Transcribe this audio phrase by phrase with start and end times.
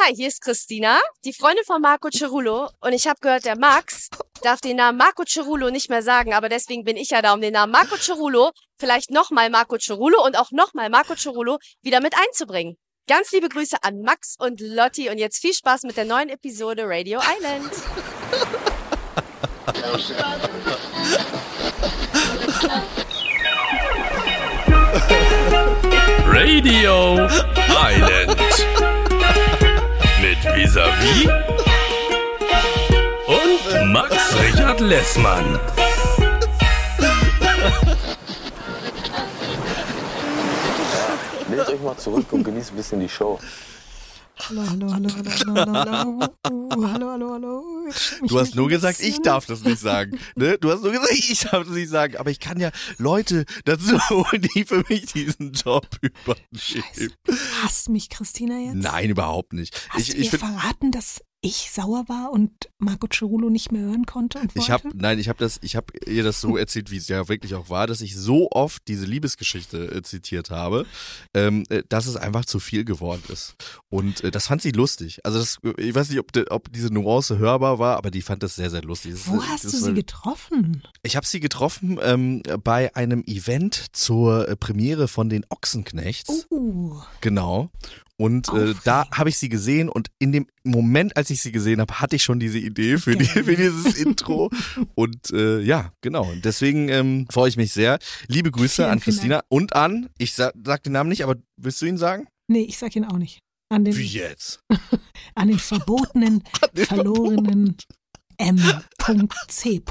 [0.00, 2.70] Hi, hier ist Christina, die Freundin von Marco Cerullo.
[2.80, 4.08] Und ich habe gehört, der Max
[4.42, 7.40] darf den Namen Marco Cerullo nicht mehr sagen, aber deswegen bin ich ja da, um
[7.40, 12.14] den Namen Marco Cerullo, vielleicht nochmal Marco Cerullo und auch nochmal Marco Cerullo wieder mit
[12.16, 12.76] einzubringen.
[13.08, 16.84] Ganz liebe Grüße an Max und Lotti und jetzt viel Spaß mit der neuen Episode
[16.86, 17.72] Radio Island.
[26.30, 28.77] Radio Island.
[30.58, 31.28] Visavi
[33.28, 35.60] und Max Richard Lessmann.
[41.48, 43.38] Lehnt euch mal zurück und genießt ein bisschen die Show.
[44.40, 47.92] Hallo, hallo, hallo, hallo, hallo, hallo, hallo, hallo, hallo,
[48.26, 50.18] Du hast nur gesagt, ich darf das nicht sagen.
[50.36, 50.58] Ne?
[50.58, 52.16] Du hast nur gesagt, ich darf das nicht sagen.
[52.16, 57.14] Aber ich kann ja Leute dazu holen, die für mich diesen Job übernehmen.
[57.62, 58.76] Hasst mich Christina jetzt?
[58.76, 59.88] Nein, überhaupt nicht.
[59.90, 63.82] Hast ich du ich find, verraten, dass ich sauer war und Marco Cerullo nicht mehr
[63.82, 66.96] hören konnte ich habe nein, ich habe das ich habe ihr das so erzählt, wie
[66.96, 70.84] es ja wirklich auch war, dass ich so oft diese Liebesgeschichte äh, zitiert habe,
[71.34, 73.54] ähm, äh, dass es einfach zu viel geworden ist.
[73.88, 75.20] Und äh, das fand sie lustig.
[75.24, 78.42] Also das ich weiß nicht, ob de, ob diese Nuance hörbar war, aber die fand
[78.42, 79.12] das sehr sehr lustig.
[79.12, 80.82] Das, Wo äh, hast das du war- sie getroffen?
[81.04, 86.46] Ich habe sie getroffen ähm, bei einem Event zur äh, Premiere von den Ochsenknechts.
[86.50, 87.70] Oh, Genau.
[88.20, 91.80] Und äh, da habe ich sie gesehen und in dem Moment, als ich sie gesehen
[91.80, 94.50] habe, hatte ich schon diese Idee für, die, für dieses Intro.
[94.94, 96.24] Und äh, ja, genau.
[96.24, 97.98] Und deswegen ähm, freue ich mich sehr.
[98.26, 101.36] Liebe Grüße Vielen, an vielen Christina und an, ich sag, sag den Namen nicht, aber
[101.56, 102.26] willst du ihn sagen?
[102.48, 103.40] nee, ich sag ihn auch nicht.
[103.70, 104.60] An den, Wie jetzt?
[105.34, 107.76] an den verbotenen, den verlorenen
[108.38, 109.82] M.C.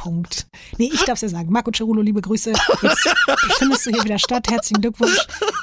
[0.78, 1.52] Nee, ich darf's ja sagen.
[1.52, 2.52] Marco Cerullo, liebe Grüße.
[2.52, 4.50] Jetzt findest du hier wieder statt.
[4.50, 5.18] Herzlichen Glückwunsch.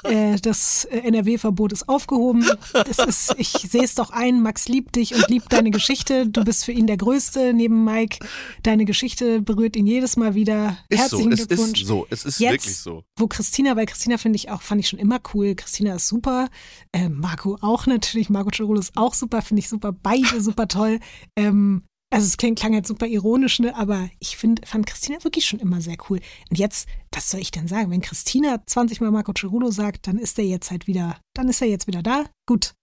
[0.05, 2.45] Äh, das äh, NRW-Verbot ist aufgehoben.
[2.73, 4.43] Das ist, ich sehe es doch ein.
[4.43, 6.27] Max liebt dich und liebt deine Geschichte.
[6.29, 8.19] Du bist für ihn der Größte neben Mike.
[8.63, 10.77] Deine Geschichte berührt ihn jedes Mal wieder.
[10.91, 11.81] Ist Herzlichen so, es Glückwunsch.
[11.81, 13.05] ist so, es ist Jetzt, wirklich so.
[13.17, 15.55] Wo Christina, weil Christina finde ich auch, fand ich schon immer cool.
[15.55, 16.49] Christina ist super.
[16.93, 18.29] Äh, Marco auch natürlich.
[18.29, 19.93] Marco Cerullo ist auch super, finde ich super.
[19.93, 21.01] Beide super toll.
[21.35, 23.75] Ähm, also es klang, klang jetzt super ironisch, ne?
[23.77, 26.21] aber ich find, fand Christina wirklich schon immer sehr cool.
[26.49, 27.91] Und jetzt, was soll ich denn sagen?
[27.91, 31.61] Wenn Christina 20 Mal Marco Cerullo sagt, dann ist er jetzt halt wieder, dann ist
[31.61, 32.25] er jetzt wieder da.
[32.47, 32.75] Gut.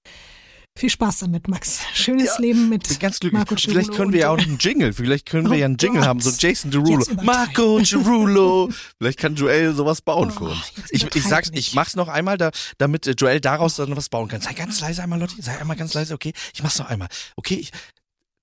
[0.77, 1.79] Viel Spaß damit, Max.
[1.93, 3.37] Schönes Ja, Leben mit bin ganz glücklich.
[3.39, 3.71] Marco Cerullo.
[3.79, 4.91] Vielleicht können wir ja auch einen Jingle.
[4.91, 6.07] Vielleicht können wir Oh ja einen Jingle Gott.
[6.09, 6.19] haben.
[6.19, 7.05] So Jason Derulo.
[7.23, 8.69] Marco Derulo.
[8.97, 10.73] Vielleicht kann Joel sowas bauen Oh, für uns.
[10.89, 11.69] Ich, ich sag's, nicht.
[11.69, 14.41] ich mach's noch einmal, da, damit äh, Joel daraus dann was bauen kann.
[14.41, 15.41] Sei ganz leise einmal, Lotti.
[15.41, 16.33] Sei einmal ganz leise, okay?
[16.53, 17.07] Ich mach's noch einmal.
[17.37, 17.71] Okay, ich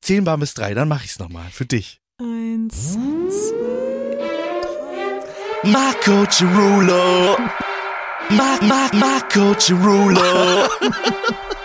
[0.00, 1.46] Zählbar bis drei, dann mache ich es nochmal.
[1.50, 2.00] Für dich.
[2.20, 5.70] Eins, zwei, drei.
[5.70, 7.36] Marco Cirulo.
[8.30, 10.68] Ma, ma, Marco Cirulo.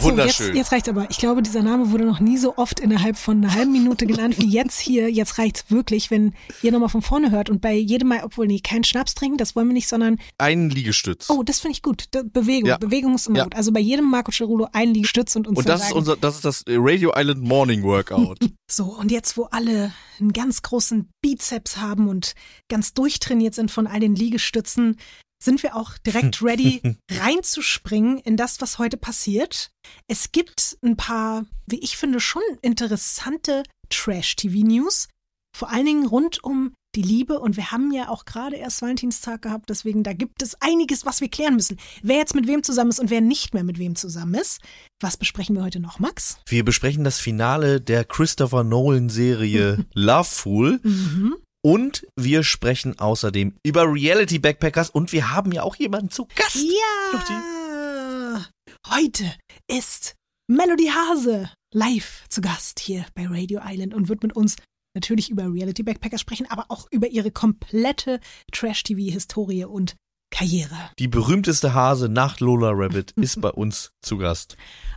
[0.00, 0.16] Derulo.
[0.16, 0.46] So, Wunderschön.
[0.48, 1.06] Jetzt, jetzt reicht's aber.
[1.10, 4.36] Ich glaube, dieser Name wurde noch nie so oft innerhalb von einer halben Minute genannt
[4.38, 5.10] wie jetzt hier.
[5.10, 8.60] Jetzt reicht's wirklich, wenn ihr nochmal von vorne hört und bei jedem Mal, obwohl nee,
[8.60, 11.28] keinen Schnaps trinken, das wollen wir nicht, sondern Ein Liegestütz.
[11.30, 12.04] oh, das finde ich gut.
[12.32, 12.78] Bewegung, Ja.
[12.78, 13.44] Bewegung ist immer Ja.
[13.44, 13.54] gut.
[13.54, 16.36] Also bei jedem Marco Cerullo ein Liegestütz und uns Und das ist sagen, unser, das
[16.36, 18.38] ist das Radio Island Morning Workout.
[18.70, 22.34] So, und jetzt, wo alle einen ganz großen Bizeps haben und
[22.68, 24.96] ganz durchtrainiert sind von all den Liegestützen,
[25.42, 29.70] sind wir auch direkt ready, reinzuspringen in das, was heute passiert.
[30.06, 35.08] Es gibt ein paar, wie ich finde, schon interessante Trash-TV-News.
[35.56, 37.38] Vor allen Dingen rund um die Liebe.
[37.38, 41.20] Und wir haben ja auch gerade erst Valentinstag gehabt, deswegen da gibt es einiges, was
[41.20, 41.78] wir klären müssen.
[42.02, 44.60] Wer jetzt mit wem zusammen ist und wer nicht mehr mit wem zusammen ist.
[45.00, 46.38] Was besprechen wir heute noch, Max?
[46.46, 51.36] Wir besprechen das Finale der Christopher Nolan Serie Loveful Mhm.
[51.62, 56.56] Und wir sprechen außerdem über Reality Backpackers und wir haben ja auch jemanden zu Gast.
[56.56, 58.46] Ja!
[58.88, 59.34] Heute
[59.68, 60.16] ist
[60.48, 64.56] Melody Hase live zu Gast hier bei Radio Island und wird mit uns
[64.94, 68.20] natürlich über Reality Backpackers sprechen, aber auch über ihre komplette
[68.52, 69.96] Trash-TV-Historie und
[70.32, 70.90] Karriere.
[70.98, 74.56] Die berühmteste Hase nach Lola Rabbit ist bei uns zu Gast.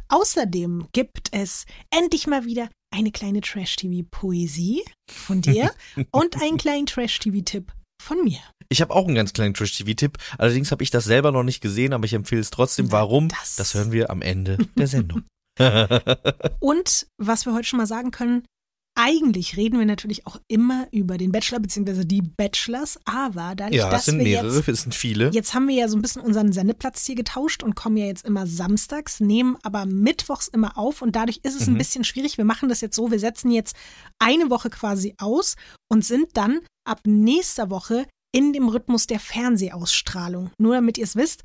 [0.10, 5.72] Außerdem gibt es endlich mal wieder eine kleine Trash-TV-Poesie von dir
[6.12, 8.40] und einen kleinen Trash-TV-Tipp von mir.
[8.70, 10.18] Ich habe auch einen ganz kleinen Trash-TV-Tipp.
[10.38, 12.92] Allerdings habe ich das selber noch nicht gesehen, aber ich empfehle es trotzdem.
[12.92, 13.30] Warum?
[13.30, 15.24] das- Das hören wir am Ende der Sendung.
[16.60, 18.46] Und was wir heute schon mal sagen können,
[18.96, 22.06] eigentlich reden wir natürlich auch immer über den Bachelor bzw.
[22.06, 25.32] die Bachelors, aber dadurch, ja, es dass sind wir mehrere, jetzt es sind viele.
[25.32, 28.26] Jetzt haben wir ja so ein bisschen unseren Sendeplatz hier getauscht und kommen ja jetzt
[28.26, 31.80] immer samstags, nehmen aber mittwochs immer auf und dadurch ist es ein Mhm.
[31.80, 32.38] bisschen schwierig.
[32.38, 33.76] Wir machen das jetzt so, wir setzen jetzt
[34.20, 35.56] eine Woche quasi aus
[35.92, 38.06] und sind dann ab nächster Woche
[38.36, 40.52] in dem Rhythmus der Fernsehausstrahlung.
[40.58, 41.44] Nur damit ihr es wisst,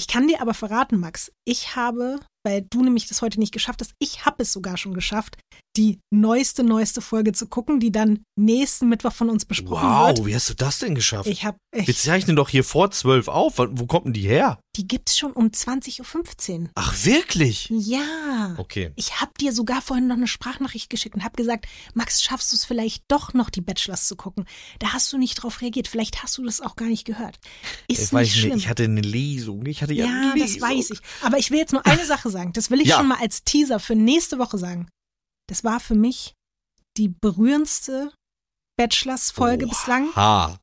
[0.00, 3.82] Ich kann dir aber verraten, Max, ich habe, weil du nämlich das heute nicht geschafft
[3.82, 5.36] hast, ich habe es sogar schon geschafft,
[5.76, 10.26] die neueste, neueste Folge zu gucken, die dann nächsten Mittwoch von uns besprochen Wow, wird.
[10.26, 11.28] wie hast du das denn geschafft?
[11.28, 13.58] Ich habe, Wir ich, zeichnen doch hier vor zwölf auf.
[13.58, 14.58] Wo kommt denn die her?
[14.76, 16.68] die gibt's schon um 20.15 Uhr.
[16.74, 17.68] Ach, wirklich?
[17.70, 18.54] Ja.
[18.56, 18.92] Okay.
[18.96, 22.56] Ich habe dir sogar vorhin noch eine Sprachnachricht geschickt und habe gesagt, Max, schaffst du
[22.56, 24.44] es vielleicht doch noch, die Bachelors zu gucken?
[24.78, 25.88] Da hast du nicht drauf reagiert.
[25.88, 27.38] Vielleicht hast du das auch gar nicht gehört.
[27.88, 28.56] Ist Ich weiß nicht schlimm.
[28.56, 29.66] Ich hatte eine Lesung.
[29.66, 31.00] Ich hatte ja, ja, eine das weiß ich.
[31.22, 32.52] Aber ich will jetzt nur eine Sache sagen.
[32.52, 32.96] Das will ich Ja.
[32.98, 34.88] schon mal als Teaser für nächste Woche sagen.
[35.48, 36.34] Das war für mich
[36.96, 38.12] die berührendste
[38.76, 40.08] Bachelors-Folge bislang.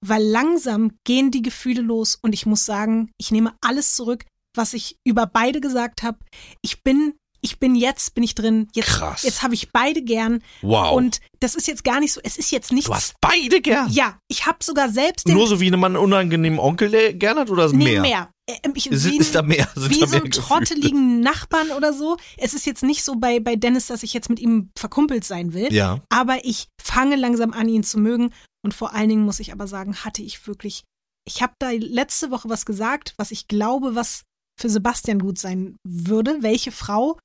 [0.01, 4.25] Weil langsam gehen die Gefühle los und ich muss sagen, ich nehme alles zurück,
[4.55, 6.17] was ich über beide gesagt habe.
[6.63, 8.69] Ich bin, ich bin jetzt, bin ich drin.
[8.73, 9.21] Jetzt, Krass.
[9.23, 10.41] Jetzt habe ich beide gern.
[10.63, 10.93] Wow.
[10.95, 12.87] Und das ist jetzt gar nicht so, es ist jetzt nichts.
[12.87, 13.91] du hast beide gern.
[13.91, 15.35] ja, ich habe sogar selbst den.
[15.35, 18.01] Nur so wie man einen unangenehmen Onkel der gern hat oder nee, mehr?
[18.01, 18.31] mehr.
[18.49, 19.67] Äh, Ich, Ist, wie ist da ein- mehr?
[19.75, 20.29] Wie da so Gefühle?
[20.29, 22.17] trotteligen Nachbarn oder so.
[22.37, 25.53] Es ist jetzt nicht so bei, bei Dennis, dass ich jetzt mit ihm verkumpelt sein
[25.53, 25.71] will.
[25.73, 26.01] Ja.
[26.09, 28.33] aber ich fange langsam an, ihn zu mögen.
[28.63, 30.83] Und vor allen Dingen muss ich aber sagen, hatte ich wirklich,
[31.27, 34.23] ich habe da letzte Woche was gesagt, was ich glaube, was
[34.59, 37.19] für Sebastian gut sein würde, welche Frau.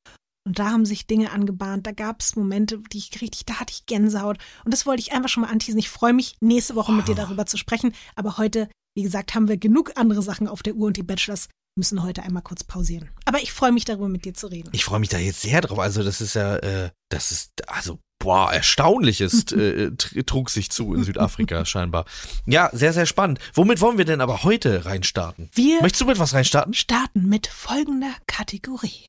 [0.47, 3.73] Und da haben sich Dinge angebahnt, da gab es Momente, die ich richtig, da hatte
[3.73, 4.39] ich Gänsehaut.
[4.65, 5.79] Und das wollte ich einfach schon mal anteasen.
[5.79, 7.95] Ich freue mich, nächste Woche mit dir darüber zu sprechen.
[8.17, 11.49] Aber heute, wie gesagt, haben wir genug andere Sachen auf der Uhr und die Bachelors
[11.79, 13.09] müssen heute einmal kurz pausieren.
[13.25, 14.69] Aber ich freue mich darüber, mit dir zu reden.
[14.73, 15.79] Ich freue mich da jetzt sehr drauf.
[15.79, 20.93] Also das ist ja, äh, das ist, also, boah, Erstaunliches äh, tr- trug sich zu
[20.95, 22.05] in Südafrika scheinbar.
[22.45, 23.39] Ja, sehr, sehr spannend.
[23.55, 25.49] Womit wollen wir denn aber heute reinstarten?
[25.55, 26.75] Wir Möchtest du mit was reinstarten?
[26.75, 29.07] starten mit folgender Kategorie.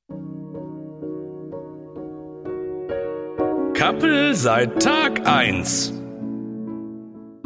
[3.74, 5.92] Kappel seit Tag 1.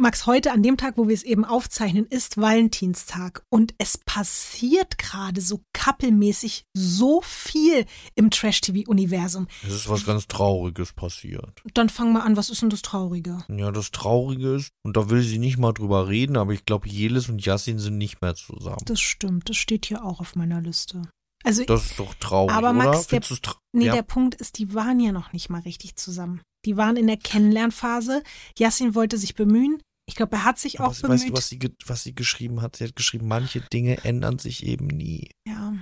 [0.00, 4.96] Max, heute an dem Tag, wo wir es eben aufzeichnen, ist Valentinstag und es passiert
[4.96, 7.84] gerade so kappelmäßig so viel
[8.14, 9.48] im Trash-TV-Universum.
[9.66, 11.62] Es ist was ganz Trauriges passiert.
[11.74, 13.44] Dann fang mal an, was ist denn das Traurige?
[13.48, 16.88] Ja, das Traurige ist, und da will sie nicht mal drüber reden, aber ich glaube,
[16.88, 18.78] Jelis und Yassin sind nicht mehr zusammen.
[18.84, 21.02] Das stimmt, das steht hier auch auf meiner Liste.
[21.44, 23.20] Also, Das ist doch traurig, Aber Max, oder?
[23.20, 23.38] der-
[23.72, 23.94] nee, ja.
[23.94, 26.40] der Punkt ist, die waren ja noch nicht mal richtig zusammen.
[26.64, 28.22] Die waren in der Kennenlernphase.
[28.58, 29.80] Yassin wollte sich bemühen.
[30.08, 31.18] Ich glaube, er hat sich Aber auch was- bemüht.
[31.20, 32.76] weißt du, was sie, was sie geschrieben hat?
[32.76, 35.30] Sie hat geschrieben, manche Dinge ändern sich eben nie.
[35.46, 35.74] ja.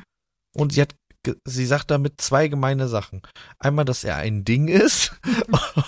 [0.54, 0.94] Und sie hat,
[1.46, 3.20] sie sagt damit zwei gemeine Sachen.
[3.58, 5.14] Einmal, dass er ein Ding ist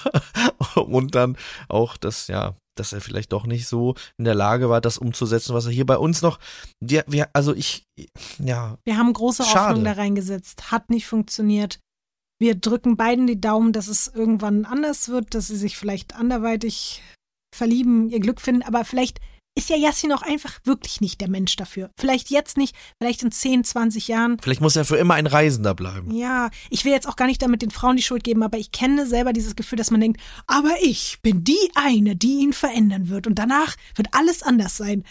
[0.77, 1.37] und dann
[1.69, 5.55] auch, dass, ja, dass er vielleicht doch nicht so in der Lage war, das umzusetzen,
[5.55, 6.39] was er hier bei uns noch,
[6.87, 7.85] ja, wir, also ich,
[8.39, 9.69] ja, Wir haben große Schade.
[9.71, 10.71] Hoffnung da reingesetzt.
[10.71, 11.81] Hat nicht funktioniert.
[12.41, 17.03] Wir drücken beiden die Daumen, dass es irgendwann anders wird, dass sie sich vielleicht anderweitig
[17.55, 18.63] verlieben, ihr Glück finden.
[18.63, 19.21] Aber vielleicht
[19.59, 21.91] ist ja Yassin auch einfach wirklich nicht der Mensch dafür.
[21.99, 24.39] Vielleicht jetzt nicht, vielleicht in 10, 20 Jahren.
[24.41, 26.15] vielleicht muss er für immer ein Reisender bleiben.
[26.15, 28.71] Ja, ich will jetzt auch gar nicht damit den Frauen die Schuld geben, aber ich
[28.71, 33.09] kenne selber dieses Gefühl, dass man denkt, aber ich bin die eine, die ihn verändern
[33.09, 35.03] wird und danach wird alles anders sein.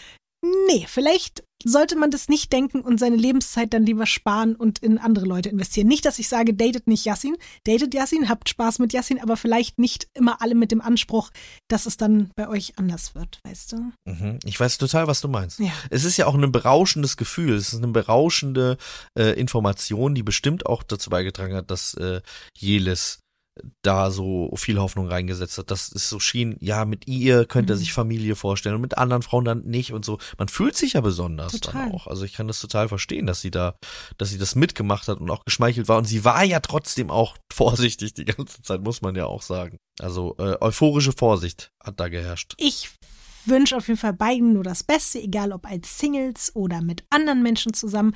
[0.42, 4.98] Nee, vielleicht sollte man das nicht denken und seine Lebenszeit dann lieber sparen und in
[4.98, 5.88] andere Leute investieren.
[5.88, 9.78] Nicht, dass ich sage, datet nicht Yassin, datet Yassin, habt Spaß mit Yassin, aber vielleicht
[9.78, 11.30] nicht immer alle mit dem Anspruch,
[11.68, 13.92] dass es dann bei euch anders wird, weißt du?
[14.04, 14.38] Mhm.
[14.44, 15.58] Ich weiß total, was du meinst.
[15.58, 15.72] Ja.
[15.90, 18.78] Es ist ja auch ein berauschendes Gefühl, es ist eine berauschende
[19.18, 22.20] äh, Information, die bestimmt auch dazu beigetragen hat, dass äh,
[22.56, 23.20] Jelis
[23.82, 25.70] da so viel Hoffnung reingesetzt hat.
[25.70, 27.80] Das ist so schien, ja, mit ihr könnte er Mhm.
[27.80, 30.18] sich Familie vorstellen und mit anderen Frauen dann nicht und so.
[30.38, 31.84] Man fühlt sich ja besonders Total.
[31.86, 32.06] dann auch.
[32.06, 33.76] Also ich kann das total verstehen, dass sie da,
[34.18, 35.98] dass sie das mitgemacht hat und auch geschmeichelt war.
[35.98, 39.78] Und sie war ja trotzdem auch vorsichtig die ganze Zeit, muss man ja auch sagen.
[40.00, 42.54] Also äh, euphorische Vorsicht hat da geherrscht.
[42.58, 42.90] Ich
[43.46, 47.42] wünsche auf jeden Fall beiden nur das Beste, egal ob als Singles oder mit anderen
[47.42, 48.14] Menschen zusammen.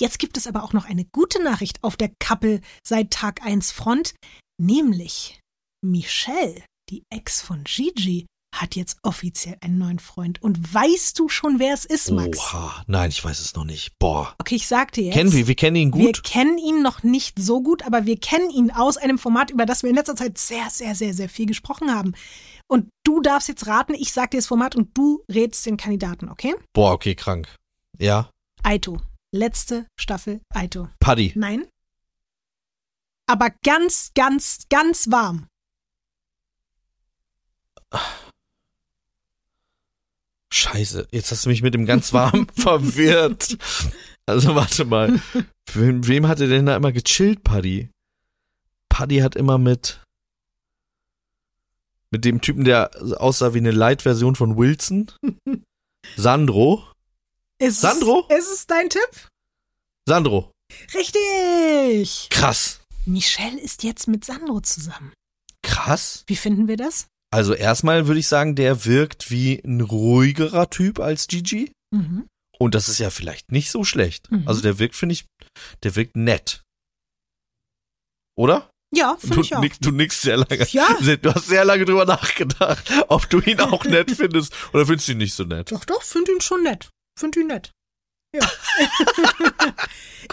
[0.00, 3.70] Jetzt gibt es aber auch noch eine gute Nachricht auf der Couple seit Tag 1
[3.70, 4.14] Front,
[4.60, 5.40] nämlich
[5.84, 10.42] Michelle, die Ex von Gigi, hat jetzt offiziell einen neuen Freund.
[10.42, 12.38] Und weißt du schon, wer es ist, Max?
[12.38, 13.98] Oha, nein, ich weiß es noch nicht.
[13.98, 14.34] Boah.
[14.38, 15.14] Okay, ich sag dir jetzt.
[15.14, 16.22] Kennen wir, wir kennen ihn Wir gut.
[16.22, 19.82] kennen ihn noch nicht so gut, aber wir kennen ihn aus einem Format, über das
[19.82, 22.12] wir in letzter Zeit sehr, sehr, sehr, sehr viel gesprochen haben.
[22.68, 26.28] Und du darfst jetzt raten, ich sag dir das Format und du rätst den Kandidaten,
[26.28, 26.54] okay?
[26.74, 27.56] Boah, okay, krank.
[27.98, 28.28] Ja,
[28.62, 29.00] Aito.
[29.34, 30.88] Letzte Staffel Aito.
[31.00, 31.32] Paddy.
[31.34, 31.66] Nein.
[33.26, 35.46] Aber ganz, ganz, ganz warm.
[40.52, 43.56] Scheiße, jetzt hast du mich mit dem ganz warm verwirrt.
[44.26, 45.20] Also warte mal.
[45.72, 47.90] Wem, wem hat er denn da immer gechillt, Paddy?
[48.88, 50.02] Paddy hat immer mit
[52.12, 55.10] mit dem Typen, der aussah wie eine Light-Version von Wilson.
[56.16, 56.84] Sandro.
[57.58, 58.26] Ist Sandro?
[58.28, 59.28] Es, ist es dein Tipp?
[60.06, 60.52] Sandro.
[60.94, 62.28] Richtig!
[62.28, 62.81] Krass.
[63.04, 65.12] Michelle ist jetzt mit Sandro zusammen.
[65.62, 66.24] Krass.
[66.26, 67.06] Wie finden wir das?
[67.32, 71.72] Also erstmal würde ich sagen, der wirkt wie ein ruhigerer Typ als Gigi.
[71.94, 72.26] Mhm.
[72.58, 74.30] Und das ist ja vielleicht nicht so schlecht.
[74.30, 74.46] Mhm.
[74.46, 75.24] Also der wirkt, finde ich,
[75.82, 76.62] der wirkt nett.
[78.36, 78.70] Oder?
[78.94, 79.60] Ja, finde ich auch.
[79.60, 80.66] nix, du nix sehr lange.
[80.68, 80.86] Ja.
[81.00, 85.12] Du hast sehr lange drüber nachgedacht, ob du ihn auch nett findest oder findest du
[85.12, 85.72] ihn nicht so nett.
[85.72, 86.90] Doch, doch, finde ihn schon nett.
[87.18, 87.72] Finde ihn nett.
[88.34, 88.40] Ja.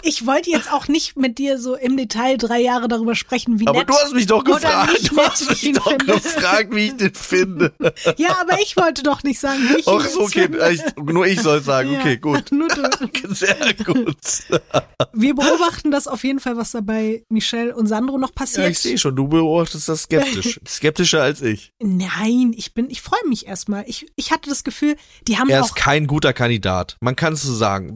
[0.02, 3.66] ich wollte jetzt auch nicht mit dir so im Detail drei Jahre darüber sprechen, wie
[3.66, 3.88] Aber nett.
[3.90, 5.10] du hast mich doch gefragt.
[5.10, 6.04] Du hast ich mich ihn doch finde.
[6.06, 7.72] gefragt, wie ich den finde.
[8.16, 10.42] Ja, aber ich wollte doch nicht sagen, wie ich ihn Ach so, okay.
[10.42, 10.70] finde.
[10.72, 11.92] Ich, nur ich soll sagen.
[11.92, 12.00] Ja.
[12.00, 12.50] Okay, gut.
[12.52, 13.34] Nur du.
[13.34, 14.16] Sehr gut.
[15.12, 18.64] Wir beobachten das auf jeden Fall, was da bei Michelle und Sandro noch passiert.
[18.64, 20.60] Ja, ich sehe schon, du beobachtest das skeptisch.
[20.66, 21.72] Skeptischer als ich.
[21.80, 23.84] Nein, ich bin, ich freue mich erstmal.
[23.86, 24.96] Ich, ich hatte das Gefühl,
[25.28, 26.96] die haben Er ist kein guter Kandidat.
[27.00, 27.89] Man kann es so sagen.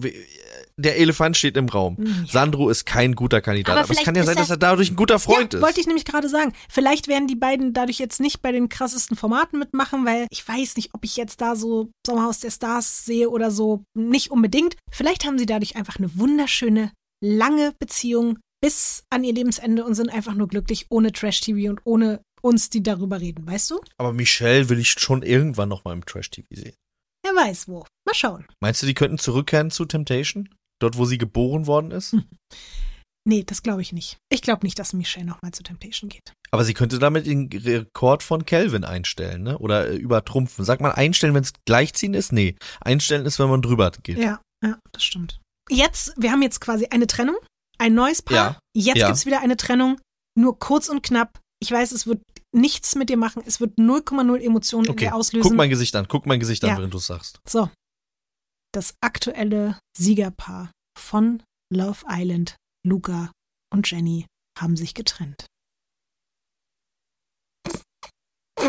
[0.76, 1.96] Der Elefant steht im Raum.
[1.98, 3.76] Hm, Sandro ist kein guter Kandidat.
[3.76, 5.64] Aber Aber, es kann ja sein, er- dass er dadurch ein guter Freund ja, ist.
[5.64, 6.52] wollte ich nämlich gerade sagen.
[6.68, 10.76] Vielleicht werden die beiden dadurch jetzt nicht bei den krassesten Formaten mitmachen, weil ich weiß
[10.76, 13.84] nicht, ob ich jetzt da so Sommerhaus der Stars sehe oder so.
[13.96, 14.76] Nicht unbedingt.
[14.90, 16.90] Vielleicht haben sie dadurch einfach eine wunderschöne,
[17.22, 22.20] lange Beziehung bis an ihr Lebensende und sind einfach nur glücklich ohne Trash-TV und ohne
[22.42, 23.80] uns, die darüber reden, weißt du?
[23.98, 26.74] Aber Michelle will ich schon irgendwann noch mal im Trash-TV sehen.
[27.22, 27.86] Wer weiß wo.
[28.06, 28.46] Mal schauen.
[28.60, 30.48] Meinst du, die könnten zurückkehren zu Temptation?
[30.80, 32.12] Dort, wo sie geboren worden ist?
[32.12, 32.24] Hm.
[33.26, 34.18] Nee, das glaube ich nicht.
[34.30, 36.34] Ich glaube nicht, dass Michelle nochmal zu Temptation geht.
[36.50, 39.58] Aber sie könnte damit den Rekord von Calvin einstellen, ne?
[39.58, 40.62] Oder äh, übertrumpfen.
[40.64, 42.32] Sag mal einstellen, wenn es gleichziehen ist?
[42.32, 42.54] Nee.
[42.82, 44.18] Einstellen ist, wenn man drüber geht.
[44.18, 45.40] Ja, ja, das stimmt.
[45.70, 47.36] Jetzt, wir haben jetzt quasi eine Trennung,
[47.78, 48.36] ein neues Paar.
[48.36, 49.06] Ja, Jetzt ja.
[49.06, 49.98] gibt's wieder eine Trennung,
[50.38, 51.40] nur kurz und knapp.
[51.62, 52.20] Ich weiß, es wird
[52.54, 53.42] nichts mit dir machen.
[53.46, 55.06] Es wird 0,0 Emotionen in Okay.
[55.06, 55.48] dir auslösen.
[55.48, 56.06] Guck mein Gesicht an.
[56.08, 56.76] Guck mein Gesicht an, Ja.
[56.76, 57.38] während du sagst.
[57.48, 57.70] So.
[58.74, 63.30] Das aktuelle Siegerpaar von Love Island, Luca
[63.72, 64.26] und Jenny,
[64.58, 65.46] haben sich getrennt.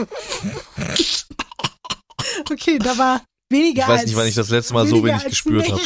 [2.51, 5.71] Okay, da war weniger Ich weiß nicht, wann ich das letzte Mal so wenig gespürt
[5.71, 5.81] habe.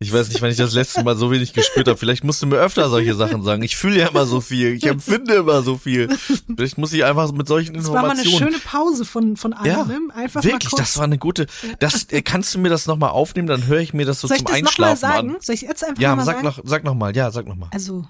[0.00, 1.98] Ich weiß nicht, wann ich das letzte Mal so wenig gespürt habe.
[1.98, 3.62] Vielleicht musst du mir öfter solche Sachen sagen.
[3.62, 4.74] Ich fühle ja immer so viel.
[4.74, 6.08] Ich empfinde immer so viel.
[6.56, 8.52] Vielleicht muss ich einfach mit solchen Das war mal eine Informationen.
[8.52, 10.00] schöne Pause von, von allen, Ja, ne?
[10.14, 11.46] Einfach Wirklich, mal das war eine gute.
[11.78, 14.36] Das äh, kannst du mir das nochmal aufnehmen, dann höre ich mir das so Soll
[14.38, 15.34] ich zum das nochmal Einschlafen sagen?
[15.36, 15.40] an.
[15.40, 16.46] Soll ich jetzt einfach Ja, nochmal sag sagen?
[16.46, 17.16] noch, sag noch mal.
[17.16, 17.68] Ja, sag noch mal.
[17.72, 18.06] Also,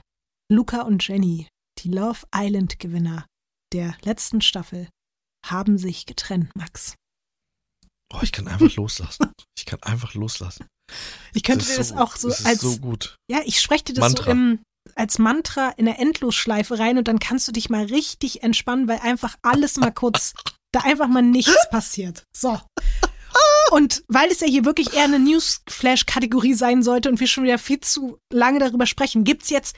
[0.51, 1.49] Luca und Jenny,
[1.81, 3.27] die Love Island Gewinner
[3.73, 4.89] der letzten Staffel,
[5.47, 6.95] haben sich getrennt, Max.
[8.13, 9.33] Oh, ich kann einfach loslassen.
[9.59, 10.67] Ich kann einfach loslassen.
[11.33, 13.17] Ich könnte Das dir das auch so das als, so gut.
[13.31, 14.25] ja, ich spreche dir das Mantra.
[14.25, 14.61] so im,
[14.95, 18.99] als Mantra in der Endlosschleife rein und dann kannst du dich mal richtig entspannen, weil
[18.99, 20.35] einfach alles mal kurz,
[20.73, 22.25] da einfach mal nichts passiert.
[22.37, 22.61] So.
[23.73, 27.59] Und weil es ja hier wirklich eher eine Newsflash-Kategorie sein sollte und wir schon wieder
[27.59, 29.75] viel zu lange darüber sprechen, gibt's jetzt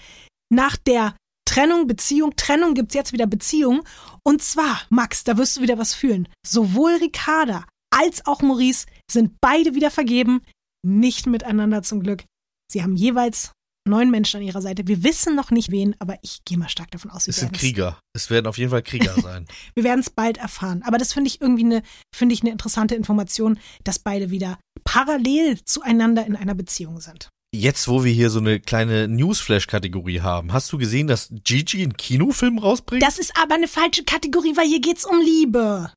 [0.52, 1.14] nach der
[1.48, 3.84] Trennung, Beziehung, Trennung gibt's jetzt wieder Beziehung.
[4.24, 6.28] Und zwar, Max, da wirst du wieder was fühlen.
[6.44, 10.42] Sowohl Ricarda als auch Maurice sind beide wieder vergeben,
[10.84, 12.24] nicht miteinander zum Glück.
[12.70, 13.52] Sie haben jeweils
[13.86, 14.86] neun Menschen an ihrer Seite.
[14.86, 17.52] Wir wissen noch nicht wen, aber ich gehe mal stark davon aus, wir Es sind
[17.52, 17.98] Krieger.
[18.14, 19.46] Es werden auf jeden Fall Krieger sein.
[19.74, 20.82] wir werden es bald erfahren.
[20.84, 21.82] Aber das finde ich irgendwie eine,
[22.14, 27.28] finde ich eine interessante Information, dass beide wieder parallel zueinander in einer Beziehung sind.
[27.54, 31.96] Jetzt, wo wir hier so eine kleine Newsflash-Kategorie haben, hast du gesehen, dass Gigi einen
[31.96, 33.02] Kinofilm rausbringt?
[33.02, 35.92] Das ist aber eine falsche Kategorie, weil hier geht's um Liebe.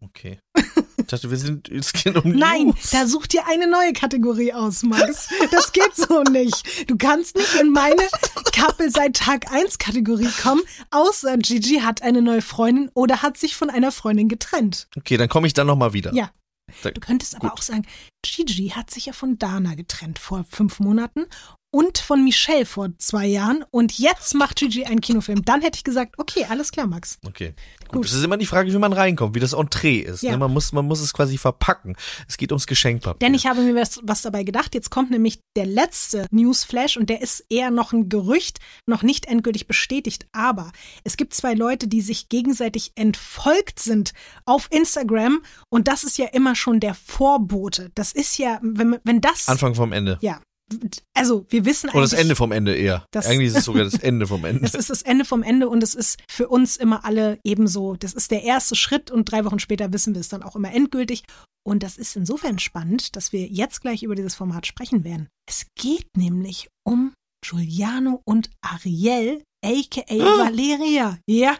[0.00, 0.38] okay.
[1.06, 2.90] Ich dachte, wir sind, es geht um Nein, News.
[2.90, 5.28] da such dir eine neue Kategorie aus, Max.
[5.52, 6.90] Das geht so nicht.
[6.90, 8.02] Du kannst nicht in meine
[8.52, 13.54] Couple seit Tag 1 Kategorie kommen, außer Gigi hat eine neue Freundin oder hat sich
[13.54, 14.88] von einer Freundin getrennt.
[14.96, 16.12] Okay, dann komme ich dann nochmal wieder.
[16.12, 16.32] Ja.
[16.82, 17.58] Du könntest aber Gut.
[17.58, 17.86] auch sagen,
[18.22, 21.26] Gigi hat sich ja von Dana getrennt vor fünf Monaten
[21.76, 25.44] und von Michelle vor zwei Jahren und jetzt macht Gigi einen Kinofilm.
[25.44, 27.18] Dann hätte ich gesagt, okay, alles klar, Max.
[27.26, 27.52] Okay.
[27.80, 27.92] Gut.
[27.92, 28.06] Gut.
[28.06, 30.22] Es ist immer die Frage, wie man reinkommt, wie das Entree ist.
[30.22, 30.32] Ja.
[30.32, 30.38] Ne?
[30.38, 31.94] Man, muss, man muss es quasi verpacken.
[32.28, 33.18] Es geht ums Geschenkpapier.
[33.18, 34.74] Denn ich habe mir was, was dabei gedacht.
[34.74, 39.26] Jetzt kommt nämlich der letzte Newsflash und der ist eher noch ein Gerücht, noch nicht
[39.26, 40.26] endgültig bestätigt.
[40.32, 40.72] Aber
[41.04, 44.14] es gibt zwei Leute, die sich gegenseitig entfolgt sind
[44.46, 47.90] auf Instagram und das ist ja immer schon der Vorbote.
[47.94, 49.46] Das ist ja, wenn, wenn das.
[49.46, 50.16] Anfang vom Ende.
[50.22, 50.40] Ja.
[51.14, 53.06] Also, wir wissen Oder das eigentlich- Ende vom Ende eher.
[53.14, 54.60] Eigentlich ist es sogar das Ende vom Ende.
[54.64, 57.94] Es ist das Ende vom Ende und es ist für uns immer alle ebenso.
[57.96, 60.72] Das ist der erste Schritt und drei Wochen später wissen wir es dann auch immer
[60.72, 61.22] endgültig.
[61.64, 65.28] Und das ist insofern spannend, dass wir jetzt gleich über dieses Format sprechen werden.
[65.48, 67.12] Es geht nämlich um
[67.44, 70.44] Giuliano und Ariel, aka Ah.
[70.44, 71.18] Valeria.
[71.26, 71.56] Ja,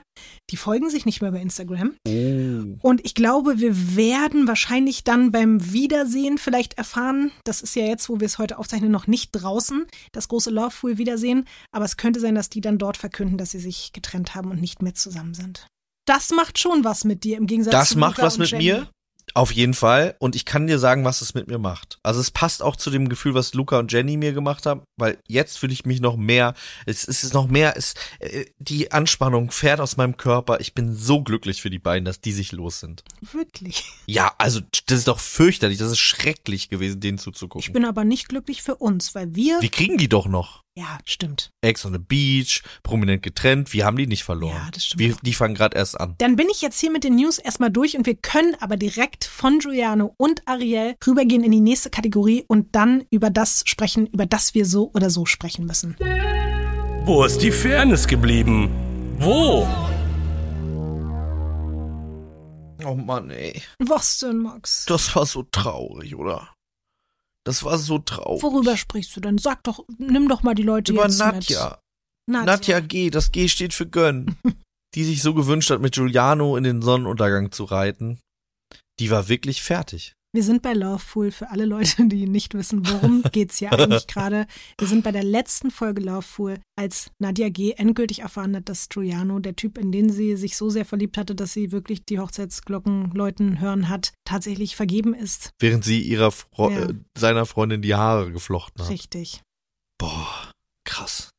[0.50, 1.94] die folgen sich nicht mehr bei Instagram.
[2.06, 2.78] Oh.
[2.88, 8.08] Und ich glaube, wir werden wahrscheinlich dann beim Wiedersehen vielleicht erfahren, das ist ja jetzt,
[8.08, 12.20] wo wir es heute aufzeichnen, noch nicht draußen, das große Loveful Wiedersehen, aber es könnte
[12.20, 15.34] sein, dass die dann dort verkünden, dass sie sich getrennt haben und nicht mehr zusammen
[15.34, 15.66] sind.
[16.06, 18.64] Das macht schon was mit dir im Gegensatz Das zu macht Luca was mit Jenny.
[18.64, 18.88] mir.
[19.36, 20.16] Auf jeden Fall.
[20.18, 21.98] Und ich kann dir sagen, was es mit mir macht.
[22.02, 25.18] Also es passt auch zu dem Gefühl, was Luca und Jenny mir gemacht haben, weil
[25.28, 26.54] jetzt fühle ich mich noch mehr,
[26.86, 30.60] es, es ist noch mehr, es, äh, die Anspannung fährt aus meinem Körper.
[30.60, 33.04] Ich bin so glücklich für die beiden, dass die sich los sind.
[33.20, 33.84] Wirklich.
[34.06, 37.74] Ja, also das ist doch fürchterlich, das ist schrecklich gewesen, denen Ich zuzugucken.
[37.74, 39.60] bin aber nicht glücklich für uns, weil wir.
[39.60, 40.62] Wir kriegen die doch noch.
[40.78, 41.52] Ja, stimmt.
[41.62, 44.56] Ex on the Beach, prominent getrennt, wir haben die nicht verloren.
[44.56, 45.00] Ja, das stimmt.
[45.00, 46.16] Wir, die fangen gerade erst an.
[46.18, 49.24] Dann bin ich jetzt hier mit den News erstmal durch und wir können aber direkt
[49.24, 54.26] von Giuliano und Ariel rübergehen in die nächste Kategorie und dann über das sprechen, über
[54.26, 55.96] das wir so oder so sprechen müssen.
[57.06, 58.70] Wo ist die Fairness geblieben?
[59.18, 59.66] Wo?
[62.84, 63.62] Oh Mann, ey.
[63.78, 64.84] Was denn, Max?
[64.84, 66.50] Das war so traurig, oder?
[67.46, 68.42] Das war so traurig.
[68.42, 69.38] Worüber sprichst du denn?
[69.38, 71.78] Sag doch, nimm doch mal die Leute Über jetzt Nadja.
[72.26, 72.34] mit.
[72.34, 72.44] Nadja.
[72.44, 74.36] Nadja G, das G steht für Gönn.
[74.96, 78.18] die sich so gewünscht hat, mit Giuliano in den Sonnenuntergang zu reiten.
[78.98, 80.15] Die war wirklich fertig.
[80.36, 84.46] Wir sind bei Loveful für alle Leute, die nicht wissen, worum geht's hier eigentlich gerade.
[84.78, 87.72] Wir sind bei der letzten Folge Loveful, als Nadja G.
[87.72, 91.34] endgültig erfahren hat, dass Giuliano, der Typ, in den sie sich so sehr verliebt hatte,
[91.34, 95.52] dass sie wirklich die Hochzeitsglocken läuten hören hat, tatsächlich vergeben ist.
[95.58, 96.80] Während sie ihrer Fro Ja.
[96.80, 98.90] äh, seiner Freundin die Haare geflochten hat.
[98.90, 99.40] Richtig.
[99.96, 100.52] Boah,
[100.84, 101.30] krass.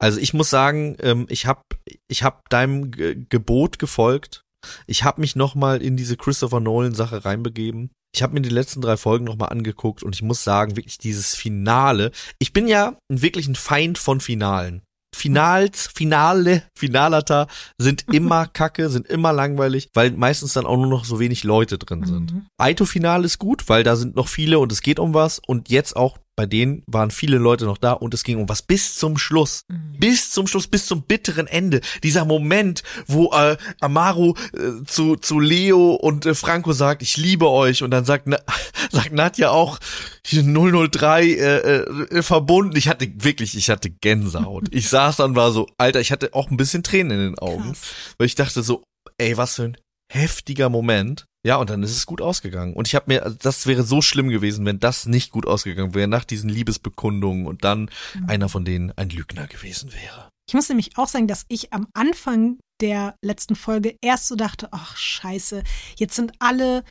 [0.00, 1.64] Also ich muss sagen, ähm, ich hab,
[2.06, 4.42] ich hab deinem Ge Gebot gefolgt.
[4.86, 7.90] Ich hab mich nochmal in diese Christopher Nolan Sache reinbegeben.
[8.14, 11.34] Ich habe mir die letzten drei Folgen nochmal angeguckt und ich muss sagen, wirklich dieses
[11.34, 12.10] Finale.
[12.38, 14.82] Ich bin ja wirklich ein Feind von Finalen.
[15.14, 17.46] Finals, Finale, Finalata
[17.78, 21.78] sind immer kacke, sind immer langweilig, weil meistens dann auch nur noch so wenig Leute
[21.78, 22.32] drin sind.
[22.32, 22.46] Mhm.
[22.58, 25.96] Aito-Finale ist gut, weil da sind noch viele und es geht um was und jetzt
[25.96, 29.18] auch bei denen waren viele Leute noch da und es ging um was bis zum
[29.18, 29.66] Schluss.
[29.68, 29.98] Mhm.
[29.98, 31.82] Bis zum Schluss, bis zum bitteren Ende.
[32.02, 37.50] Dieser Moment, wo äh, Amaru äh, zu, zu Leo und äh, Franco sagt, ich liebe
[37.50, 38.38] euch und dann sagt, Na,
[38.90, 39.80] sagt Nadja auch
[40.24, 42.74] hier 003 äh, äh, verbunden.
[42.74, 44.68] Ich hatte wirklich, ich hatte Gänsehaut.
[44.70, 47.64] Ich saß dann war so, Alter, ich hatte auch ein bisschen Tränen in den Augen,
[47.64, 47.82] Krass.
[48.16, 48.82] weil ich dachte so,
[49.18, 49.76] ey, was für ein
[50.10, 51.26] heftiger Moment.
[51.46, 52.74] Ja, und dann ist es gut ausgegangen.
[52.74, 55.94] Und ich habe mir, also das wäre so schlimm gewesen, wenn das nicht gut ausgegangen
[55.94, 58.28] wäre, nach diesen Liebesbekundungen und dann Mhm.
[58.28, 60.28] einer von denen ein Lügner gewesen wäre.
[60.48, 64.68] Ich muss nämlich auch sagen, dass ich am Anfang der letzten Folge erst so dachte,
[64.72, 65.62] ach scheiße,
[65.96, 66.84] jetzt sind alle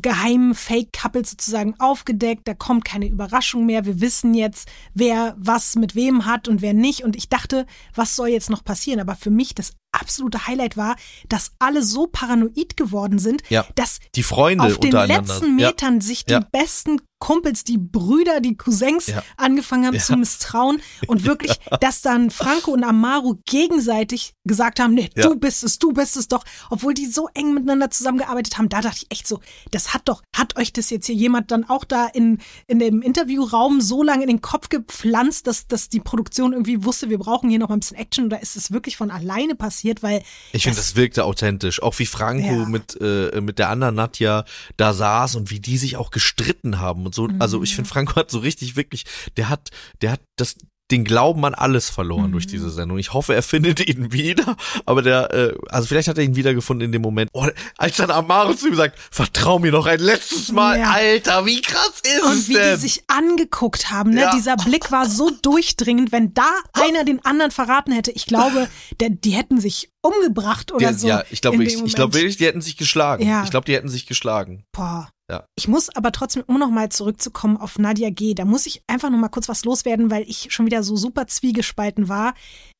[0.00, 5.94] geheimen Fake-Couples sozusagen aufgedeckt, da kommt keine Überraschung mehr, wir wissen jetzt, wer was mit
[5.94, 9.30] wem hat und wer nicht und ich dachte, was soll jetzt noch passieren, aber für
[9.30, 10.96] mich das absolute Highlight war,
[11.28, 13.66] dass alle so paranoid geworden sind, Ja.
[13.74, 15.68] dass Die Freunde auf den letzten ja.
[15.68, 16.40] Metern sich die Ja.
[16.40, 19.22] besten Kumpels, die Brüder, die Cousins Ja.
[19.36, 20.00] angefangen haben Ja.
[20.02, 25.28] zu misstrauen und wirklich, dass dann Franco und Amaru gegenseitig gesagt haben, nee, Ja.
[25.28, 28.80] du bist es, du bist es doch, obwohl die so eng miteinander zusammengearbeitet haben, da
[28.80, 29.38] dachte ich echt so,
[29.70, 33.02] das hat doch, hat euch das jetzt hier jemand dann auch da in, in dem
[33.02, 37.48] Interviewraum so lange in den Kopf gepflanzt, dass, dass die Produktion irgendwie wusste, wir brauchen
[37.50, 40.62] hier noch mal ein bisschen Action oder ist es wirklich von alleine passiert, weil Ich
[40.64, 41.82] finde, das wirkte authentisch.
[41.82, 42.64] Auch wie Franco Ja.
[42.66, 44.44] mit, äh, mit der anderen Nadja
[44.76, 47.28] da saß und wie die sich auch gestritten haben und so.
[47.38, 47.64] Also Mhm.
[47.64, 49.04] ich finde, Franco hat so richtig wirklich,
[49.36, 50.56] der hat, der hat das,
[50.92, 52.32] den Glauben an alles verloren Mhm.
[52.32, 52.98] durch diese Sendung.
[52.98, 56.86] Ich hoffe, er findet ihn wieder, aber der, äh, also vielleicht hat er ihn wiedergefunden
[56.86, 57.30] in dem Moment.
[57.32, 57.46] Oh,
[57.78, 60.90] als dann Amaro zu ihm sagt, vertrau mir noch ein letztes Mal, Ja.
[60.92, 62.74] Alter, wie krass ist Und es wie denn?
[62.74, 64.20] die sich angeguckt haben, ne?
[64.22, 64.34] Ja.
[64.34, 68.10] Dieser Blick war so durchdringend, wenn da einer den anderen verraten hätte.
[68.12, 68.68] Ich glaube,
[69.00, 71.06] der, die hätten sich umgebracht oder Der- so.
[71.08, 73.26] ja, ich glaube dem ich glaube wirklich, die hätten sich geschlagen.
[73.26, 73.44] Ja.
[73.44, 74.64] Ich glaube, die hätten sich geschlagen.
[74.72, 75.08] Boah.
[75.30, 75.46] Ja.
[75.56, 79.30] Ich muss aber trotzdem, um nochmal zurückzukommen auf Nadia G., da muss ich einfach nochmal
[79.30, 82.34] kurz was loswerden, weil ich schon wieder so super zwiegespalten war.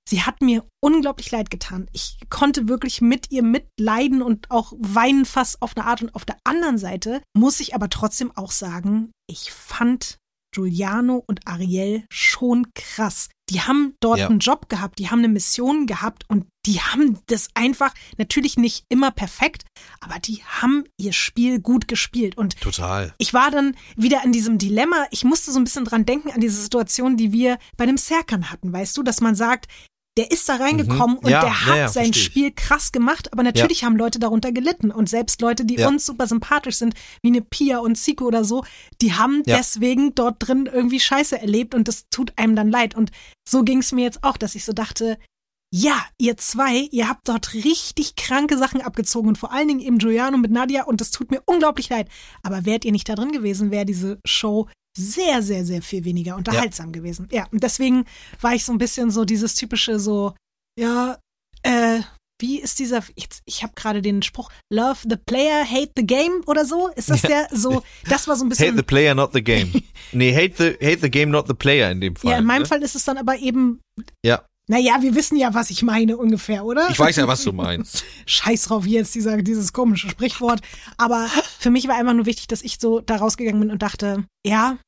[0.08, 1.88] Sie hat mir unglaublich leid getan.
[1.92, 6.02] Ich konnte wirklich mit ihr mitleiden und auch weinen fast auf eine Art.
[6.02, 10.18] Und auf der anderen Seite muss ich aber trotzdem auch sagen, ich fand
[10.52, 13.28] Giuliano und Ariel schon krass.
[13.50, 14.28] Die haben dort Ja.
[14.28, 18.84] einen Job gehabt, die haben eine Mission gehabt und die haben das einfach, natürlich nicht
[18.88, 19.64] immer perfekt,
[20.00, 22.36] aber die haben ihr Spiel gut gespielt.
[22.38, 23.12] Und Total.
[23.18, 25.06] ich war dann wieder in diesem Dilemma.
[25.10, 28.50] Ich musste so ein bisschen dran denken an diese Situation, die wir bei dem Serkan
[28.50, 29.66] hatten, weißt du, dass man sagt,
[30.18, 31.24] der ist da reingekommen Mhm.
[31.24, 32.12] und Ja, der ja, hat ja, sein.
[32.12, 35.88] Spiel krass gemacht, aber natürlich haben Leute darunter gelitten und selbst Leute, die Ja.
[35.88, 38.64] uns super sympathisch sind, wie eine Pia und Zico oder so,
[39.00, 39.56] die haben Ja.
[39.56, 43.10] deswegen dort drin irgendwie Scheiße erlebt und das tut einem dann leid und
[43.48, 45.18] so ging es mir jetzt auch, dass ich so dachte,
[45.74, 49.96] ja, ihr zwei, ihr habt dort richtig kranke Sachen abgezogen und vor allen Dingen eben
[49.96, 52.08] Giuliano mit Nadia und das tut mir unglaublich leid.
[52.42, 56.36] Aber wärt ihr nicht da drin gewesen, wäre diese Show sehr, sehr, sehr viel weniger
[56.36, 57.28] unterhaltsam gewesen.
[57.30, 58.04] Ja, und deswegen
[58.40, 60.34] war ich so ein bisschen so dieses typische so,
[60.78, 61.18] ja,
[61.62, 62.00] äh,
[62.40, 66.42] wie ist dieser, jetzt, ich habe gerade den Spruch, Love the player, hate the game
[66.46, 66.88] oder so?
[66.88, 68.68] Ist das der so, das war so ein bisschen.
[68.68, 69.70] Hate the player, not the game.
[70.12, 72.32] nee, hate the, hate the game, not the player in dem Fall.
[72.32, 72.68] ja, in meinem ne?
[72.68, 73.80] Fall ist es dann aber eben,
[74.26, 76.88] Ja, naja, wir wissen ja, was ich meine ungefähr, oder?
[76.88, 78.06] ich weiß ja, was du meinst.
[78.26, 80.62] Scheiß drauf, wie jetzt dieser, dieses komische Sprichwort.
[80.96, 84.24] Aber für mich war einfach nur wichtig, dass ich so da rausgegangen bin und dachte,
[84.46, 84.78] ja,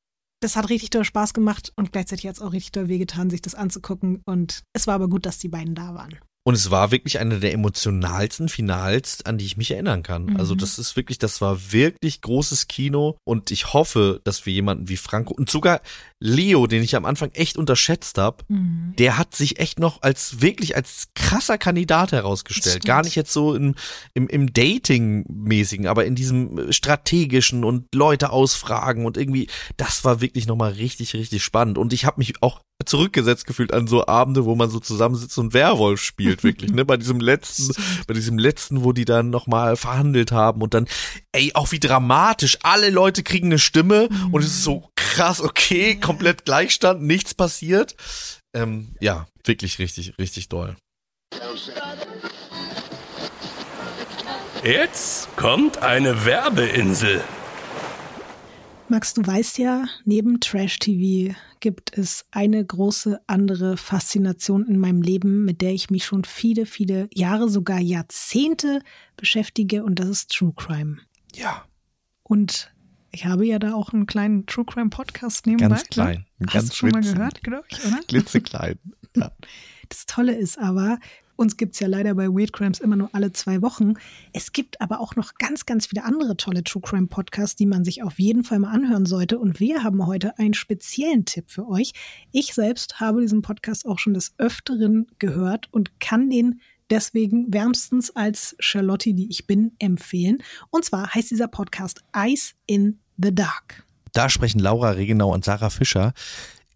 [0.40, 3.42] das hat richtig doll Spaß gemacht und gleichzeitig hat es auch richtig doll wehgetan, sich
[3.42, 4.22] das anzugucken.
[4.24, 6.18] Und es war aber gut, dass die beiden da waren.
[6.46, 10.26] Und es war wirklich eine der emotionalsten Finals, an die ich mich erinnern kann.
[10.26, 10.36] Mhm.
[10.36, 14.90] Also das ist wirklich, das war wirklich großes Kino und ich hoffe, dass wir jemanden
[14.90, 15.80] wie Franco und sogar
[16.26, 18.44] Leo, den ich am Anfang echt unterschätzt habe,
[18.98, 22.86] der hat sich echt noch als wirklich als krasser Kandidat herausgestellt.
[22.86, 23.74] Gar nicht jetzt so im,
[24.14, 30.46] im, im Dating-mäßigen, aber in diesem strategischen und Leute ausfragen und irgendwie, das war wirklich
[30.46, 31.76] nochmal richtig, richtig spannend.
[31.76, 35.54] Und ich habe mich auch zurückgesetzt gefühlt an so Abende, wo man so zusammensitzt und
[35.54, 36.84] Werwolf spielt, wirklich, ne?
[36.84, 37.72] Bei diesem letzten,
[38.06, 40.86] bei diesem letzten, wo die dann nochmal verhandelt haben und dann,
[41.32, 45.94] ey, auch wie dramatisch, alle Leute kriegen eine Stimme und es ist so krass, okay,
[45.94, 47.94] komplett Gleichstand, nichts passiert.
[48.52, 50.76] Ähm, ja, wirklich richtig, richtig doll.
[54.64, 57.22] Jetzt kommt eine Werbeinsel.
[58.88, 65.44] Max, du weißt ja, neben Trash-TV gibt es eine große andere Faszination in meinem Leben,
[65.44, 68.80] mit der ich mich schon viele, viele Jahre, sogar Jahrzehnte
[69.16, 70.98] beschäftige und das ist True Crime.
[71.34, 71.64] Ja,
[72.24, 72.73] Und
[73.14, 75.68] ich habe ja da auch einen kleinen True Crime Podcast nebenbei.
[75.68, 75.88] Ganz ne?
[75.88, 78.00] klein, Hast ganz du schon mal gehört, glaube ich, oder?
[78.08, 78.78] klitzeklein.
[79.16, 79.32] Ja.
[79.90, 80.98] Das Tolle ist aber,
[81.36, 83.94] uns gibt's ja leider bei Weird Crimes immer nur alle zwei Wochen.
[84.32, 87.84] Es gibt aber auch noch ganz, ganz viele andere tolle True Crime Podcasts, die man
[87.84, 89.38] sich auf jeden Fall mal anhören sollte.
[89.38, 91.92] Und wir haben heute einen speziellen Tipp für euch.
[92.32, 98.10] Ich selbst habe diesen Podcast auch schon des Öfteren gehört und kann den deswegen wärmstens
[98.16, 100.38] als Charlotte, die ich bin, empfehlen.
[100.70, 103.84] Und zwar heißt dieser Podcast Ice in the Dark.
[104.12, 106.12] Da sprechen Laura Regenau und Sarah Fischer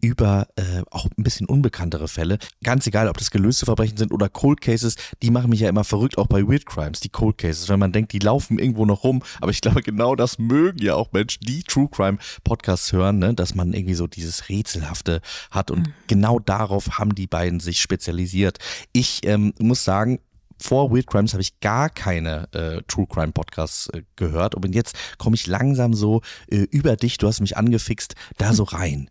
[0.01, 2.37] über äh, auch ein bisschen unbekanntere Fälle.
[2.63, 5.83] Ganz egal, ob das gelöste Verbrechen sind oder Cold Cases, die machen mich ja immer
[5.83, 9.03] verrückt, auch bei Weird Crimes, die Cold Cases, wenn man denkt, die laufen irgendwo noch
[9.03, 9.21] rum.
[9.41, 13.33] Aber ich glaube, genau das mögen ja auch Menschen, die True Crime Podcasts hören, ne?
[13.33, 15.21] dass man irgendwie so dieses Rätselhafte
[15.51, 15.69] hat.
[15.69, 18.57] Und genau darauf haben die beiden sich spezialisiert.
[18.93, 20.19] Ich ähm, muss sagen,
[20.59, 24.95] vor Weird Crimes habe ich gar keine äh, True Crime Podcasts äh, gehört und jetzt
[25.17, 29.09] komme ich langsam so äh, über dich, du hast mich angefixt, da so rein.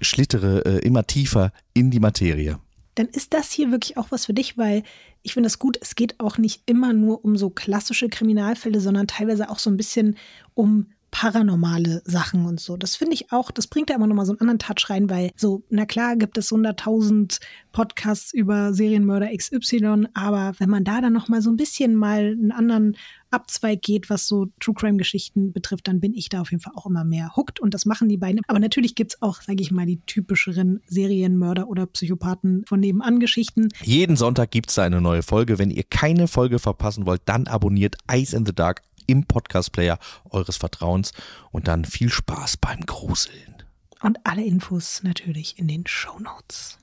[0.00, 2.58] Schlittere äh, immer tiefer in die Materie.
[2.96, 4.82] dann ist das hier wirklich auch was für dich, weil
[5.22, 9.06] ich finde das gut, es geht auch nicht immer nur um so klassische Kriminalfälle, sondern
[9.06, 10.16] teilweise auch so ein bisschen
[10.54, 12.76] um paranormale Sachen und so.
[12.76, 15.30] Das finde ich auch, das bringt da immer nochmal so einen anderen Touch rein, weil
[15.36, 17.38] so, na klar gibt es 100.000
[17.70, 22.50] Podcasts über Serienmörder XY, aber wenn man da dann nochmal so ein bisschen mal einen
[22.50, 22.96] anderen
[23.30, 26.72] Abzweig geht, was so True Crime Geschichten betrifft, dann bin ich da auf jeden Fall
[26.74, 28.40] auch immer mehr hooked und das machen die beiden.
[28.48, 33.68] Aber natürlich gibt's auch, sage ich mal, die typischeren Serienmörder oder Psychopathen von nebenan Geschichten.
[33.82, 35.60] Jeden Sonntag gibt's da eine neue Folge.
[35.60, 39.98] Wenn ihr keine Folge verpassen wollt, dann abonniert Ice in the Dark im Podcast-Player
[40.30, 41.12] eures Vertrauens
[41.50, 43.62] und dann viel Spaß beim Gruseln.
[44.02, 46.78] Und alle Infos natürlich in den Show Notes.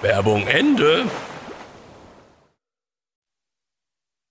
[0.00, 1.06] Werbung Ende.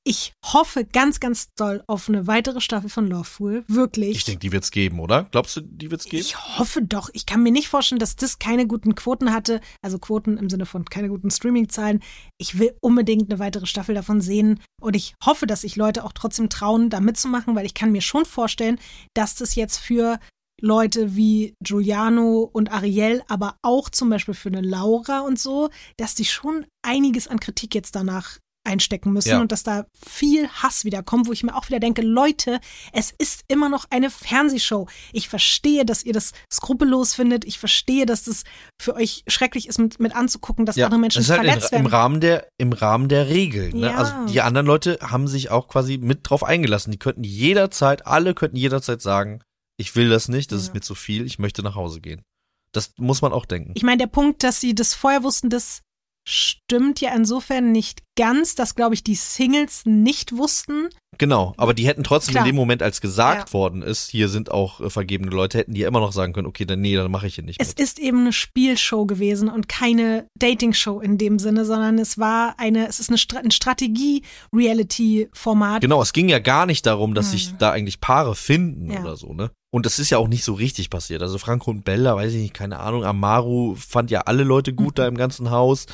[0.08, 3.64] Ich hoffe ganz, ganz doll auf eine weitere Staffel von Loveful.
[3.68, 4.16] Wirklich.
[4.18, 5.24] Ich denke, die wird's geben, oder?
[5.32, 6.22] Glaubst du, die wird's geben?
[6.22, 7.10] Ich hoffe doch.
[7.14, 9.62] Ich kann mir nicht vorstellen, dass das keine guten Quoten hatte.
[9.82, 12.04] Also Quoten im Sinne von keine guten Streaming-Zahlen.
[12.38, 14.62] Ich will unbedingt eine weitere Staffel davon sehen.
[14.80, 18.02] Und ich hoffe, dass sich Leute auch trotzdem trauen, da mitzumachen, weil ich kann mir
[18.02, 18.78] schon vorstellen,
[19.16, 20.20] dass das jetzt für
[20.62, 26.14] Leute wie Giuliano und Ariel, aber auch zum Beispiel für eine Laura und so, dass
[26.14, 29.42] die schon einiges an Kritik jetzt danach einstecken müssen Ja.
[29.42, 32.60] und dass da viel Hass wieder kommt, wo ich mir auch wieder denke, Leute,
[32.94, 34.88] es ist immer noch eine Fernsehshow.
[35.14, 37.46] Ich verstehe, dass ihr das skrupellos findet.
[37.46, 38.44] Ich verstehe, dass das
[38.82, 41.78] für euch schrecklich ist, mit, mit anzugucken, dass andere Menschen das ist halt verletzt in,
[41.80, 41.94] im werden.
[41.96, 43.78] Rahmen der im Rahmen der Regeln.
[43.80, 43.88] Ne?
[43.88, 43.96] Ja.
[43.98, 46.92] Also die anderen Leute haben sich auch quasi mit drauf eingelassen.
[46.92, 49.42] Die könnten jederzeit, alle könnten jederzeit sagen,
[49.78, 50.68] ich will das nicht, das Ja.
[50.68, 52.24] ist mir zu viel, ich möchte nach Hause gehen.
[52.72, 53.72] Das muss man auch denken.
[53.76, 55.82] Ich meine, der Punkt, dass sie das vorher wussten, das
[56.28, 60.90] stimmt ja insofern nicht ganz, dass, glaube ich, die Singles nicht wussten.
[61.18, 62.44] Genau, aber die hätten trotzdem Klar.
[62.46, 63.54] in dem Moment, als gesagt Ja.
[63.54, 66.48] worden ist, hier sind auch äh, vergebene Leute, hätten die ja immer noch sagen können,
[66.48, 67.80] okay, dann nee, dann mache ich hier nicht Es mit.
[67.80, 72.88] ist eben eine Spielshow gewesen und keine Dating-Show in dem Sinne, sondern es war eine,
[72.90, 75.82] es ist eine Stra ein Strategie-Reality-Format.
[75.82, 77.32] Genau, es ging ja gar nicht darum, dass Hm.
[77.32, 79.02] sich da eigentlich Paare finden Ja.
[79.02, 79.52] oder so, ne?
[79.76, 81.22] Und das ist ja auch nicht so richtig passiert.
[81.22, 83.04] Also Franco und Bella, weiß ich nicht, keine Ahnung.
[83.04, 85.86] Amaru fand ja alle Leute gut da im ganzen Haus.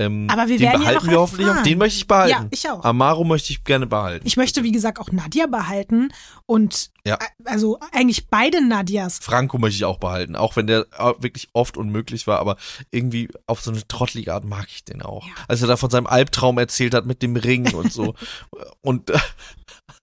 [0.00, 0.30] Ähm, Mhm.
[0.30, 1.62] Aber wir den werden ja behalten noch wir hoffentlich auch.
[1.62, 2.30] Den möchte ich behalten.
[2.32, 2.82] Ja, ich auch.
[2.84, 4.26] Amaru möchte ich gerne behalten.
[4.26, 6.10] Ich möchte, wie gesagt, auch Nadia behalten
[6.46, 7.18] und Ja.
[7.44, 9.18] also eigentlich beide Nadias.
[9.20, 12.56] Franco möchte ich auch behalten, auch wenn der äh, wirklich oft unmöglich war, aber
[12.90, 15.26] irgendwie auf so eine trottelige Art mag ich den auch.
[15.26, 15.32] Ja.
[15.48, 18.14] Als er da von seinem Albtraum erzählt hat mit dem Ring und so.
[18.80, 19.18] und äh,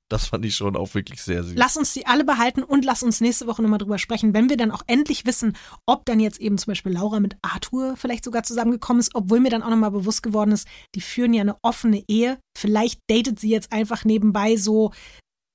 [0.09, 1.55] das fand ich schon auch wirklich sehr süß.
[1.55, 4.57] Lass uns die alle behalten und lass uns nächste Woche nochmal drüber sprechen, wenn wir
[4.57, 8.43] dann auch endlich wissen, ob dann jetzt eben zum Beispiel Laura mit Arthur vielleicht sogar
[8.43, 12.03] zusammengekommen ist, obwohl mir dann auch nochmal bewusst geworden ist, die führen ja eine offene
[12.07, 12.39] Ehe.
[12.57, 14.91] Vielleicht datet sie jetzt einfach nebenbei so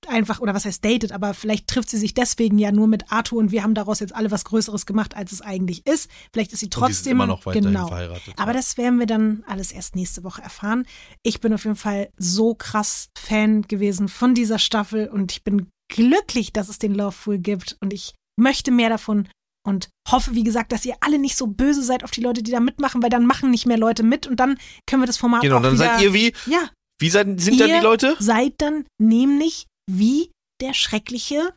[0.08, 3.38] einfach, oder was heißt datet, aber vielleicht trifft sie sich deswegen ja nur mit Arthur
[3.38, 6.10] und wir haben daraus jetzt alle was Größeres gemacht, als es eigentlich ist.
[6.32, 7.88] Vielleicht ist sie trotzdem immer noch weiterhin genau.
[7.88, 8.34] verheiratet.
[8.36, 10.86] Aber das werden wir dann alles erst nächste Woche erfahren.
[11.22, 15.68] Ich bin auf jeden Fall so krass Fan gewesen von dieser Staffel und ich bin
[15.92, 19.28] glücklich, dass es den Loveful gibt und ich möchte mehr davon
[19.64, 22.50] und hoffe, wie gesagt, dass ihr alle nicht so böse seid auf die Leute, die
[22.50, 25.42] da mitmachen, weil dann machen nicht mehr Leute mit und dann können wir das Format
[25.42, 26.32] genau, auch dann wieder, seid ihr wie?
[26.46, 26.68] ja,
[27.00, 28.16] Wie seid, sind dann Ihr die Leute?
[28.18, 31.54] seid dann nämlich wie der schreckliche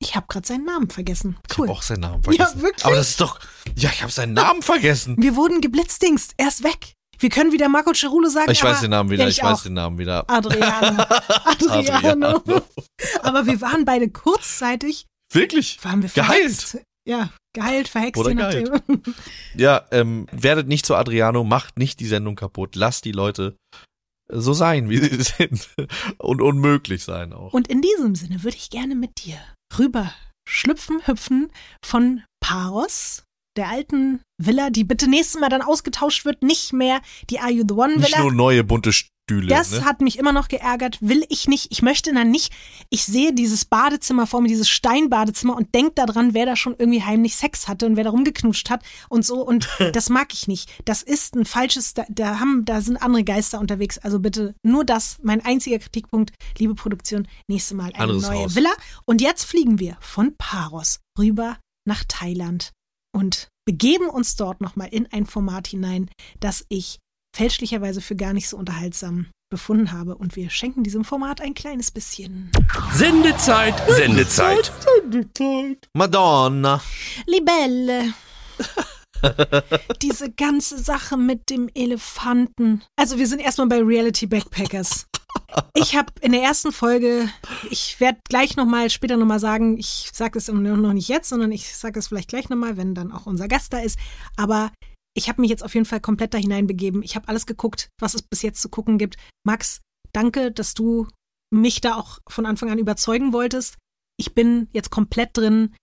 [0.00, 1.38] ich habe gerade seinen Namen vergessen.
[1.48, 1.68] Ich Cool.
[1.68, 2.60] habe auch seinen Namen vergessen.
[2.60, 2.84] wirklich?
[2.84, 3.38] Aber das ist doch.
[3.76, 5.14] Ja, ich habe seinen Namen vergessen.
[5.16, 6.34] Wir wurden geblitzdingst.
[6.38, 6.94] Er ist weg.
[7.20, 8.50] Wir können wieder Marco Cerulo sagen.
[8.50, 9.62] Ich weiß den Namen wieder, Ja, ich, weiß auch.
[9.62, 10.28] den Namen wieder.
[10.28, 11.02] Adriano.
[11.44, 12.26] Adriano.
[12.38, 12.62] Adriano.
[13.22, 15.78] Aber wir waren beide kurzzeitig, Wirklich?
[15.84, 16.52] waren wir Geheilt.
[16.52, 16.78] verhext.
[17.08, 19.02] Ja, geheilt, verhext, Oder nachdem.
[19.54, 22.74] Ja, ähm, werdet nicht zu Adriano, macht nicht die Sendung kaputt.
[22.74, 23.56] Lasst die Leute
[24.32, 25.68] so sein, wie sie sind.
[26.18, 27.52] Und unmöglich sein auch.
[27.52, 29.36] Und in diesem Sinne würde ich gerne mit dir
[29.78, 30.12] rüber
[30.48, 31.50] schlüpfen, hüpfen
[31.84, 33.24] von Paros,
[33.56, 37.64] der alten Villa, die bitte nächstes Mal dann ausgetauscht wird, nicht mehr die Are You
[37.68, 38.22] the One Nicht Villa.
[38.22, 38.92] nur neue bunte
[39.32, 39.48] Stühle.
[39.48, 39.84] Das ne?
[39.84, 40.98] hat mich immer noch geärgert.
[41.00, 41.68] Will ich nicht.
[41.70, 42.52] Ich möchte dann nicht.
[42.90, 47.02] Ich sehe dieses Badezimmer vor mir, dieses Steinbadezimmer und denke daran, wer da schon irgendwie
[47.02, 49.46] heimlich Sex hatte und wer da rumgeknutscht hat und so.
[49.46, 50.70] Und das mag ich nicht.
[50.84, 53.98] Das ist ein falsches, da, da haben, da sind andere Geister unterwegs.
[53.98, 55.18] Also bitte nur das.
[55.22, 58.54] Mein einziger Kritikpunkt, liebe Produktion, nächste Mal eine Anderes neue Haus.
[58.54, 58.72] Villa.
[59.04, 62.72] Und jetzt fliegen wir von Paros rüber nach Thailand
[63.14, 66.98] und begeben uns dort nochmal in ein Format hinein, das ich
[67.34, 70.16] fälschlicherweise für gar nicht so unterhaltsam befunden habe.
[70.16, 72.50] Und wir schenken diesem Format ein kleines bisschen.
[72.94, 74.72] Sendezeit, Sendezeit.
[75.94, 76.80] Madonna.
[77.26, 78.14] Libelle.
[80.02, 82.82] Diese ganze Sache mit dem Elefanten.
[82.96, 85.06] Also wir sind erstmal bei Reality Backpackers.
[85.74, 87.28] Ich habe in der ersten Folge,
[87.70, 91.74] ich werde gleich nochmal, später nochmal sagen, ich sage es noch nicht jetzt, sondern ich
[91.74, 93.98] sage es vielleicht gleich nochmal, wenn dann auch unser Gast da ist.
[94.36, 94.72] Aber
[95.14, 97.02] ich habe mich jetzt auf jeden Fall komplett da hineinbegeben.
[97.02, 99.16] Ich habe alles geguckt, was es bis jetzt zu gucken gibt.
[99.44, 99.80] Max,
[100.12, 101.06] danke, dass du
[101.52, 103.76] mich da auch von Anfang an überzeugen wolltest.
[104.16, 105.74] Ich bin jetzt komplett drin.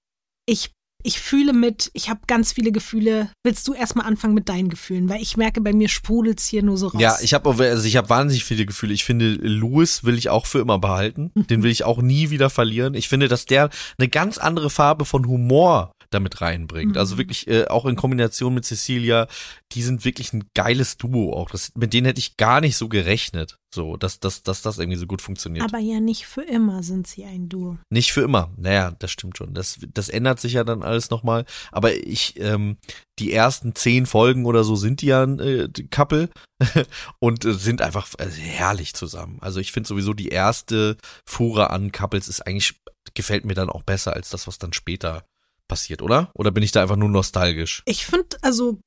[0.46, 3.32] Ich ich fühle mit, ich habe ganz viele Gefühle.
[3.46, 5.08] Willst du erstmal anfangen mit deinen Gefühlen?
[5.08, 7.02] Weil ich merke, bei mir sprudelt's hier nur so raus.
[7.02, 8.94] Ja, ich habe also ich habe wahnsinnig viele Gefühle.
[8.94, 11.32] Ich finde, Louis will ich auch für immer behalten.
[11.50, 12.96] Den will ich auch nie wieder verlieren.
[12.96, 16.98] Ich finde, dass der eine ganz andere Farbe von Humor damit reinbringt.
[16.98, 17.20] Also Mhm.
[17.20, 19.28] wirklich äh, auch in Kombination mit Cecilia,
[19.74, 21.50] die sind wirklich ein geiles Duo auch.
[21.50, 24.98] Das, mit denen hätte ich gar nicht so gerechnet, so dass, dass, dass das irgendwie
[24.98, 25.64] so gut funktioniert.
[25.66, 27.78] Aber ja nicht für immer sind sie ein Duo.
[27.90, 28.52] Nicht für immer.
[28.58, 29.54] Naja, das stimmt schon.
[29.54, 31.46] Das, das ändert sich ja dann alles nochmal.
[31.72, 32.78] Aber ich, ähm,
[33.20, 36.30] die ersten zehn Folgen oder so sind die ja ein äh, Couple
[37.20, 39.38] und äh, sind einfach äh, herrlich zusammen.
[39.42, 42.80] Also ich finde sowieso die erste Fuhre an Couples ist eigentlich,
[43.14, 45.26] gefällt mir dann auch besser als das, was dann später
[45.70, 46.32] passiert, oder?
[46.34, 47.82] Oder bin ich da einfach nur nostalgisch?
[47.86, 48.82] Ich finde also,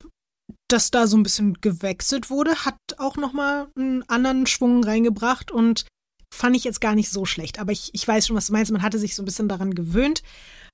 [0.69, 5.87] dass da so ein bisschen gewechselt wurde, hat auch nochmal einen anderen Schwung reingebracht und
[6.33, 7.59] fand ich jetzt gar nicht so schlecht.
[7.59, 8.71] Aber ich, ich weiß schon, was du meinst.
[8.71, 10.21] Man hatte sich so ein bisschen daran gewöhnt.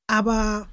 [0.08, 0.67] Aber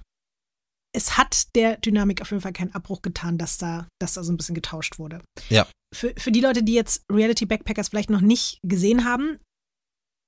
[0.97, 4.33] es hat der Dynamik auf jeden Fall keinen Abbruch getan, dass da, dass da so
[4.33, 5.23] ein bisschen getauscht wurde.
[5.51, 5.67] Ja.
[5.95, 9.39] Für, für die Leute, die jetzt Reality Backpackers vielleicht noch nicht gesehen haben,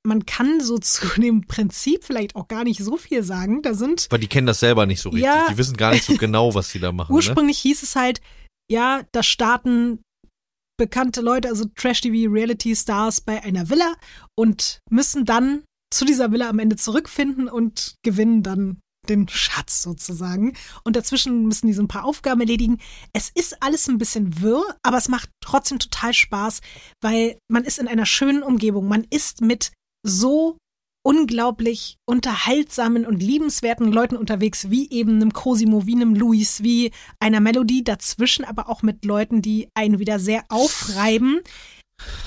[0.07, 3.63] man kann so zu dem Prinzip vielleicht auch gar nicht so viel sagen.
[3.63, 5.27] Da sind Weil die kennen das selber nicht so richtig.
[5.27, 5.49] Ja.
[5.51, 7.13] Die wissen gar nicht so genau, was sie da machen.
[7.13, 7.17] Ne?
[7.17, 8.21] Ursprünglich hieß es halt,
[8.71, 10.01] ja, da starten
[10.79, 13.95] bekannte Leute, also Trash-TV-Reality-Stars bei einer Villa
[14.37, 20.55] und müssen dann zu dieser Villa am Ende zurückfinden und gewinnen dann den Schatz sozusagen.
[20.85, 22.79] Und dazwischen müssen die so ein paar Aufgaben erledigen.
[23.13, 26.61] Es ist alles ein bisschen wirr, aber es macht trotzdem total Spaß,
[27.01, 28.87] weil man ist in einer schönen Umgebung.
[28.87, 29.73] Man ist mit
[30.09, 30.57] so
[31.07, 36.91] unglaublich unterhaltsamen und liebenswerten Leuten unterwegs, wie eben einem Cosimo, wie einem Luis, wie
[37.21, 41.41] einer Melodie dazwischen, aber auch mit Leuten, die einen wieder sehr aufreiben.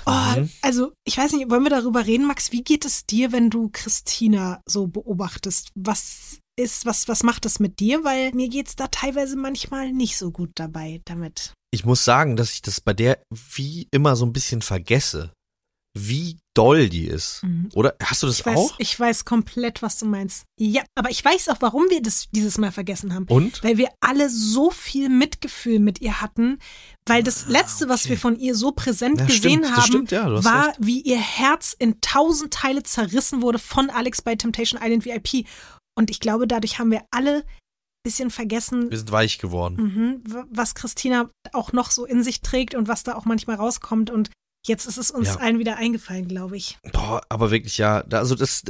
[0.05, 0.49] Oh, Mhm.
[0.61, 2.51] also, ich weiß nicht, wollen wir darüber reden, Max?
[2.51, 5.69] Wie geht es dir, wenn du Christina so beobachtest?
[5.75, 8.03] Was ist, was, was macht das mit dir?
[8.03, 11.53] Weil mir geht's da teilweise manchmal nicht so gut dabei damit.
[11.73, 15.31] Ich muss sagen, dass ich das bei der wie immer so ein bisschen vergesse,
[15.93, 17.43] wie doll die ist.
[17.43, 17.69] Mhm.
[17.75, 18.75] Oder hast du das Ich weiß, auch?
[18.77, 20.45] ich weiß komplett, was du meinst.
[20.57, 23.25] Ja, aber ich weiß auch, warum wir das dieses Mal vergessen haben.
[23.27, 23.61] Und?
[23.63, 26.59] Weil wir alle so viel Mitgefühl mit ihr hatten,
[27.05, 28.09] weil das letzte, was Ah, okay.
[28.11, 30.77] wir von ihr so präsent Ja, gesehen stimmt, haben, stimmt, ja, war, recht.
[30.79, 35.45] wie ihr Herz in tausend Teile zerrissen wurde von Alex bei Temptation Island VIP.
[35.97, 37.43] Und ich glaube, dadurch haben wir alle ein
[38.03, 40.21] bisschen vergessen, Wir sind weich geworden.
[40.23, 44.09] mhm, was Christina auch noch so in sich trägt und was da auch manchmal rauskommt.
[44.09, 44.29] Und
[44.67, 45.35] jetzt ist es uns Ja.
[45.37, 46.77] allen wieder eingefallen, glaube ich.
[46.91, 48.63] Boah, aber wirklich, ja, also das,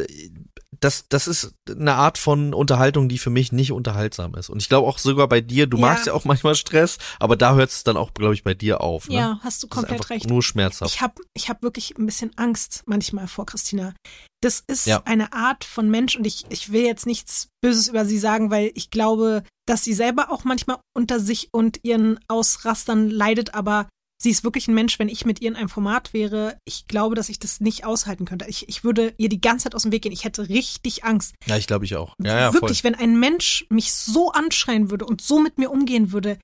[0.79, 4.49] das, das ist eine Art von Unterhaltung, die für mich nicht unterhaltsam ist.
[4.49, 5.81] Und ich glaube auch sogar bei dir, du Ja.
[5.81, 8.81] magst ja auch manchmal Stress, aber da hört es dann auch, glaube ich, bei dir
[8.81, 9.07] auf.
[9.09, 9.15] Ne?
[9.15, 10.27] Ja, hast du komplett recht.
[10.27, 10.93] Nur schmerzhaft.
[10.95, 13.93] Ich habe ich hab wirklich ein bisschen Angst manchmal vor Christina.
[14.41, 15.03] Das ist Ja.
[15.05, 18.71] eine Art von Mensch und ich, ich will jetzt nichts Böses über sie sagen, weil
[18.73, 23.87] ich glaube, dass sie selber auch manchmal unter sich und ihren Ausrastern leidet, aber
[24.21, 27.15] sie ist wirklich ein Mensch, wenn ich mit ihr in einem Format wäre, ich glaube,
[27.15, 28.45] dass ich das nicht aushalten könnte.
[28.47, 30.11] Ich, ich würde ihr die ganze Zeit aus dem Weg gehen.
[30.11, 31.33] Ich hätte richtig Angst.
[31.45, 32.15] ja, ich glaube ich auch.
[32.21, 32.91] Ja, ja, wirklich, voll.
[32.91, 36.37] wenn ein Mensch mich so anschreien würde und so mit mir umgehen würde,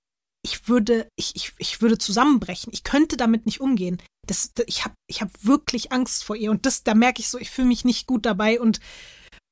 [0.43, 2.71] ich würde, ich, ich, ich würde zusammenbrechen.
[2.73, 4.01] Ich könnte damit nicht umgehen.
[4.27, 6.51] Das, das- ich habe ich hab wirklich Angst vor ihr.
[6.51, 8.79] Und das, da merke ich so, ich fühle mich nicht gut dabei und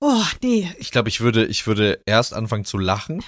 [0.01, 0.71] oh, nee.
[0.79, 3.23] Ich glaube, ich würde, ich würde erst anfangen zu lachen,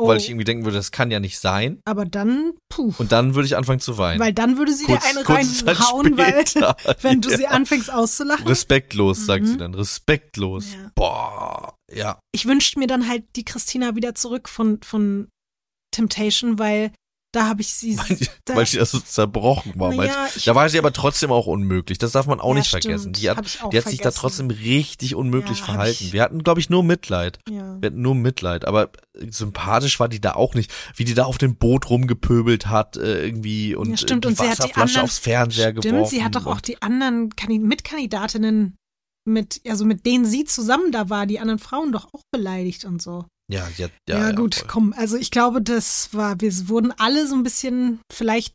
[0.00, 1.80] Oh, weil ich irgendwie denken würde, das kann ja nicht sein.
[1.84, 2.94] aber dann, puh.
[2.98, 4.20] Und dann würde ich anfangen zu weinen.
[4.20, 6.44] Weil dann würde sie Kurz- dir eine reinhauen, weil
[7.02, 7.36] wenn du Ja.
[7.36, 8.46] sie anfängst auszulachen.
[8.46, 9.46] Respektlos, sagt Mhm.
[9.48, 9.74] sie dann.
[9.74, 10.72] Respektlos.
[10.72, 10.90] Ja.
[10.94, 12.20] Boah, ja.
[12.32, 15.28] ich wünschte mir dann halt die Christina wieder zurück von, von
[15.92, 16.92] Temptation, weil
[17.32, 17.98] da habe ich sie.
[17.98, 19.92] Weil, da, weil sie das so zerbrochen war.
[20.34, 21.98] Ich- da war sie aber trotzdem auch unmöglich.
[21.98, 22.84] Das darf man auch Ja, nicht stimmt.
[22.84, 23.12] vergessen.
[23.12, 24.18] Die hat, die hat sich da vergessen.
[24.18, 26.12] trotzdem richtig unmöglich Ja, verhalten.
[26.12, 27.38] Wir hatten, glaube ich, nur Mitleid.
[27.50, 27.76] ja.
[27.80, 28.64] Wir hatten nur Mitleid.
[28.64, 28.90] Aber
[29.28, 30.72] sympathisch war die da auch nicht.
[30.96, 34.24] Wie die da auf dem Boot rumgepöbelt hat äh, irgendwie und Ja, stimmt.
[34.24, 36.10] die Und sie hat die Wasserflasche anderen- aufs Fernseher Stimmt, geworfen.
[36.10, 38.76] sie hat doch auch die anderen Kandi- Mitkandidatinnen
[39.26, 43.02] mit, also mit denen sie zusammen da war, die anderen Frauen doch auch beleidigt und
[43.02, 43.26] so.
[43.50, 44.68] Ja, sie hat, Ja, ja, ja gut, voll.
[44.68, 44.94] komm.
[44.96, 48.54] Also ich glaube, das war, wir wurden alle so ein bisschen vielleicht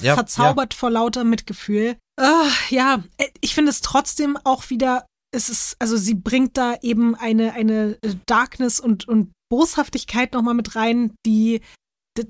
[0.00, 1.96] Ja, verzaubert vor lauter Mitgefühl.
[2.20, 6.76] Ah, ja, äh, ich finde es trotzdem auch wieder, es ist, also sie bringt da
[6.82, 11.60] eben eine, eine äh, Darkness und, und Boshaftigkeit nochmal mit rein, die,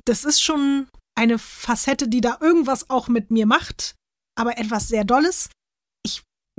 [0.05, 3.95] das ist schon eine Facette, die da irgendwas auch mit mir macht,
[4.39, 5.49] aber etwas sehr Dolles.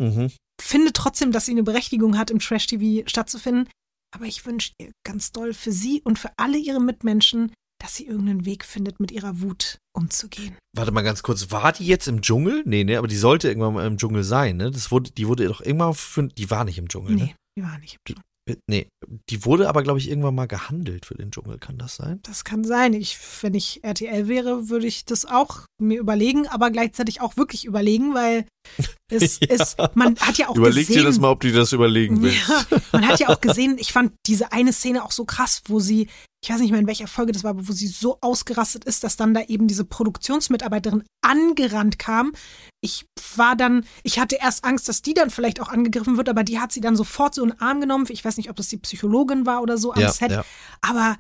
[0.01, 0.31] Mhm.
[0.62, 3.69] Finde trotzdem, dass sie eine Berechtigung hat, im Trash-TV stattzufinden.
[4.15, 7.51] Aber ich wünsche ihr ganz doll für sie und für alle ihre Mitmenschen,
[7.82, 10.56] dass sie irgendeinen Weg findet, mit ihrer Wut umzugehen.
[10.73, 12.63] Warte mal ganz kurz, war die jetzt im Dschungel?
[12.65, 14.71] Nee, ne, aber die sollte irgendwann mal im Dschungel sein, ne?
[14.71, 17.23] Das wurde, die wurde doch irgendwann für, die war nicht im Dschungel, ne?
[17.25, 17.95] Nee, die war nicht.
[17.95, 18.23] im Dschungel.
[18.49, 18.88] Äh, Nee,
[19.29, 22.19] die wurde aber, glaube ich, irgendwann mal gehandelt für den Dschungel, kann das sein?
[22.23, 22.93] Das kann sein.
[22.93, 27.65] Ich, wenn ich RTL wäre, würde ich das auch mir überlegen, aber gleichzeitig auch wirklich
[27.65, 28.45] überlegen, weil
[29.12, 29.47] es Ja.
[29.49, 32.47] ist, man hat ja auch Überleg gesehen, dir das mal, ob du das überlegen willst.
[32.47, 35.79] Ja, man hat ja auch gesehen, ich fand diese eine Szene auch so krass, wo
[35.79, 36.08] sie,
[36.43, 39.04] ich weiß nicht mehr in welcher Folge das war, aber wo sie so ausgerastet ist,
[39.04, 42.34] dass dann da eben diese Produktionsmitarbeiterin angerannt kam.
[42.82, 46.43] Ich war dann, ich hatte erst Angst, dass die dann vielleicht auch angegriffen wird, aber
[46.43, 48.06] die hat sie dann sofort so in den Arm genommen.
[48.10, 50.45] Ich weiß nicht, ob das die Psychologin war oder so am Ja, Set, ja.
[50.82, 51.17] aber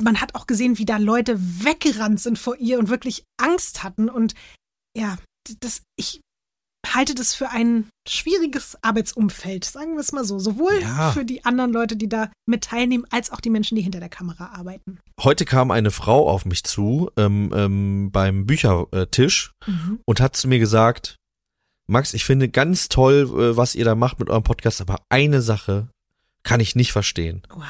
[0.00, 4.08] man hat auch gesehen, wie da Leute weggerannt sind vor ihr und wirklich Angst hatten
[4.08, 4.34] und
[4.96, 5.18] ja,
[5.60, 6.20] das, ich
[6.92, 10.38] halte das für ein schwieriges Arbeitsumfeld, sagen wir es mal so.
[10.38, 11.12] Sowohl Ja.
[11.12, 14.08] für die anderen Leute, die da mit teilnehmen, als auch die Menschen, die hinter der
[14.08, 14.98] Kamera arbeiten.
[15.22, 19.52] Heute kam eine Frau auf mich zu ähm, ähm, beim Büchertisch
[20.04, 21.16] und hat zu mir gesagt,
[21.86, 25.40] Max, ich finde ganz toll, äh, was ihr da macht mit eurem Podcast, aber eine
[25.42, 25.88] Sache
[26.42, 27.42] kann ich nicht verstehen.
[27.50, 27.62] Wow.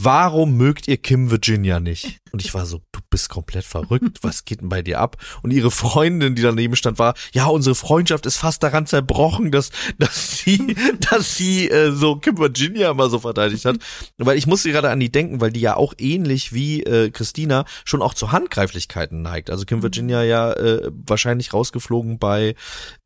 [0.00, 2.18] Warum mögt ihr Kim Virginia nicht?
[2.34, 4.18] Und ich war so, du bist komplett verrückt.
[4.22, 5.18] Was geht denn bei dir ab?
[5.44, 9.70] Und ihre Freundin, die daneben stand, war, ja, unsere Freundschaft ist fast daran zerbrochen, dass,
[10.00, 10.74] dass sie,
[11.10, 13.76] dass sie äh, so Kim Virginia mal so verteidigt hat.
[14.18, 17.66] Weil ich musste gerade an die denken, weil die ja auch ähnlich wie äh, Christina
[17.84, 19.48] schon auch zu Handgreiflichkeiten neigt.
[19.48, 22.56] Also Kim Virginia ja äh, wahrscheinlich rausgeflogen bei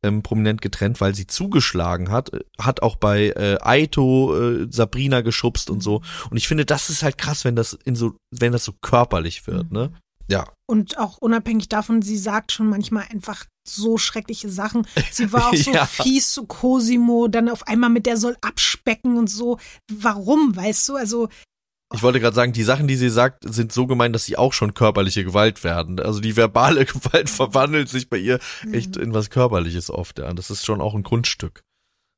[0.02, 5.68] ähm, prominent getrennt, weil sie zugeschlagen hat, hat auch bei äh, Aito äh, Sabrina geschubst
[5.68, 6.00] und so.
[6.30, 9.46] Und ich finde, das ist halt krass, wenn das in so, wenn das so körperlich
[9.46, 9.92] wird, ne?
[10.30, 10.44] Ja.
[10.68, 14.86] Und auch unabhängig davon, sie sagt schon manchmal einfach so schreckliche Sachen.
[15.10, 15.86] Sie war auch so Ja.
[15.86, 19.58] fies zu Cosimo, dann auf einmal mit der soll abspecken und so.
[19.90, 20.96] Warum, weißt du?
[20.96, 21.28] Also,
[21.94, 24.52] Ich wollte gerade sagen, die Sachen, die sie sagt, sind so gemein, dass sie auch
[24.52, 25.98] schon körperliche Gewalt werden.
[25.98, 28.38] Also die verbale Gewalt verwandelt sich bei ihr
[28.70, 30.18] echt in was Körperliches oft.
[30.18, 30.30] Ja.
[30.34, 31.62] Das ist schon auch ein Grundstück.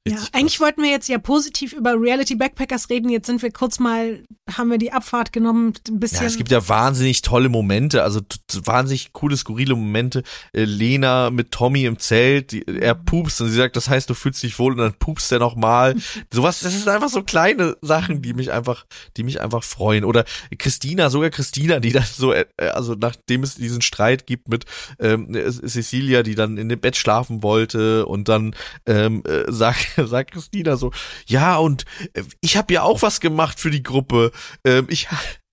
[0.08, 3.10] Ja, eigentlich wollten wir jetzt ja positiv über Reality Backpackers reden.
[3.10, 6.22] Jetzt sind wir kurz mal, haben wir die Abfahrt genommen, ein bisschen.
[6.22, 8.20] Ja, es gibt ja wahnsinnig tolle Momente, also
[8.64, 10.22] wahnsinnig coole, skurrile Momente.
[10.54, 14.14] Äh, Lena mit Tommy im Zelt, die, er pupst und sie sagt, das heißt, du
[14.14, 15.94] fühlst dich wohl und dann pupst er nochmal.
[16.32, 18.86] Sowas, das ist einfach so kleine Sachen, die mich einfach,
[19.18, 20.04] die mich einfach freuen.
[20.04, 20.24] Oder
[20.56, 24.64] Christina, sogar Christina, die dann so, äh, also nachdem es diesen Streit gibt mit
[24.98, 28.54] ähm, Cecilia, die dann in dem Bett schlafen wollte und dann
[28.86, 30.92] ähm, äh, sagt, sagt Christina so,
[31.26, 31.84] ja und
[32.14, 34.32] äh, ich habe ja auch was gemacht für die Gruppe.
[34.64, 35.08] Ähm, ich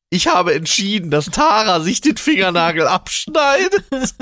[0.10, 4.16] ich habe entschieden, dass Tara sich den Fingernagel abschneidet.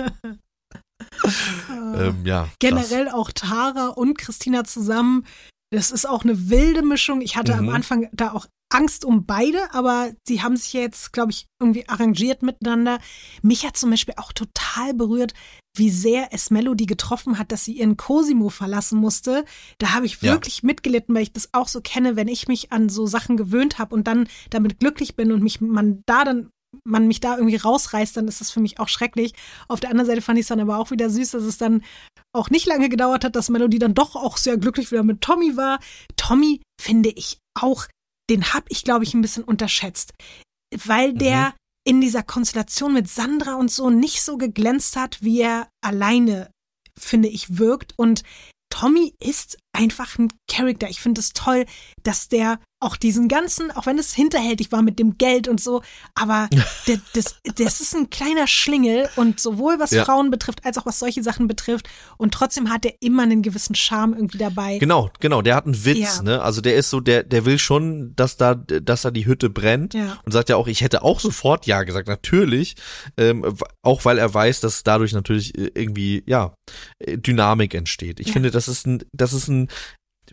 [1.70, 2.50] ähm, ja.
[2.60, 5.26] generell auch Tara und Christina zusammen.
[5.72, 7.22] Das ist auch eine wilde Mischung.
[7.22, 7.74] Ich hatte am Mhm.
[7.76, 12.44] Anfang da auch Angst um beide, aber sie haben sich jetzt, glaube ich, irgendwie arrangiert
[12.44, 13.00] miteinander.
[13.42, 15.34] Mich hat zum Beispiel auch total berührt,
[15.78, 19.46] wie sehr es Melody getroffen hat, dass sie ihren Cosimo verlassen musste.
[19.78, 20.34] Da habe ich Ja.
[20.34, 23.78] wirklich mitgelitten, weil ich das auch so kenne, wenn ich mich an so Sachen gewöhnt
[23.80, 26.50] habe und dann damit glücklich bin und mich man da dann
[26.84, 29.34] man mich da irgendwie rausreißt, dann ist das für mich auch schrecklich.
[29.70, 31.84] Auf der anderen Seite fand ich es dann aber auch wieder süß, dass es dann
[32.34, 35.56] auch nicht lange gedauert hat, dass Melody dann doch auch sehr glücklich wieder mit Tommy
[35.56, 35.80] war.
[36.18, 37.86] Tommy finde ich auch,
[38.30, 40.14] den habe ich, glaube ich, ein bisschen unterschätzt,
[40.86, 41.54] weil der
[41.88, 46.50] in dieser Konstellation mit Sandra und so nicht so geglänzt hat, wie er alleine,
[46.98, 47.94] finde ich, wirkt.
[47.98, 48.24] Und
[48.70, 50.90] Tommy ist einfach ein Charakter.
[50.90, 51.66] Ich finde es toll,
[52.04, 55.82] dass der auch diesen ganzen, auch wenn es hinterhältig war mit dem Geld und so,
[56.14, 56.50] aber
[56.88, 60.06] der, das, das ist ein kleiner Schlingel und sowohl was Ja.
[60.06, 61.88] Frauen betrifft, als auch was solche Sachen betrifft.
[62.18, 64.78] Und trotzdem hat er immer einen gewissen Charme irgendwie dabei.
[64.78, 66.22] Genau, genau, der hat einen Witz, Ja.
[66.22, 66.42] ne?
[66.42, 69.94] Also der ist so, der, der will schon, dass da, dass da die Hütte brennt
[69.96, 70.20] Ja.
[70.24, 72.76] und sagt ja auch, ich hätte auch sofort Ja gesagt, natürlich,
[73.18, 76.54] ähm, auch weil er weiß, dass dadurch natürlich äh, irgendwie, ja,
[77.00, 78.20] äh, Dynamik entsteht.
[78.20, 79.65] Ich finde, das ist ein, das ist ein,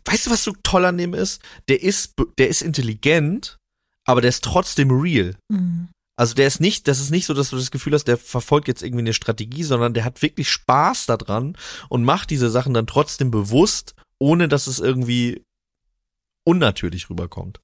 [0.04, 1.40] weißt du, was so toll an dem ist?
[1.68, 3.58] Der ist, der ist intelligent,
[4.04, 5.36] aber der ist trotzdem real.
[5.48, 5.88] Mhm.
[6.16, 8.68] Also der ist nicht, das ist nicht so, dass du das Gefühl hast, der verfolgt
[8.68, 11.56] jetzt irgendwie eine Strategie, sondern der hat wirklich Spaß daran
[11.88, 15.42] und macht diese Sachen dann trotzdem bewusst, ohne dass es irgendwie
[16.44, 17.60] unnatürlich rüberkommt.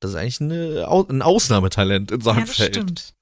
[0.00, 2.74] Das ist eigentlich eine, ein Ausnahmetalent in seinem Ja, das Feld.
[2.74, 3.14] stimmt.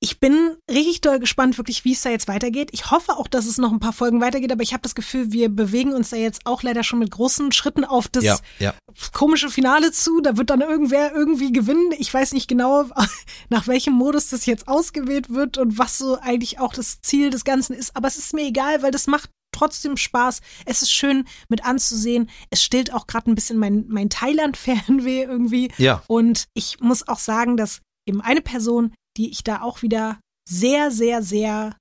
[0.00, 2.70] Ich bin richtig doll gespannt, wirklich, wie es da jetzt weitergeht.
[2.72, 5.32] Ich hoffe auch, dass es noch ein paar Folgen weitergeht, aber ich habe das Gefühl,
[5.32, 8.74] wir bewegen uns da jetzt auch leider schon mit großen Schritten auf das Ja, ja.
[9.12, 10.20] komische Finale zu.
[10.20, 11.92] Da wird dann irgendwer irgendwie gewinnen.
[11.98, 12.84] Ich weiß nicht genau,
[13.48, 17.42] nach welchem Modus das jetzt ausgewählt wird und was so eigentlich auch das Ziel des
[17.44, 17.96] Ganzen ist.
[17.96, 20.40] Aber es ist mir egal, weil das macht trotzdem Spaß.
[20.64, 22.30] Es ist schön mit anzusehen.
[22.50, 25.72] Es stillt auch gerade ein bisschen mein, mein Thailand-Fernweh irgendwie.
[25.78, 26.04] Ja.
[26.06, 30.90] Und ich muss auch sagen, dass eben eine Person, die ich da auch wieder sehr,
[30.90, 31.76] sehr, sehr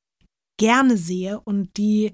[0.59, 2.13] gerne sehe und die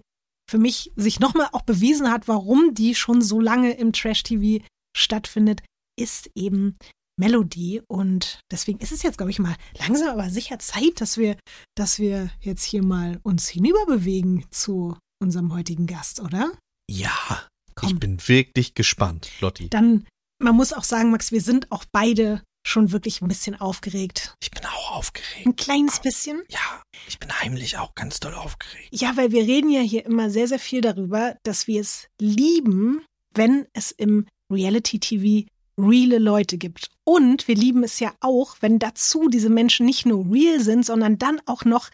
[0.50, 4.64] für mich sich nochmal auch bewiesen hat, warum die schon so lange im Trash-TV
[4.96, 5.64] stattfindet,
[5.98, 6.78] ist eben
[7.18, 7.82] Melody.
[7.88, 11.38] Und deswegen ist es jetzt, glaube ich, mal langsam aber sicher Zeit, dass wir,
[11.76, 16.52] dass wir jetzt hier mal uns hinüberbewegen zu unserem heutigen Gast, oder?
[16.90, 17.48] Ja.
[17.76, 17.90] Komm.
[17.90, 19.70] Ich bin wirklich gespannt, Lotti.
[19.70, 20.06] Dann,
[20.40, 24.36] man muss auch sagen, Max, wir sind auch beide schon wirklich ein bisschen aufgeregt.
[24.42, 25.46] Ich bin auch aufgeregt.
[25.46, 26.42] Ein kleines bisschen.
[26.50, 28.90] Ja, ich bin heimlich auch ganz doll aufgeregt.
[28.92, 33.04] Ja, weil wir reden ja hier immer sehr, sehr viel darüber, dass wir es lieben,
[33.34, 35.48] wenn es im Reality-TV
[35.78, 36.90] reale Leute gibt.
[37.04, 41.18] Und wir lieben es ja auch, wenn dazu diese Menschen nicht nur real sind, sondern
[41.18, 41.90] dann auch noch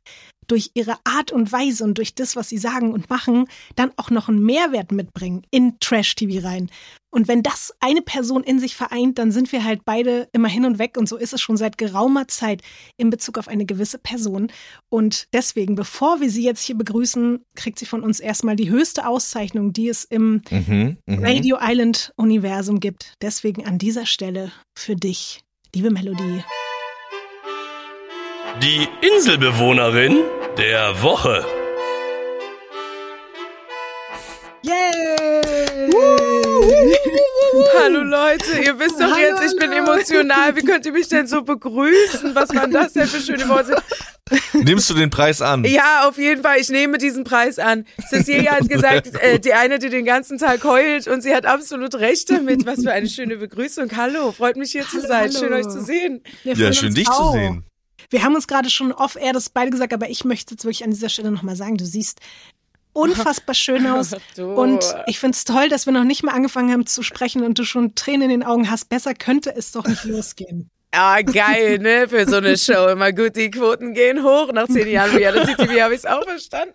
[0.51, 3.45] durch ihre Art und Weise und durch das, was sie sagen und machen,
[3.75, 6.69] dann auch noch einen Mehrwert mitbringen in Trash-TV rein.
[7.11, 10.65] Und wenn das eine Person in sich vereint, dann sind wir halt beide immer hin
[10.65, 10.95] und weg.
[10.95, 12.61] Und so ist es schon seit geraumer Zeit
[12.97, 14.51] in Bezug auf eine gewisse Person.
[14.89, 19.07] Und deswegen, bevor wir sie jetzt hier begrüßen, kriegt sie von uns erstmal die höchste
[19.07, 21.23] Auszeichnung, die es im Mhm, mhm.
[21.23, 23.13] Radio Island Universum gibt.
[23.21, 25.41] Deswegen an dieser Stelle für dich,
[25.73, 26.43] liebe Melodie.
[28.61, 30.17] Die Inselbewohnerin
[30.57, 31.45] der Woche.
[34.63, 35.89] Yay!
[37.77, 40.55] Hallo Leute, ihr wisst doch Hallo, jetzt, ich bin emotional.
[40.55, 42.35] Wie könnt ihr mich denn so begrüßen?
[42.35, 43.81] Was waren das denn für schöne Worte?
[44.53, 45.63] Nimmst du den Preis an?
[45.63, 47.85] Ja, auf jeden Fall, ich nehme diesen Preis an.
[48.09, 51.95] Cecilia hat gesagt, äh, die eine, die den ganzen Tag heult und sie hat absolut
[51.95, 52.65] recht damit.
[52.65, 53.89] Was für eine schöne Begrüßung.
[53.95, 55.19] Hallo, freut mich hier zu Hallo, sein.
[55.33, 55.39] hallo.
[55.39, 56.21] Schön euch zu sehen.
[56.43, 57.31] Wir Ja, schön dich auch.
[57.33, 57.65] zu sehen.
[58.09, 60.91] Wir haben uns gerade schon off-air das beide gesagt, aber ich möchte jetzt wirklich an
[60.91, 62.19] dieser Stelle nochmal sagen, du siehst
[62.93, 64.15] unfassbar schön aus.
[64.35, 64.51] Du.
[64.53, 67.59] Und ich finde es toll, dass wir noch nicht mal angefangen haben zu sprechen und
[67.59, 68.89] du schon Tränen in den Augen hast.
[68.89, 70.69] Besser könnte es doch nicht losgehen.
[70.91, 72.07] Ah, geil, ne?
[72.07, 72.87] Für so eine Show.
[72.87, 74.51] Immer gut, die Quoten gehen hoch.
[74.51, 76.73] Nach zehn Jahren Reality TV habe ich es auch verstanden.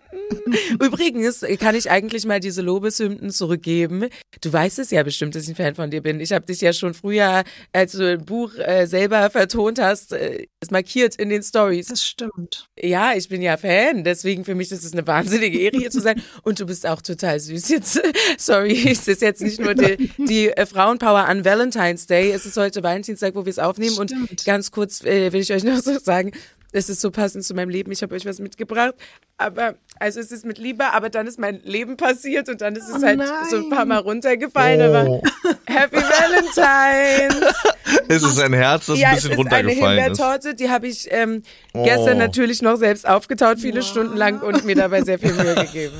[0.81, 4.07] Übrigens kann ich eigentlich mal diese Lobeshymnen zurückgeben.
[4.39, 6.21] Du weißt es ja bestimmt, dass ich ein Fan von dir bin.
[6.21, 7.43] Ich habe dich ja schon früher,
[7.73, 11.87] als du ein Buch äh, selber vertont hast, äh, es markiert in den Stories.
[11.87, 12.69] Das stimmt.
[12.79, 15.99] Ja, ich bin ja Fan, deswegen für mich ist es eine wahnsinnige Ehre hier zu
[15.99, 16.21] sein.
[16.43, 18.01] Und du bist auch total süß jetzt.
[18.37, 22.31] Sorry, es ist jetzt nicht nur die, die äh, Frauenpower an Valentine's Day.
[22.31, 24.04] Es ist heute Valentinstag, wo wir es aufnehmen.
[24.11, 24.45] Und Stimmt.
[24.45, 26.31] ganz kurz äh, will ich euch noch so sagen,
[26.71, 27.91] es ist so passend zu meinem Leben.
[27.93, 28.95] Ich habe euch was mitgebracht.
[29.37, 32.89] Aber, also es ist mit Liebe, aber dann ist mein Leben passiert und dann ist
[32.89, 33.29] es Oh halt nein.
[33.49, 34.81] so ein paar Mal runtergefallen.
[34.81, 35.21] Aber
[35.67, 37.53] Happy Valentine's!
[38.07, 40.05] Es ist ein Herz, das ja, ein es bisschen ist eine runtergefallen ist.
[40.19, 41.43] Himbeertorte, die habe ich ähm,
[41.73, 41.83] Oh.
[41.83, 45.95] gestern natürlich noch selbst aufgetaut, viele Stunden lang und mir dabei sehr viel Mühe gegeben.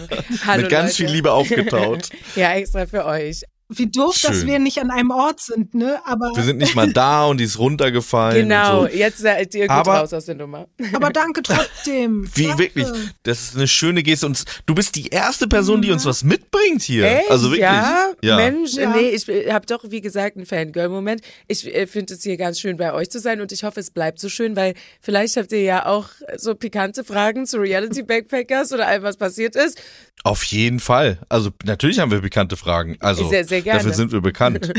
[0.45, 0.95] Hallo Mit ganz Leute.
[0.95, 2.10] viel Liebe aufgetaut.
[2.36, 3.41] Ja, extra für euch.
[3.68, 4.47] Wie doof, dass Schön.
[4.47, 5.99] wir nicht an einem Ort sind, ne?
[6.05, 8.47] Aber, Wir sind nicht mal da und die ist runtergefallen.
[8.47, 8.97] Genau, Und so.
[8.97, 10.68] jetzt seid ihr gut Aber- raus aus der Nummer.
[10.93, 12.30] aber danke trotzdem.
[12.36, 12.59] Wie Danke.
[12.59, 12.88] wirklich,
[13.24, 16.84] das ist eine schöne Geste und du bist die erste Person, die uns was mitbringt
[16.84, 17.05] hier.
[17.05, 17.32] Echt?
[17.32, 17.61] also wirklich.
[17.61, 18.36] Ja, ja.
[18.36, 18.91] Mensch, Ja.
[18.95, 21.22] nee, ich habe doch, wie gesagt, einen Fangirl-Moment.
[21.47, 23.89] Ich äh, finde es hier ganz schön, bei euch zu sein und ich hoffe, es
[23.89, 28.72] bleibt so schön, weil vielleicht habt ihr ja auch so pikante Fragen zu Reality Backpackers
[28.74, 29.82] oder allem, was passiert ist.
[30.24, 31.20] Auf jeden Fall.
[31.30, 32.97] Also natürlich haben wir bekannte Fragen.
[32.99, 33.80] Also Sehr, sehr gerne.
[33.80, 34.72] dafür sind wir bekannt.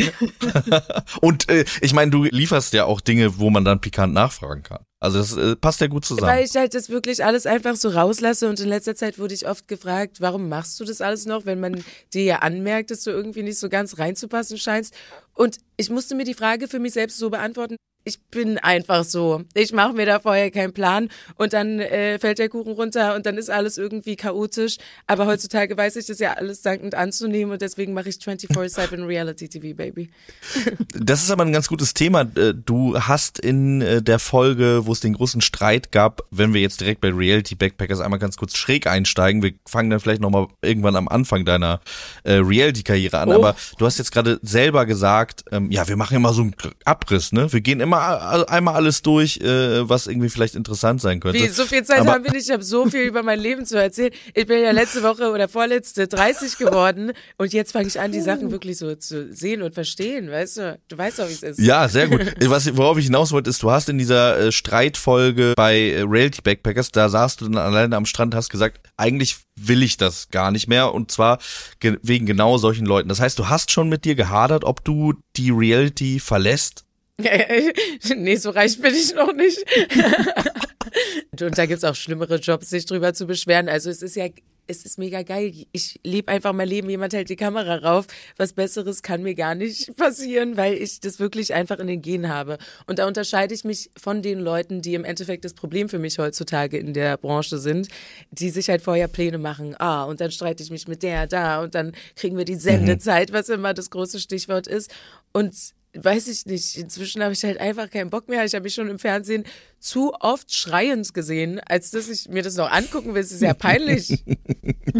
[1.21, 4.85] und äh, ich meine, du lieferst ja auch Dinge, wo man dann pikant nachfragen kann.
[4.99, 6.29] Also das äh, passt ja gut zusammen.
[6.29, 9.47] Weil ich halt das wirklich alles einfach so rauslasse und in letzter Zeit wurde ich
[9.47, 13.11] oft gefragt, warum machst du das alles noch, wenn man dir ja anmerkt, dass du
[13.11, 14.95] irgendwie nicht so ganz reinzupassen scheinst.
[15.35, 19.43] Und ich musste mir die Frage für mich selbst so beantworten, ich bin einfach so.
[19.55, 23.27] Ich mache mir da vorher keinen Plan und dann äh, fällt der Kuchen runter und
[23.27, 24.77] dann ist alles irgendwie chaotisch.
[25.09, 29.49] Aber heutzutage weiß ich das ja alles dankend anzunehmen und deswegen mache ich 24-7 Reality
[29.49, 30.09] TV, Baby.
[30.99, 32.23] Das ist aber ein ganz gutes Thema.
[32.23, 36.61] Äh, Du hast in äh, der Folge, wo es den großen Streit gab, wenn wir
[36.61, 40.47] jetzt direkt bei Reality Backpackers einmal ganz kurz schräg einsteigen, wir fangen dann vielleicht nochmal
[40.63, 41.81] irgendwann am Anfang deiner
[42.25, 43.35] äh, Reality-Karriere an, Oh.
[43.35, 46.55] aber du hast jetzt gerade selber gesagt, ähm, ja, wir machen immer so einen
[46.85, 47.53] Abriss, ne?
[47.53, 51.39] Wir gehen immer a- einmal alles durch, äh, was irgendwie vielleicht interessant sein könnte.
[51.41, 52.47] Wie, so viel Zeit Aber- haben wir nicht.
[52.47, 54.13] Ich habe so viel über mein Leben zu erzählen.
[54.35, 58.21] Ich bin ja letzte Woche oder vorletzte 30 geworden und jetzt fange ich an, die
[58.21, 60.79] Sachen wirklich so zu sehen und verstehen, weißt du?
[60.89, 61.59] Du weißt doch, wie es ist.
[61.61, 62.21] Ja, sehr gut.
[62.47, 66.43] Was, worauf ich hinaus wollte, ist, du hast in dieser äh, Streitfolge bei äh, Reality
[66.43, 70.51] Backpackers, da saßt du dann alleine am Strand, hast gesagt, eigentlich will ich das gar
[70.51, 71.39] nicht mehr und zwar
[71.81, 73.09] ge wegen genau solchen Leuten.
[73.09, 76.85] Das heißt, du hast schon mit dir gehadert, ob du die Reality verlässt.
[78.17, 79.59] nee, so reich bin ich noch nicht.
[81.41, 83.71] und da gibt's auch schlimmere Jobs, sich drüber zu beschweren.
[83.71, 84.29] Also es ist ja,
[84.67, 85.53] es ist mega geil.
[85.73, 88.07] Ich lebe einfach mein Leben, jemand hält die Kamera rauf.
[88.37, 92.29] Was Besseres kann mir gar nicht passieren, weil ich das wirklich einfach in den Gen
[92.29, 92.59] habe.
[92.87, 96.19] Und da unterscheide ich mich von den Leuten, die im Endeffekt das Problem für mich
[96.19, 97.89] heutzutage in der Branche sind,
[98.31, 99.75] die sich halt vorher Pläne machen.
[99.79, 103.33] Ah, und dann streite ich mich mit der da und dann kriegen wir die Sendezeit,
[103.33, 104.91] was immer das große Stichwort ist.
[105.33, 108.45] Und weiß ich nicht, inzwischen habe ich halt einfach keinen Bock mehr.
[108.45, 109.45] Ich habe mich schon im Fernsehen
[109.79, 113.23] zu oft schreiend gesehen, als dass ich mir das noch angucken will.
[113.23, 114.25] Es ist ja peinlich.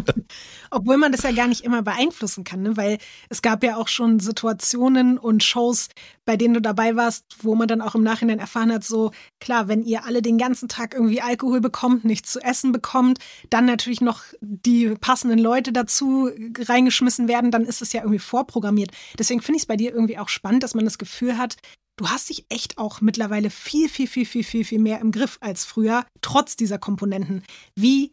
[0.71, 2.77] Obwohl man das ja gar nicht immer beeinflussen kann, ne?
[2.77, 2.99] weil
[3.29, 5.89] es gab ja auch schon Situationen und Shows,
[6.25, 9.69] bei denen du dabei warst, wo man dann auch im Nachhinein erfahren hat, so klar,
[9.69, 13.19] wenn ihr alle den ganzen Tag irgendwie Alkohol bekommt, nichts zu essen bekommt,
[13.51, 18.91] dann natürlich noch die passenden Leute dazu reingeschmissen werden, dann ist es ja irgendwie vorprogrammiert.
[19.19, 21.57] Deswegen finde ich es bei dir irgendwie auch spannend, dass man das Gefühl hat,
[21.97, 25.39] du hast dich echt auch mittlerweile viel, viel, viel, viel, viel, viel mehr im Griff
[25.41, 27.43] als früher, trotz dieser Komponenten.
[27.75, 28.13] Wie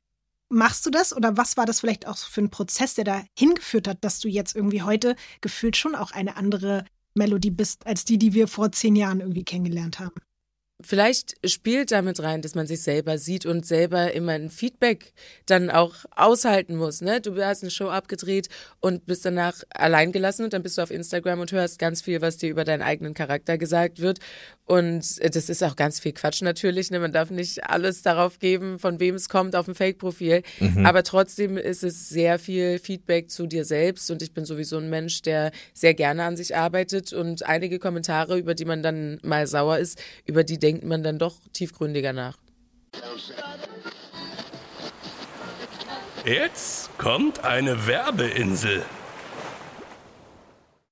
[0.49, 3.87] machst du das oder was war das vielleicht auch für ein Prozess, der da hingeführt
[3.87, 8.17] hat, dass du jetzt irgendwie heute gefühlt schon auch eine andere Melodie bist als die,
[8.17, 10.15] die wir vor zehn Jahren irgendwie kennengelernt haben?
[10.81, 15.13] Vielleicht spielt damit rein, dass man sich selber sieht und selber immer ein Feedback
[15.45, 17.01] dann auch aushalten muss.
[17.01, 17.21] Ne?
[17.21, 18.49] Du hast eine Show abgedreht
[18.79, 22.21] und bist danach allein gelassen und dann bist du auf Instagram und hörst ganz viel,
[22.21, 24.19] was dir über deinen eigenen Charakter gesagt wird.
[24.65, 26.89] Und das ist auch ganz viel Quatsch natürlich.
[26.89, 26.99] Ne?
[26.99, 30.41] Man darf nicht alles darauf geben, von wem es kommt auf dem Fake-Profil.
[30.59, 30.85] Mhm.
[30.85, 34.09] Aber trotzdem ist es sehr viel Feedback zu dir selbst.
[34.09, 37.11] Und ich bin sowieso ein Mensch, der sehr gerne an sich arbeitet.
[37.11, 41.19] Und einige Kommentare, über die man dann mal sauer ist, über die denkt man dann
[41.19, 42.37] doch tiefgründiger nach.
[46.25, 48.85] Jetzt kommt eine Werbeinsel.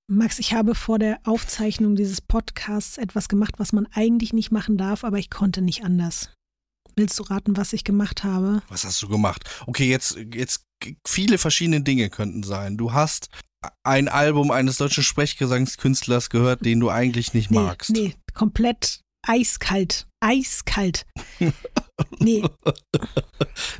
[0.08, 4.78] Max, ich habe vor der Aufzeichnung dieses Podcasts etwas gemacht, was man eigentlich nicht machen
[4.78, 6.32] darf, aber ich konnte nicht anders.
[6.98, 8.62] Willst du raten, was ich gemacht habe?
[8.68, 9.50] Was hast du gemacht?
[9.68, 10.66] Okay, jetzt, jetzt
[11.08, 12.76] viele verschiedene Dinge könnten sein.
[12.76, 13.30] Du hast
[13.84, 17.92] ein Album eines deutschen Sprechgesangskünstlers gehört, den du eigentlich nicht nee, magst.
[17.92, 20.08] Nee, komplett eiskalt.
[20.24, 21.06] Eiskalt.
[22.20, 22.44] Nee.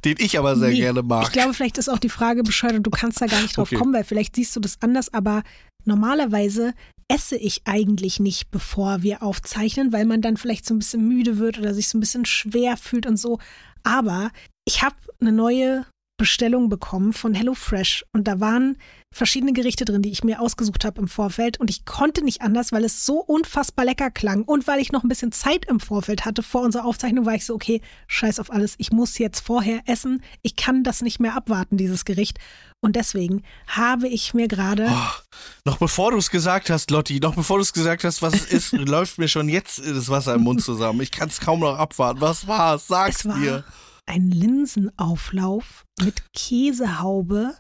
[0.06, 0.78] Den ich aber sehr nee.
[0.78, 1.24] gerne mag.
[1.24, 3.70] Ich glaube, vielleicht ist auch die Frage bescheuert und du kannst da gar nicht drauf
[3.70, 3.78] okay.
[3.78, 5.44] kommen, weil vielleicht siehst du das anders, aber
[5.86, 6.74] normalerweise
[7.08, 11.40] esse ich eigentlich nicht, bevor wir aufzeichnen, weil man dann vielleicht so ein bisschen müde
[11.40, 13.40] wird oder sich so ein bisschen schwer fühlt und so.
[13.84, 14.32] Aber
[14.66, 15.86] ich habe eine neue
[16.18, 18.78] Bestellung bekommen von HelloFresh und da waren
[19.14, 22.72] verschiedene Gerichte drin, die ich mir ausgesucht habe im Vorfeld und ich konnte nicht anders,
[22.72, 26.24] weil es so unfassbar lecker klang und weil ich noch ein bisschen Zeit im Vorfeld
[26.26, 29.82] hatte vor unserer Aufzeichnung, war ich so, okay, scheiß auf alles, ich muss jetzt vorher
[29.86, 32.40] essen, ich kann das nicht mehr abwarten, dieses Gericht
[32.80, 34.88] und deswegen habe ich mir gerade.
[34.90, 38.34] Oh, noch bevor du es gesagt hast, Lotti, noch bevor du es gesagt hast, was
[38.34, 41.02] es ist, läuft mir schon jetzt das Wasser im Mund zusammen.
[41.02, 42.22] Ich kann es kaum noch abwarten.
[42.22, 42.88] Was war es?
[42.88, 43.64] Sag's war mir
[44.08, 47.56] ein Linsenauflauf mit Käsehaube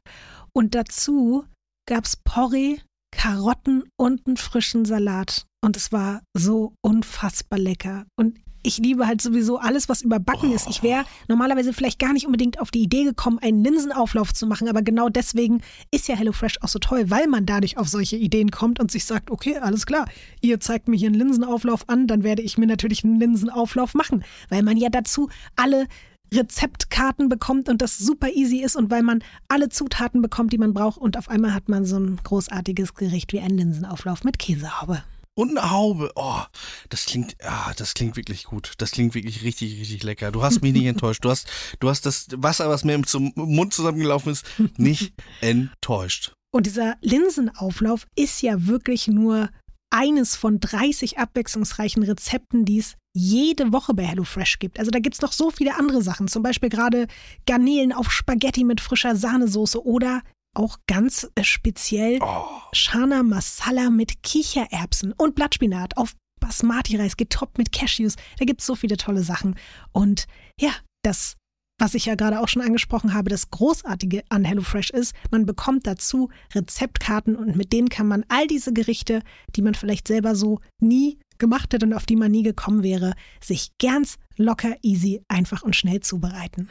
[0.53, 1.45] und dazu
[1.87, 2.77] gab's Porree,
[3.11, 5.45] Karotten und einen frischen Salat.
[5.63, 8.05] Und es war so unfassbar lecker.
[8.15, 10.55] Und ich liebe halt sowieso alles, was überbacken oh.
[10.55, 10.67] ist.
[10.69, 14.67] Ich wäre normalerweise vielleicht gar nicht unbedingt auf die Idee gekommen, einen Linsenauflauf zu machen,
[14.67, 18.51] aber genau deswegen ist ja HelloFresh auch so toll, weil man dadurch auf solche Ideen
[18.51, 20.07] kommt und sich sagt, okay, alles klar,
[20.41, 24.23] ihr zeigt mir hier einen Linsenauflauf an, dann werde ich mir natürlich einen Linsenauflauf machen,
[24.49, 25.87] weil man ja dazu alle
[26.33, 30.73] Rezeptkarten bekommt und das super easy ist und weil man alle Zutaten bekommt, die man
[30.73, 35.03] braucht und auf einmal hat man so ein großartiges Gericht wie ein Linsenauflauf mit Käsehaube.
[35.33, 36.11] Und eine Haube.
[36.15, 36.41] Oh,
[36.89, 38.73] das klingt, ah, das klingt wirklich gut.
[38.77, 40.31] Das klingt wirklich richtig, richtig lecker.
[40.31, 41.23] Du hast mich nicht enttäuscht.
[41.23, 41.47] Du hast,
[41.79, 44.45] du hast das Wasser, was mir zum Mund zusammengelaufen ist,
[44.77, 46.33] nicht enttäuscht.
[46.53, 49.49] Und dieser Linsenauflauf ist ja wirklich nur
[49.91, 54.79] eines von 30 abwechslungsreichen Rezepten, die es jede Woche bei HelloFresh gibt.
[54.79, 57.07] Also da gibt es noch so viele andere Sachen, zum Beispiel gerade
[57.45, 60.21] Garnelen auf Spaghetti mit frischer Sahnesoße oder
[60.55, 62.45] auch ganz äh, speziell oh.
[62.73, 68.15] Chana Masala mit Kichererbsen und Blattspinat auf Basmati-Reis getoppt mit Cashews.
[68.37, 69.55] Da gibt es so viele tolle Sachen.
[69.91, 70.25] Und
[70.59, 70.71] ja,
[71.03, 71.35] das
[71.81, 75.87] was ich ja gerade auch schon angesprochen habe, das Großartige an HelloFresh ist, man bekommt
[75.87, 79.23] dazu Rezeptkarten und mit denen kann man all diese Gerichte,
[79.55, 83.13] die man vielleicht selber so nie gemacht hat und auf die man nie gekommen wäre,
[83.43, 86.69] sich ganz locker, easy, einfach und schnell zubereiten.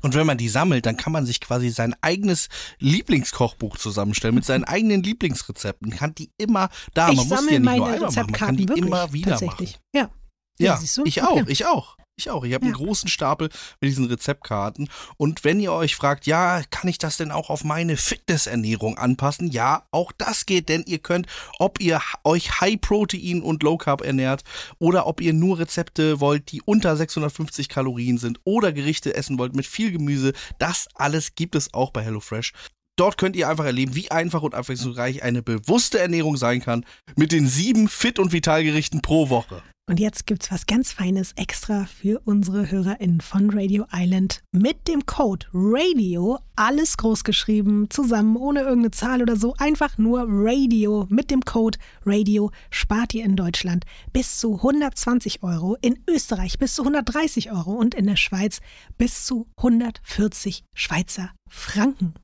[0.00, 2.48] Und wenn man die sammelt, dann kann man sich quasi sein eigenes
[2.78, 5.88] Lieblingskochbuch zusammenstellen mit seinen eigenen Lieblingsrezepten.
[5.88, 7.10] Man kann die immer da.
[7.10, 9.40] Ich man muss die ja nicht nur einmal machen, man kann die wirklich, immer wieder
[9.44, 9.68] machen.
[9.92, 10.10] Ja.
[10.58, 11.96] Ja, ja ich auch, ich auch.
[12.22, 12.44] Ich auch.
[12.44, 12.72] Ich habe ja.
[12.72, 13.48] einen großen Stapel
[13.80, 14.88] mit diesen Rezeptkarten.
[15.16, 19.50] Und wenn ihr euch fragt, ja, kann ich das denn auch auf meine Fitnessernährung anpassen?
[19.50, 21.26] Ja, auch das geht, denn ihr könnt,
[21.58, 24.44] ob ihr euch High Protein und Low Carb ernährt
[24.78, 29.56] oder ob ihr nur Rezepte wollt, die unter 650 Kalorien sind oder Gerichte essen wollt
[29.56, 32.52] mit viel Gemüse, das alles gibt es auch bei HelloFresh.
[32.96, 36.84] Dort könnt ihr einfach erleben, wie einfach und abwechslungsreich eine bewusste Ernährung sein kann
[37.16, 39.62] mit den sieben Fit- und Vitalgerichten pro Woche.
[39.88, 44.40] Und jetzt gibt's was ganz Feines extra für unsere HörerInnen von Radio Island.
[44.52, 50.24] Mit dem Code RADIO, alles groß geschrieben, zusammen, ohne irgendeine Zahl oder so, einfach nur
[50.28, 51.06] RADIO.
[51.08, 56.74] Mit dem Code RADIO spart ihr in Deutschland bis zu 120 Euro, in Österreich bis
[56.74, 58.60] zu 130 Euro und in der Schweiz
[58.98, 62.14] bis zu 140 Schweizer Franken.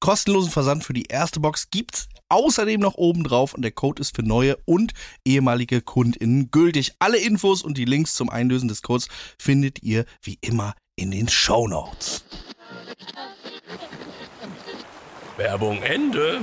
[0.00, 4.16] Kostenlosen Versand für die erste Box gibt's außerdem noch oben drauf und der Code ist
[4.16, 4.94] für neue und
[5.26, 6.94] ehemalige KundInnen gültig.
[6.98, 11.28] Alle Infos und die Links zum Einlösen des Codes findet ihr wie immer in den
[11.28, 12.24] Show Notes.
[15.36, 16.40] Werbung Ende.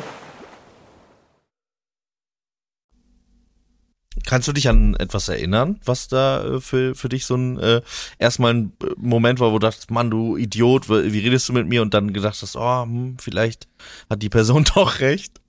[4.25, 7.81] Kannst du dich an etwas erinnern, was da äh, für, für dich so ein äh,
[8.19, 11.67] erstmal ein äh, Moment war, wo du dachtest, Mann, du Idiot, wie redest du mit
[11.67, 13.67] mir und dann gedacht hast, oh, hm, vielleicht
[14.09, 15.41] hat die Person doch recht?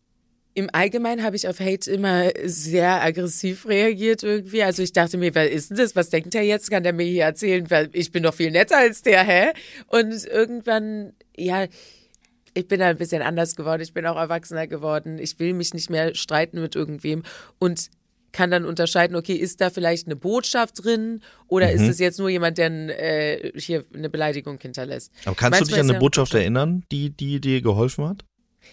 [0.59, 4.65] im Allgemeinen habe ich auf Hate immer sehr aggressiv reagiert irgendwie.
[4.65, 5.95] Also ich dachte mir, wer ist denn das?
[5.95, 6.69] Was denkt der jetzt?
[6.69, 7.67] Kann der mir hier erzählen?
[7.93, 9.53] Ich bin doch viel netter als der, hä?
[9.87, 11.67] Und irgendwann, ja,
[12.55, 13.83] ich bin da ein bisschen anders geworden.
[13.83, 15.19] Ich bin auch erwachsener geworden.
[15.21, 17.23] Ich will mich nicht mehr streiten mit irgendwem.
[17.61, 17.89] Und
[18.33, 22.29] kann dann unterscheiden, okay, ist da vielleicht eine Botschaft drin oder ist es jetzt nur
[22.29, 25.13] jemand, der äh, hier eine Beleidigung hinterlässt?
[25.25, 28.25] Aber kannst du Manchmal dich an eine ja- Botschaft erinnern, die, die dir geholfen hat?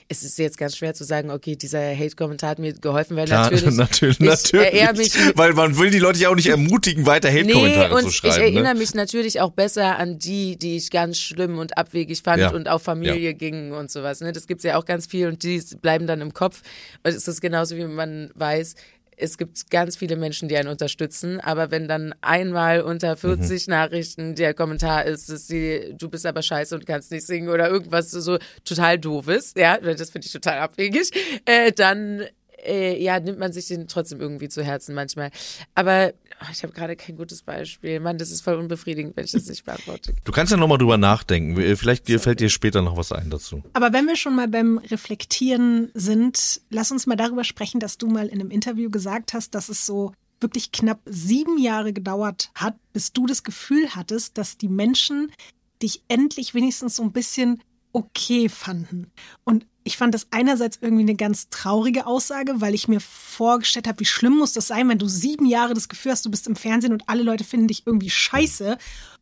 [0.09, 3.49] Es ist jetzt ganz schwer zu sagen, okay, dieser Hate-Kommentar hat mir geholfen, weil Klar,
[3.51, 4.73] natürlich, natürlich, ich natürlich.
[4.73, 8.01] erinnere mich Weil man will die Leute ja auch nicht ermutigen, weiter Hate-Kommentare nee, und
[8.01, 8.41] zu ich schreiben.
[8.41, 8.79] erinnere ne?
[8.79, 12.51] mich natürlich auch besser an die, die ich ganz schlimm und abwegig fand Ja.
[12.51, 14.19] und auf Familie gingen und sowas.
[14.19, 14.33] Ne?
[14.33, 16.61] Das gibt's ja auch ganz viel und die bleiben dann im Kopf.
[17.03, 18.75] Und es ist genauso, wie man weiß,
[19.17, 24.35] es gibt ganz viele Menschen, die einen unterstützen, aber wenn dann einmal unter 40 Nachrichten
[24.35, 28.11] der Kommentar ist, dass sie, du bist aber scheiße und kannst nicht singen oder irgendwas
[28.11, 31.11] so total doofes, ja, das finde ich total abwegig,
[31.45, 32.25] äh, dann
[32.65, 35.31] äh, ja, nimmt man sich den trotzdem irgendwie zu Herzen manchmal.
[35.73, 37.99] Aber oh, ich habe gerade kein gutes Beispiel.
[37.99, 40.13] Mann, das ist voll unbefriedigend, wenn ich das nicht beantworte.
[40.23, 41.75] Du kannst ja nochmal drüber nachdenken.
[41.75, 43.63] Vielleicht dir fällt dir später noch was ein dazu.
[43.73, 48.07] Aber wenn wir schon mal beim Reflektieren sind, lass uns mal darüber sprechen, dass du
[48.07, 52.75] mal in einem Interview gesagt hast, dass es so wirklich knapp sieben Jahre gedauert hat,
[52.93, 55.31] bis du das Gefühl hattest, dass die Menschen
[55.81, 57.61] dich endlich wenigstens so ein bisschen
[57.93, 59.11] okay fanden.
[59.43, 63.99] Und ich fand das einerseits irgendwie eine ganz traurige Aussage, weil ich mir vorgestellt habe,
[63.99, 66.55] wie schlimm muss das sein, wenn du sieben Jahre das Gefühl hast, du bist im
[66.55, 68.79] Fernsehen und alle Leute finden dich irgendwie scheiße.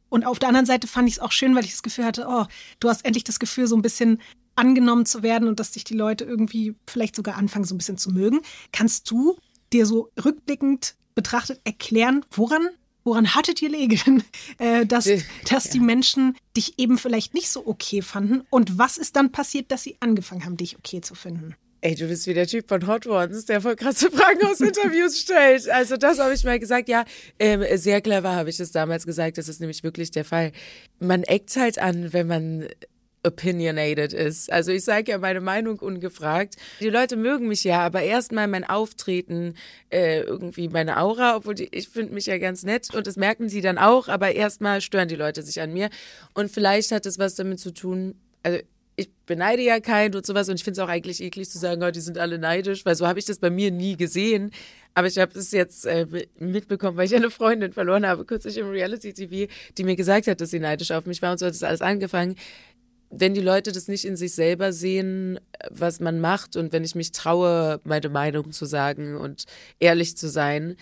[0.07, 2.27] Und auf der anderen Seite fand ich es auch schön, weil ich das Gefühl hatte,
[2.29, 2.45] oh,
[2.79, 4.21] du hast endlich das Gefühl, so ein bisschen
[4.55, 7.97] angenommen zu werden und dass dich die Leute irgendwie vielleicht sogar anfangen, so ein bisschen
[7.97, 8.39] zu mögen.
[8.71, 9.37] Kannst du
[9.73, 12.69] dir so rückblickend betrachtet erklären, woran,
[13.03, 14.23] woran hattet ihr legen,
[14.59, 18.41] äh, dass, Äh, dass die Menschen dich eben vielleicht nicht so okay fanden?
[18.49, 21.55] Und was ist dann passiert, dass sie angefangen haben, dich okay zu finden?
[21.81, 25.19] Ey, du bist wie der Typ von Hot Ones, der voll krasse Fragen aus Interviews
[25.19, 25.67] stellt.
[25.69, 26.87] Also das habe ich mal gesagt.
[26.87, 27.03] Ja,
[27.39, 29.37] ähm, sehr clever habe ich das damals gesagt.
[29.37, 30.53] Das ist nämlich wirklich der Fall.
[30.99, 32.67] Man eckt halt an, wenn man
[33.23, 34.51] opinionated ist.
[34.51, 36.55] Also ich sage ja meine Meinung ungefragt.
[36.79, 39.55] Die Leute mögen mich ja, aber erstmal mein Auftreten,
[39.89, 43.49] äh, irgendwie meine Aura, obwohl die, ich finde mich ja ganz nett und das merken
[43.49, 45.89] sie dann auch, aber erstmal stören die Leute sich an mir.
[46.33, 48.59] Und vielleicht hat es was damit zu tun, also
[48.95, 51.81] ich beneide ja keinen und sowas und ich finde es auch eigentlich eklig zu sagen,
[51.83, 54.51] oh, die sind alle neidisch, weil so habe ich das bei mir nie gesehen.
[54.93, 56.05] Aber ich habe es jetzt äh,
[56.37, 60.51] mitbekommen, weil ich eine Freundin verloren habe, kürzlich im Reality-TV, die mir gesagt hat, dass
[60.51, 62.35] sie neidisch auf mich war und so hat das alles angefangen.
[63.15, 65.39] Wenn die Leute das nicht in sich selber sehen,
[65.69, 69.45] was man macht und wenn ich mich traue, meine Meinung zu sagen und
[69.79, 70.75] ehrlich zu sein,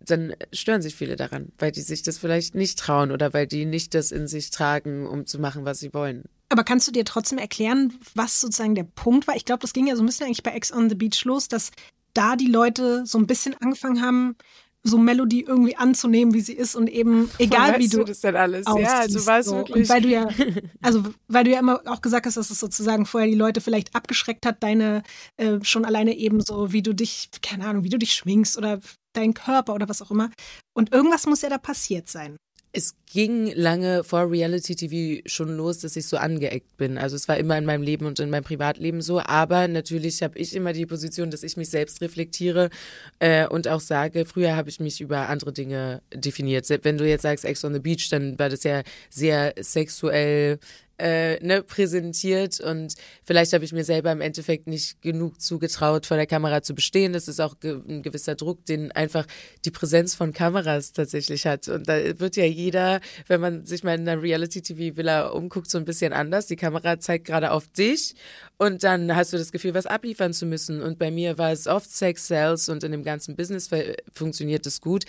[0.00, 3.64] dann stören sich viele daran, weil die sich das vielleicht nicht trauen oder weil die
[3.64, 6.24] nicht das in sich tragen, um zu machen, was sie wollen.
[6.48, 9.36] Aber kannst du dir trotzdem erklären, was sozusagen der Punkt war?
[9.36, 11.48] Ich glaube, das ging ja so ein bisschen eigentlich bei Ex on the Beach los,
[11.48, 11.70] dass
[12.12, 14.36] da die Leute so ein bisschen angefangen haben,
[14.82, 18.36] so Melodie irgendwie anzunehmen, wie sie ist und eben egal wie weißt du, das denn
[18.36, 18.66] alles?
[18.66, 19.56] ja, also es so.
[19.56, 19.76] wirklich.
[19.76, 20.28] Und weil du ja,
[20.82, 23.94] also weil du ja immer auch gesagt hast, dass es sozusagen vorher die Leute vielleicht
[23.94, 25.02] abgeschreckt hat, deine
[25.36, 28.80] äh, schon alleine eben so, wie du dich, keine Ahnung, wie du dich schwingst oder
[29.12, 30.30] dein Körper oder was auch immer.
[30.72, 32.36] Und irgendwas muss ja da passiert sein.
[32.72, 36.98] Es ging lange vor Reality TV schon los, dass ich so angeeckt bin.
[36.98, 39.20] Also es war immer in meinem Leben und in meinem Privatleben so.
[39.20, 42.70] Aber natürlich habe ich immer die Position, dass ich mich selbst reflektiere
[43.18, 46.68] äh, und auch sage, früher habe ich mich über andere Dinge definiert.
[46.84, 50.60] Wenn du jetzt sagst Ex on the Beach, dann war das ja sehr sexuell
[51.00, 52.94] äh, ne, präsentiert und
[53.24, 57.12] vielleicht habe ich mir selber im Endeffekt nicht genug zugetraut, vor der Kamera zu bestehen.
[57.12, 59.26] Das ist auch ge ein gewisser Druck, den einfach
[59.64, 61.68] die Präsenz von Kameras tatsächlich hat.
[61.68, 65.84] Und da wird ja jeder, wenn man sich mal in einer Reality-TV-Villa umguckt, so ein
[65.84, 66.46] bisschen anders.
[66.46, 68.14] Die Kamera zeigt gerade auf dich
[68.58, 70.82] und dann hast du das Gefühl, was abliefern zu müssen.
[70.82, 74.66] Und bei mir war es oft Sex Sales und in dem ganzen Business fu- funktioniert
[74.66, 75.04] es gut.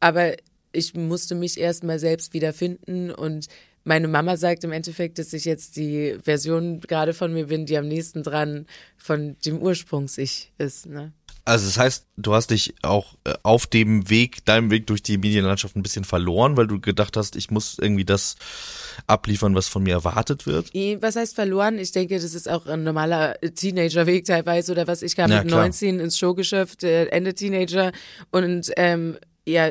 [0.00, 0.34] Aber
[0.72, 3.46] ich musste mich erst mal selbst wiederfinden und
[3.86, 7.78] meine Mama sagt im Endeffekt, dass ich jetzt die Version gerade von mir bin, die
[7.78, 8.66] am nächsten dran
[8.96, 10.86] von dem Ursprungs-Ich ist.
[10.86, 11.12] Ne?
[11.44, 15.16] Also das heißt, du hast dich auch äh, auf dem Weg, deinem Weg durch die
[15.16, 18.34] Medienlandschaft ein bisschen verloren, weil du gedacht hast, ich muss irgendwie das
[19.06, 20.74] abliefern, was von mir erwartet wird.
[20.74, 21.78] Eh, Was heißt verloren?
[21.78, 25.02] Ich denke, das ist auch ein normaler Teenager-Weg teilweise oder was.
[25.02, 25.60] Ich kam Ja, mit klar.
[25.62, 27.92] 19 ins Showgeschäft, äh, Ende Teenager
[28.32, 29.16] und ähm,
[29.46, 29.70] ja,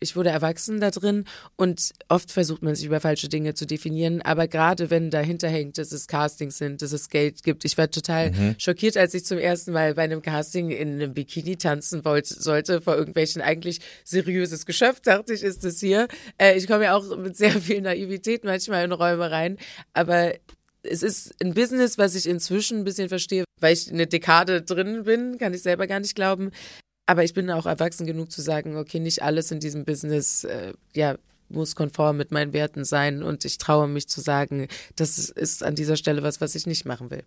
[0.00, 1.24] ich wurde erwachsen da drin
[1.56, 5.78] und oft versucht man sich über falsche Dinge zu definieren, aber gerade wenn dahinter hängt,
[5.78, 7.64] dass es Castings sind, dass es Geld gibt.
[7.64, 11.56] Ich war total schockiert, als ich zum ersten Mal bei einem Casting in einem Bikini
[11.56, 16.08] tanzen wollte, sollte vor irgendwelchen eigentlich seriöses Geschäft, dachte ich, ist das hier.
[16.38, 19.58] Äh, ich komme ja auch mit sehr viel Naivität manchmal in Räume rein,
[19.92, 20.34] aber
[20.82, 25.04] es ist ein Business, was ich inzwischen ein bisschen verstehe, weil ich eine Dekade drin
[25.04, 26.50] bin, kann ich selber gar nicht glauben.
[27.10, 30.74] Aber ich bin auch erwachsen genug zu sagen, okay, nicht alles in diesem Business, äh,
[30.94, 31.16] ja,
[31.48, 35.74] muss konform mit meinen Werten sein und ich traue mich zu sagen, das ist an
[35.74, 37.24] dieser Stelle was, was ich nicht machen will.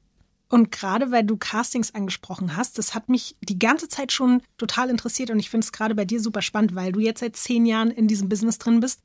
[0.47, 4.89] Und gerade weil du Castings angesprochen hast, das hat mich die ganze Zeit schon total
[4.89, 7.65] interessiert und ich finde es gerade bei dir super spannend, weil du jetzt seit zehn
[7.65, 9.01] Jahren in diesem Business drin bist.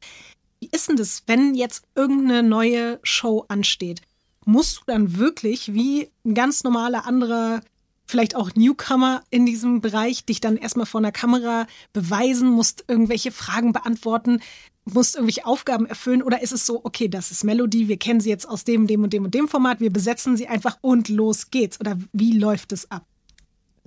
[0.61, 4.03] Wie ist denn das, wenn jetzt irgendeine neue Show ansteht?
[4.45, 7.63] Musst du dann wirklich wie ein ganz normaler anderer
[8.09, 13.31] vielleicht auch Newcomer in diesem Bereich, dich dann erstmal vor einer Kamera beweisen, musst irgendwelche
[13.31, 14.41] Fragen beantworten,
[14.87, 18.31] musst irgendwelche Aufgaben erfüllen oder ist es so, okay, das ist Melodie, wir kennen sie
[18.31, 21.51] jetzt aus dem, dem und dem und dem Format, wir besetzen sie einfach und los
[21.51, 23.05] geht's oder wie läuft es ab?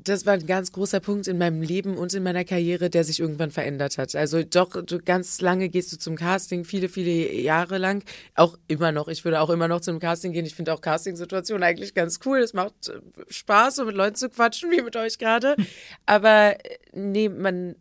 [0.03, 3.19] Das war ein ganz großer Punkt in meinem Leben und in meiner Karriere, der sich
[3.19, 4.15] irgendwann verändert hat.
[4.15, 8.03] Also doch, du ganz lange gehst du zum Casting, viele, viele Jahre lang.
[8.35, 9.07] Auch immer noch.
[9.07, 10.45] Ich würde auch immer noch zum Casting gehen.
[10.45, 12.39] Ich finde auch Casting-Situationen eigentlich ganz cool.
[12.39, 12.99] Es macht äh,
[13.29, 15.55] Spaß, so mit Leuten zu quatschen, wie mit euch gerade.
[16.05, 17.75] Aber äh, nee, man,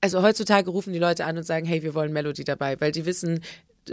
[0.00, 3.04] also heutzutage rufen die Leute an und sagen, hey, wir wollen Melody dabei, weil die
[3.04, 3.40] wissen,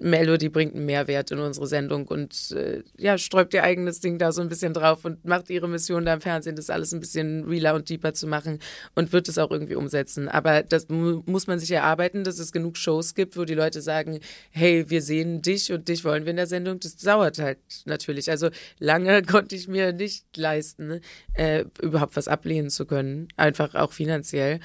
[0.01, 4.31] Melody bringt einen Mehrwert in unsere Sendung und äh, ja, sträubt ihr eigenes Ding da
[4.31, 7.45] so ein bisschen drauf und macht ihre Mission da im Fernsehen, das alles ein bisschen
[7.45, 8.59] realer und deeper zu machen
[8.95, 10.29] und wird es auch irgendwie umsetzen.
[10.29, 13.81] Aber das mu muss man sich erarbeiten, dass es genug Shows gibt, wo die Leute
[13.81, 14.19] sagen,
[14.51, 16.79] hey, wir sehen dich und dich wollen wir in der Sendung.
[16.79, 18.29] Das dauert halt natürlich.
[18.29, 21.01] Also lange konnte ich mir nicht leisten,
[21.33, 24.59] äh, überhaupt was ablehnen zu können, einfach auch finanziell.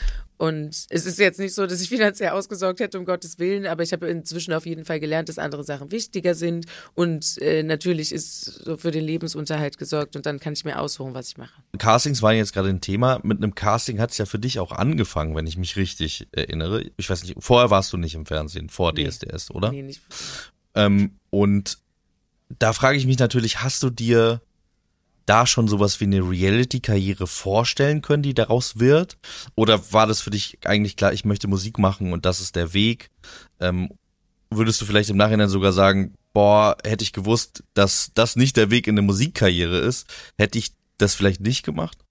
[0.45, 3.82] Und es ist jetzt nicht so, dass ich finanziell ausgesorgt hätte, um Gottes Willen, aber
[3.82, 6.66] ich habe inzwischen auf jeden Fall gelernt, dass andere Sachen wichtiger sind.
[6.92, 11.14] Und äh, natürlich ist so für den Lebensunterhalt gesorgt und dann kann ich mir aussuchen,
[11.14, 11.62] was ich mache.
[11.78, 13.20] Castings waren jetzt gerade ein Thema.
[13.22, 16.84] Mit einem Casting hat es ja für dich auch angefangen, wenn ich mich richtig erinnere.
[16.99, 19.09] Ich weiß nicht, vorher warst du nicht im Fernsehen, vor nee.
[19.09, 19.70] DSDS, oder?
[19.70, 20.03] Nee, nicht.
[20.74, 21.78] Ähm, und
[22.51, 24.42] da frage ich mich natürlich, hast du dir
[25.27, 29.16] da schon sowas wie eine Reality-Karriere vorstellen können, die daraus wird?
[29.55, 32.75] Oder war das für dich eigentlich klar, ich möchte Musik machen und das ist der
[32.75, 33.11] Weg?
[33.61, 33.91] Ähm,
[34.51, 38.70] würdest du vielleicht im Nachhinein sogar sagen, boah, hätte ich gewusst, dass das nicht der
[38.70, 40.07] Weg in eine Musikkarriere ist,
[40.37, 42.03] hätte ich das vielleicht nicht gemacht?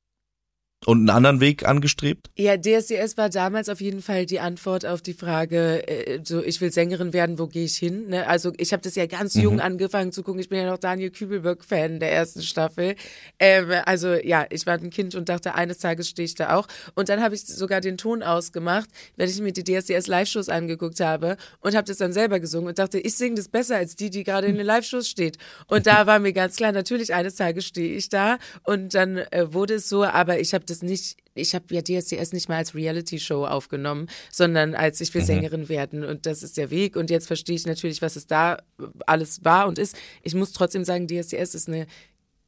[0.85, 2.29] Und einen anderen Weg angestrebt?
[2.35, 6.61] Ja, DSDS war damals auf jeden Fall die Antwort auf die Frage, äh, so ich
[6.61, 8.07] will Sängerin werden, wo gehe ich hin?
[8.09, 8.27] Ne?
[8.27, 9.41] Also ich habe das ja ganz mhm.
[9.41, 10.39] jung angefangen zu gucken.
[10.39, 12.95] Ich bin ja noch Daniel Kübelberg-Fan der ersten Staffel.
[13.39, 16.67] Ähm, also ja, ich war ein Kind und dachte, eines Tages stehe ich da auch.
[16.95, 20.99] Und dann habe ich sogar den Ton ausgemacht, wenn ich mir die DSDS Live-Shows angeguckt
[20.99, 24.09] habe und habe das dann selber gesungen und dachte, ich singe das besser als die,
[24.09, 25.37] die gerade in den Live-Shows steht.
[25.67, 29.53] Und da war mir ganz klar, natürlich eines Tages stehe ich da und dann äh,
[29.53, 32.75] wurde es so, aber ich habe das nicht, ich habe ja DSDS nicht mal als
[32.75, 35.27] Reality-Show aufgenommen, sondern als ich will mhm.
[35.27, 38.57] Sängerin werden und das ist der Weg und jetzt verstehe ich natürlich, was es da
[39.05, 39.95] alles war und ist.
[40.21, 41.87] Ich muss trotzdem sagen, DSDS ist eine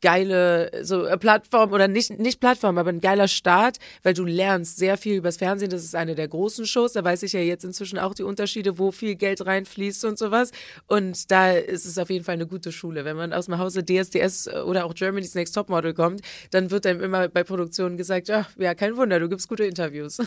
[0.02, 4.78] geile so äh, Plattform oder nicht nicht Plattform, aber ein geiler Start, weil du lernst
[4.78, 5.70] sehr viel übers Fernsehen.
[5.70, 6.94] Das ist eine der großen Shows.
[6.94, 10.52] Da weiß ich ja jetzt inzwischen auch die Unterschiede, wo viel Geld reinfließt und sowas.
[10.88, 13.06] Und da ist es auf jeden Fall eine gute Schule.
[13.06, 16.22] Wenn man aus dem Hause DSDS oder auch Germany's Next Topmodel kommt,
[16.52, 20.18] dann wird einem immer bei Produktionen gesagt, ja, ja, kein Wunder, du gibst gute Interviews.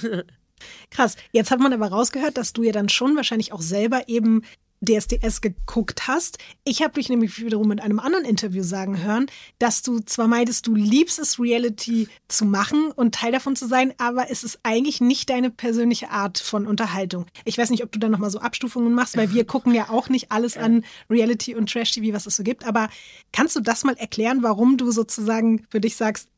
[0.90, 1.16] Krass.
[1.32, 4.42] Jetzt hat man aber rausgehört, dass du ja dann schon wahrscheinlich auch selber eben
[4.80, 6.38] DSDS geguckt hast.
[6.64, 9.26] Ich habe dich nämlich wiederum in einem anderen Interview sagen hören,
[9.58, 13.92] dass du zwar meidest, du liebst es, Reality zu machen und Teil davon zu sein,
[13.98, 17.26] aber es ist eigentlich nicht deine persönliche Art von Unterhaltung.
[17.44, 20.08] Ich weiß nicht, ob du da nochmal so Abstufungen machst, weil wir gucken ja auch
[20.08, 22.64] nicht alles an Reality und Trash-TV, was es so gibt.
[22.64, 22.88] Aber
[23.32, 26.28] kannst du das mal erklären, warum du sozusagen für dich sagst,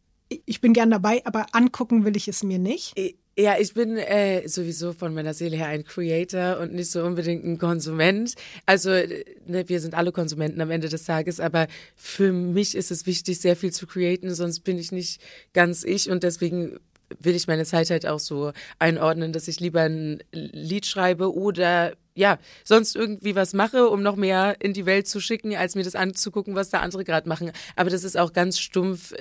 [0.47, 2.97] ich bin gern dabei, aber angucken will ich es mir nicht?
[3.41, 7.43] Ja, ich bin äh, sowieso von meiner Seele her ein Creator und nicht so unbedingt
[7.43, 8.35] ein Konsument.
[8.67, 11.67] Also ne, wir sind alle Konsumenten am Ende des Tages, aber
[11.97, 15.23] für mich ist es wichtig, sehr viel zu createn, sonst bin ich nicht
[15.55, 16.81] ganz ich und deswegen
[17.19, 21.95] will ich meine Zeit halt auch so einordnen, dass ich lieber ein Lied schreibe oder
[22.15, 25.85] ja, sonst irgendwie was mache, um noch mehr in die Welt zu schicken, als mir
[25.85, 27.53] das anzugucken, was da andere gerade machen.
[27.75, 29.15] Aber das ist auch ganz stumpf.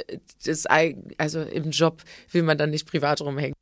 [0.44, 2.04] Das, also im Job
[2.34, 3.56] will man dann nicht privat rumhängen.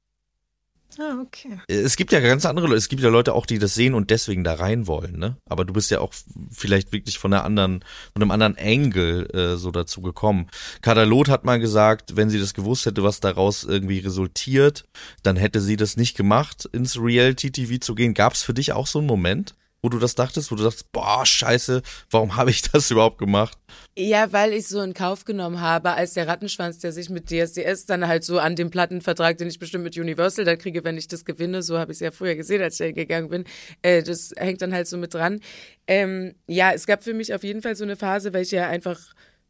[0.99, 1.59] Ah, okay.
[1.67, 4.09] Es gibt ja ganz andere Leute, es gibt ja Leute auch, die das sehen und
[4.09, 5.37] deswegen da rein wollen, ne?
[5.45, 6.13] Aber du bist ja auch
[6.49, 7.83] vielleicht wirklich von einer anderen,
[8.13, 10.47] von einem anderen Angle äh, so dazu gekommen.
[10.81, 14.85] Kadalot hat mal gesagt, wenn sie das gewusst hätte, was daraus irgendwie resultiert,
[15.23, 18.13] dann hätte sie das nicht gemacht, ins Reality-TV zu gehen.
[18.13, 19.55] Gab es für dich auch so einen Moment?
[19.81, 23.57] Wo du das dachtest, wo du dachtest, boah, scheiße, warum habe ich das überhaupt gemacht?
[23.97, 27.85] Ja, weil ich so in Kauf genommen habe, als der Rattenschwanz, der sich mit DSDS
[27.85, 31.07] dann halt so an dem Plattenvertrag, den ich bestimmt mit Universal da kriege, wenn ich
[31.07, 33.45] das gewinne, so habe ich es ja früher gesehen, als ich da gegangen bin,
[33.81, 35.39] äh, das hängt dann halt so mit dran.
[35.87, 38.67] Ähm, ja, es gab für mich auf jeden Fall so eine Phase, weil ich ja
[38.67, 38.99] einfach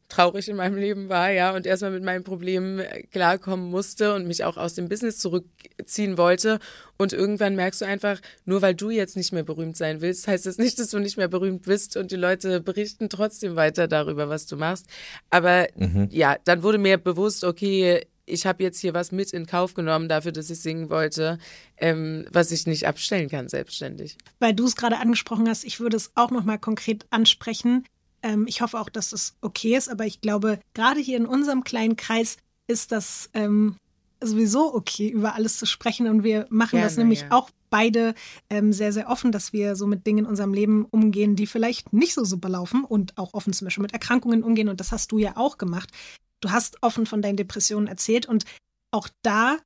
[0.09, 4.27] traurig in meinem Leben war, ja, und erstmal mit meinen Problemen äh, klarkommen musste und
[4.27, 6.59] mich auch aus dem Business zurückziehen wollte.
[6.97, 10.45] Und irgendwann merkst du einfach, nur weil du jetzt nicht mehr berühmt sein willst, heißt
[10.45, 14.29] das nicht, dass du nicht mehr berühmt bist und die Leute berichten trotzdem weiter darüber,
[14.29, 14.87] was du machst.
[15.29, 16.07] Aber mhm.
[16.11, 20.09] ja, dann wurde mir bewusst, okay, ich habe jetzt hier was mit in Kauf genommen
[20.09, 21.39] dafür, dass ich singen wollte,
[21.77, 24.17] ähm, was ich nicht abstellen kann selbstständig.
[24.39, 27.85] Weil du es gerade angesprochen hast, ich würde es auch noch mal konkret ansprechen.
[28.23, 31.63] Ähm, ich hoffe auch, dass es okay ist, aber ich glaube, gerade hier in unserem
[31.63, 32.37] kleinen Kreis
[32.67, 33.75] ist das ähm,
[34.21, 36.07] sowieso okay, über alles zu sprechen.
[36.07, 37.31] Und wir machen Gerne, das nämlich ja.
[37.31, 38.13] auch beide
[38.49, 41.93] ähm, sehr, sehr offen, dass wir so mit Dingen in unserem Leben umgehen, die vielleicht
[41.93, 44.69] nicht so super laufen und auch offen zum Beispiel mit Erkrankungen umgehen.
[44.69, 45.91] Und das hast du ja auch gemacht.
[46.39, 48.45] Du hast offen von deinen Depressionen erzählt und
[48.91, 49.57] auch da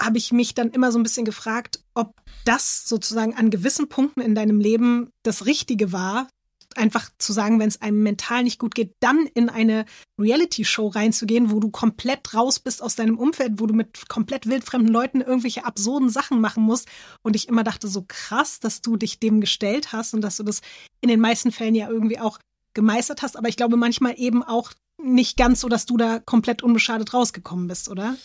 [0.00, 2.14] habe ich mich dann immer so ein bisschen gefragt, ob
[2.44, 6.28] das sozusagen an gewissen Punkten in deinem Leben das Richtige war,
[6.76, 9.84] einfach zu sagen, wenn es einem mental nicht gut geht, dann in eine
[10.18, 14.92] Reality-Show reinzugehen, wo du komplett raus bist aus deinem Umfeld, wo du mit komplett wildfremden
[14.92, 16.88] Leuten irgendwelche absurden Sachen machen musst.
[17.22, 20.42] Und ich immer dachte, so krass, dass du dich dem gestellt hast und dass du
[20.42, 20.60] das
[21.00, 22.38] in den meisten Fällen ja irgendwie auch
[22.74, 23.36] gemeistert hast.
[23.36, 27.66] Aber ich glaube manchmal eben auch nicht ganz so, dass du da komplett unbeschadet rausgekommen
[27.66, 28.16] bist, oder?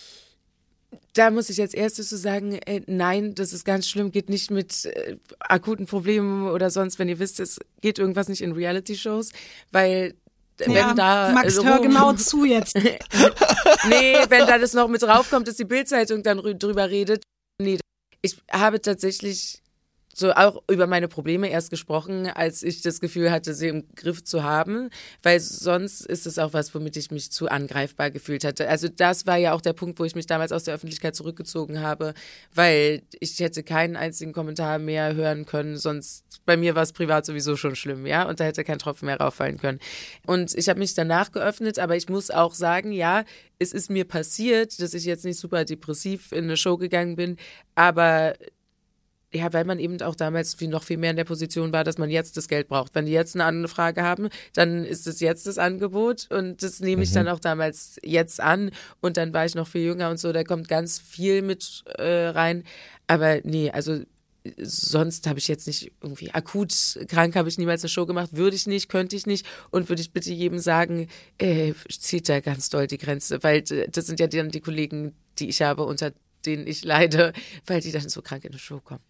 [1.13, 4.51] Da muss ich als erstes so sagen, äh, nein, das ist ganz schlimm, geht nicht
[4.51, 9.31] mit äh, akuten Problemen oder sonst, wenn ihr wisst, es geht irgendwas nicht in Reality-Shows,
[9.71, 10.15] weil
[10.57, 12.75] wenn ja, da Max, hör genau zu jetzt.
[12.75, 17.23] nee, wenn da das noch mit draufkommt, dass die Bildzeitung dann drüber redet.
[17.61, 17.77] Nee,
[18.21, 19.61] ich habe tatsächlich
[20.17, 24.23] so auch über meine Probleme erst gesprochen, als ich das Gefühl hatte, sie im Griff
[24.23, 24.89] zu haben,
[25.21, 28.69] weil sonst ist es auch was, womit ich mich zu angreifbar gefühlt hatte.
[28.69, 31.81] Also das war ja auch der Punkt, wo ich mich damals aus der Öffentlichkeit zurückgezogen
[31.81, 32.13] habe,
[32.53, 37.25] weil ich hätte keinen einzigen Kommentar mehr hören können, sonst bei mir war es privat
[37.25, 39.79] sowieso schon schlimm, ja, und da hätte kein Tropfen mehr rauffallen können.
[40.25, 43.25] Und ich habe mich danach geöffnet, aber ich muss auch sagen, ja,
[43.59, 47.35] es ist mir passiert, dass ich jetzt nicht super depressiv in eine Show gegangen bin,
[47.73, 48.35] aber
[49.35, 51.97] ja, weil man eben auch damals wie noch viel mehr in der Position war, dass
[51.97, 52.95] man jetzt das Geld braucht.
[52.95, 57.03] Wenn die jetzt eine Anfrage haben, dann ist es jetzt das Angebot und das nehme
[57.03, 57.15] ich mhm.
[57.15, 58.71] dann auch damals jetzt an
[59.01, 62.27] und dann war ich noch viel jünger und so, da kommt ganz viel mit äh,
[62.27, 62.63] rein.
[63.07, 64.01] Aber nee, also
[64.57, 66.71] sonst habe ich jetzt nicht irgendwie akut
[67.07, 70.01] krank habe ich niemals eine Show gemacht, würde ich nicht, könnte ich nicht und würde
[70.01, 71.07] ich bitte jedem sagen,
[71.39, 75.49] äh, zieht da ganz doll die Grenze, weil das sind ja dann die Kollegen, die
[75.49, 76.13] ich habe, unter
[76.45, 77.33] denen ich leide,
[77.65, 79.03] weil die dann so krank in eine Show kommen.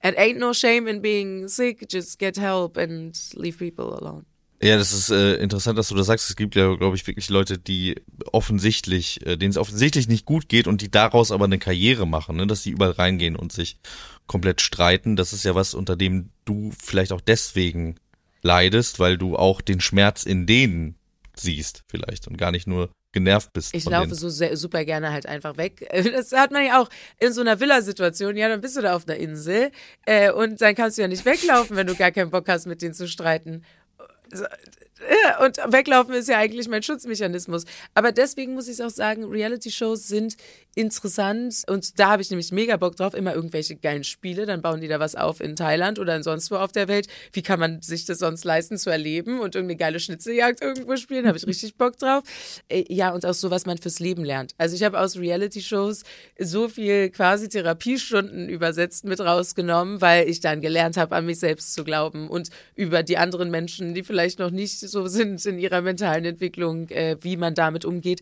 [0.00, 4.24] And ain't no shame in being sick, just get help and leave people alone.
[4.60, 6.28] Ja, das ist äh, interessant, dass du das sagst.
[6.28, 7.94] Es gibt ja, glaube ich, wirklich Leute, die
[8.32, 12.36] offensichtlich, äh, denen es offensichtlich nicht gut geht und die daraus aber eine Karriere machen,
[12.36, 12.46] ne?
[12.46, 13.78] dass die überall reingehen und sich
[14.26, 15.14] komplett streiten.
[15.14, 17.96] Das ist ja was, unter dem du vielleicht auch deswegen
[18.42, 20.96] leidest, weil du auch den Schmerz in denen
[21.36, 23.74] siehst, vielleicht und gar nicht nur genervt bist.
[23.74, 24.14] Ich laufe denen.
[24.14, 25.86] so sehr, super gerne halt einfach weg.
[26.18, 26.88] Das hat man ja auch
[27.18, 28.36] in so einer Villa-Situation.
[28.36, 29.70] Ja, dann bist du da auf einer Insel
[30.06, 32.82] äh, und dann kannst du ja nicht weglaufen, wenn du gar keinen Bock hast, mit
[32.82, 33.64] denen zu streiten.
[35.44, 37.64] Und weglaufen ist ja eigentlich mein Schutzmechanismus.
[37.94, 40.36] Aber deswegen muss ich auch sagen, Reality-Shows sind
[40.74, 41.62] interessant.
[41.68, 43.14] Und da habe ich nämlich mega Bock drauf.
[43.14, 44.46] Immer irgendwelche geilen Spiele.
[44.46, 47.08] Dann bauen die da was auf in Thailand oder in sonst wo auf der Welt.
[47.32, 51.26] Wie kann man sich das sonst leisten zu erleben und irgendeine geile Schnitzeljagd irgendwo spielen?
[51.26, 52.22] Habe ich richtig Bock drauf.
[52.68, 54.52] Äh, ja, und auch so, was man fürs Leben lernt.
[54.58, 56.02] Also ich habe aus Reality-Shows
[56.38, 61.74] so viel quasi Therapiestunden übersetzt mit rausgenommen, weil ich dann gelernt habe, an mich selbst
[61.74, 65.80] zu glauben und über die anderen Menschen, die vielleicht noch nicht so sind in ihrer
[65.80, 68.20] mentalen Entwicklung, äh, wie man damit umgeht.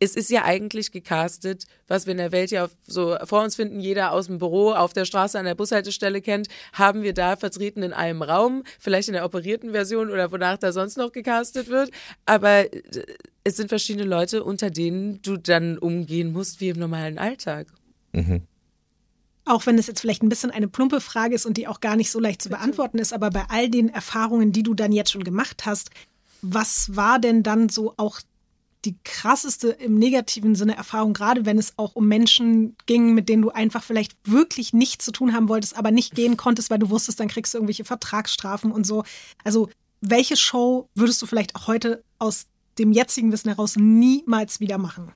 [0.00, 3.80] Es ist ja eigentlich gecastet, was wir in der Welt ja so vor uns finden,
[3.80, 7.82] jeder aus dem Büro, auf der Straße, an der Bushaltestelle kennt, haben wir da vertreten
[7.82, 11.90] in einem Raum, vielleicht in der operierten Version oder wonach da sonst noch gecastet wird.
[12.26, 12.82] Aber äh,
[13.42, 17.66] es sind verschiedene Leute, unter denen du dann umgehen musst wie im normalen Alltag.
[18.12, 18.42] Mhm.
[19.48, 21.96] Auch wenn es jetzt vielleicht ein bisschen eine plumpe Frage ist und die auch gar
[21.96, 25.10] nicht so leicht zu beantworten ist, aber bei all den Erfahrungen, die du dann jetzt
[25.10, 25.90] schon gemacht hast,
[26.42, 28.20] was war denn dann so auch
[28.84, 33.42] die krasseste im negativen Sinne Erfahrung, gerade wenn es auch um Menschen ging, mit denen
[33.42, 36.90] du einfach vielleicht wirklich nichts zu tun haben wolltest, aber nicht gehen konntest, weil du
[36.90, 39.02] wusstest, dann kriegst du irgendwelche Vertragsstrafen und so.
[39.44, 39.68] Also,
[40.00, 42.46] welche Show würdest du vielleicht auch heute aus
[42.78, 45.12] dem jetzigen Wissen heraus niemals wieder machen?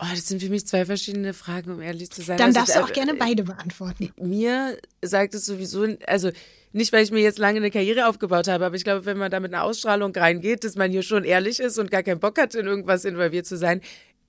[0.00, 2.38] Oh, das sind für mich zwei verschiedene Fragen, um ehrlich zu sein.
[2.38, 4.12] Dann Also, darfst du auch äh, gerne beide beantworten.
[4.16, 6.30] mir sagt es sowieso, also
[6.72, 9.30] nicht, weil ich mir jetzt lange eine Karriere aufgebaut habe, aber ich glaube, wenn man
[9.30, 12.38] da mit einer Ausstrahlung reingeht, dass man hier schon ehrlich ist und gar keinen Bock
[12.38, 13.80] hat, in irgendwas involviert zu sein,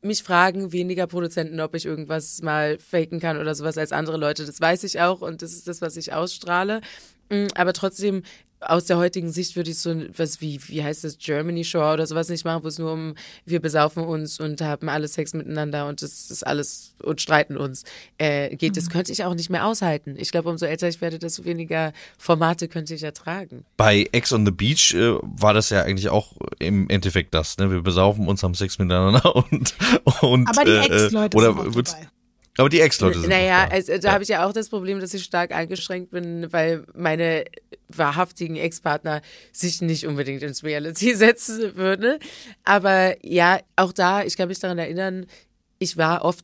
[0.01, 4.45] mich fragen weniger Produzenten, ob ich irgendwas mal faken kann oder sowas als andere Leute.
[4.45, 6.81] Das weiß ich auch und das ist das, was ich ausstrahle.
[7.29, 8.23] Mm, Aber trotzdem,
[8.61, 12.05] aus der heutigen Sicht würde ich so was wie, wie heißt das, Germany Show oder
[12.05, 13.15] sowas nicht machen, wo es nur um,
[13.45, 17.85] wir besaufen uns und haben alle Sex miteinander und das ist alles und streiten uns
[18.17, 18.75] äh, geht.
[18.75, 20.15] Das könnte ich auch nicht mehr aushalten.
[20.17, 23.63] Ich glaube, umso älter ich werde, desto weniger Formate könnte ich ertragen.
[23.77, 27.71] Bei Ex on the Beach äh, war das ja eigentlich auch im Endeffekt das, ne?
[27.71, 29.73] Wir besaufen uns, haben Sex miteinander und,
[30.21, 32.07] und Aber die äh, Ex-Leute oder sind auch wird's- dabei.
[32.59, 33.75] Aber die Ex-Leute sind Naja, da.
[33.75, 37.45] also, da habe ich ja auch das Problem, dass ich stark eingeschränkt bin, weil meine
[37.87, 39.21] wahrhaftigen Ex-Partner
[39.53, 42.19] sich nicht unbedingt ins Reality setzen würde.
[42.65, 45.25] Aber ja, auch da, ich kann mich daran erinnern,
[45.79, 46.43] ich war oft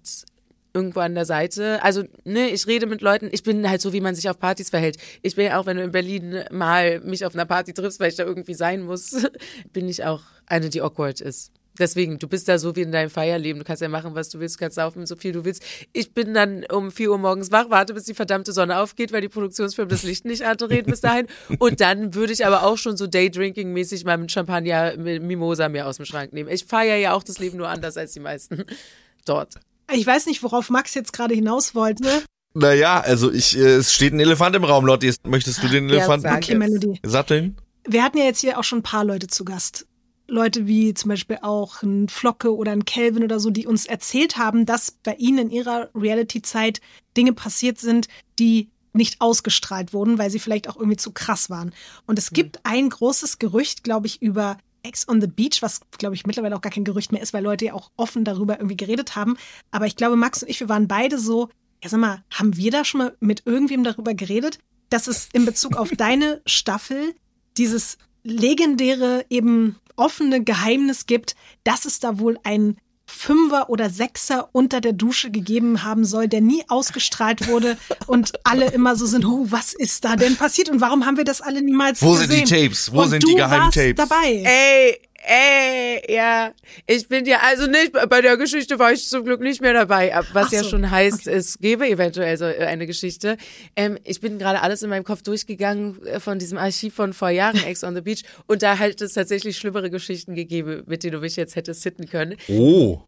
[0.73, 1.83] irgendwo an der Seite.
[1.83, 4.69] Also, ne, ich rede mit Leuten, ich bin halt so, wie man sich auf Partys
[4.69, 4.97] verhält.
[5.21, 8.09] Ich bin ja auch, wenn du in Berlin mal mich auf einer Party triffst, weil
[8.09, 9.15] ich da irgendwie sein muss,
[9.73, 11.51] bin ich auch eine, die awkward ist.
[11.77, 13.59] Deswegen, du bist da so wie in deinem Feierleben.
[13.59, 15.63] Du kannst ja machen, was du willst, kannst saufen, so viel du willst.
[15.93, 19.21] Ich bin dann um 4 Uhr morgens wach, warte, bis die verdammte Sonne aufgeht, weil
[19.21, 21.27] die Produktionsfirmen das Licht nicht andreht bis dahin.
[21.59, 25.85] Und dann würde ich aber auch schon so Daydrinking-mäßig mal mit Champagner, mit Mimosa mir
[25.87, 26.49] aus dem Schrank nehmen.
[26.49, 28.63] Ich feiere ja auch das Leben nur anders als die meisten
[29.25, 29.55] dort.
[29.93, 32.07] Ich weiß nicht, worauf Max jetzt gerade hinaus wollte.
[32.53, 35.13] Naja, also ich, äh, es steht ein Elefant im Raum, Lotti.
[35.23, 36.55] Möchtest du den Ja, Elefanten sag Okay.
[36.55, 36.99] Melodie.
[37.05, 37.57] satteln?
[37.87, 39.85] Wir hatten ja jetzt hier auch schon ein paar Leute zu Gast.
[40.27, 44.37] Leute wie zum Beispiel auch ein Flocke oder ein Kelvin oder so, die uns erzählt
[44.37, 46.81] haben, dass bei ihnen in ihrer Reality-Zeit
[47.15, 48.07] Dinge passiert sind,
[48.39, 51.73] die nicht ausgestrahlt wurden, weil sie vielleicht auch irgendwie zu krass waren.
[52.07, 56.15] Und es gibt ein großes Gerücht, glaube ich, über Ex on the Beach, was, glaube
[56.15, 58.77] ich, mittlerweile auch gar kein Gerücht mehr ist, weil Leute ja auch offen darüber irgendwie
[58.77, 59.37] geredet haben.
[59.71, 61.49] Aber ich glaube, Max und ich, wir waren beide so,
[61.83, 64.59] ja sag mal, haben wir da schon mal mit irgendwem darüber geredet,
[64.89, 67.15] dass es in Bezug auf deine Staffel
[67.57, 74.81] dieses legendäre, eben offene Geheimnis gibt, dass es da wohl ein Fünfer oder Sechser unter
[74.81, 79.45] der Dusche gegeben haben soll, der nie ausgestrahlt wurde und alle immer so sind, oh,
[79.49, 82.31] was ist da denn passiert und warum haben wir das alle niemals Wo gesehen?
[82.31, 82.91] sind die Tapes?
[82.91, 83.95] Wo und sind du die geheimen Tapes?
[83.95, 84.43] dabei.
[84.43, 86.53] Ey, ey, ja.
[86.87, 90.13] Ich bin ja, also nicht, bei der Geschichte war ich zum Glück nicht mehr dabei,
[90.15, 93.37] ab- was Ach ja so, schon heißt, es gäbe eventuell so eine Geschichte.
[93.75, 97.29] Ähm, ich bin gerade alles in meinem Kopf durchgegangen äh, von diesem Archiv von vor
[97.29, 101.13] Jahren, Ex on the Beach, und da halt es tatsächlich schlimmere Geschichten gegeben, mit denen
[101.13, 102.35] du mich jetzt hättest sitten können.
[102.49, 102.99] Oh.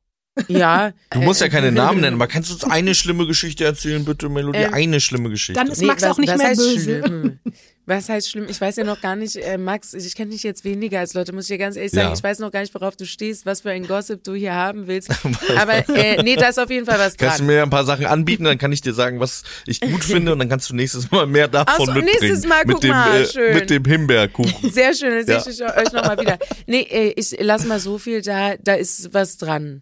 [0.48, 0.92] Ja.
[1.12, 4.04] Du musst ja äh, keine Namen nennen, aber kannst du uns eine schlimme Geschichte erzählen,
[4.06, 4.60] bitte, Melodie?
[4.60, 5.54] Ähm, eine schlimme Geschichte.
[5.60, 7.02] Dann ist Max auch nicht was mehr heißt böse.
[7.04, 7.40] Schlimm?
[7.90, 8.48] Was heißt schlimm?
[8.50, 11.32] Ich weiß ja noch gar nicht, äh, Max, ich kenne dich jetzt weniger als Leute,
[11.32, 12.10] muss ich dir ganz ehrlich sagen.
[12.10, 12.14] Ja.
[12.14, 14.88] Ich weiß noch gar nicht, worauf du stehst, was für ein Gossip du hier haben
[14.88, 15.10] willst.
[15.58, 17.56] Aber äh, nee, da ist auf jeden Fall was Kannst du dran.
[17.56, 20.40] mir ein paar Sachen anbieten, dann kann ich dir sagen, was ich gut finde und
[20.40, 22.20] dann kannst du nächstes Mal mehr davon so, mitbringen.
[22.22, 23.54] nächstes Mal, mit guck dem, mal, äh, schön.
[23.54, 24.70] Mit dem Himbeerkuchen.
[24.70, 25.40] Sehr schön, dann Ja.
[25.40, 26.38] sehe ich euch nochmal wieder.
[26.66, 29.82] Nee, äh, ich lass mal so viel da, da ist was dran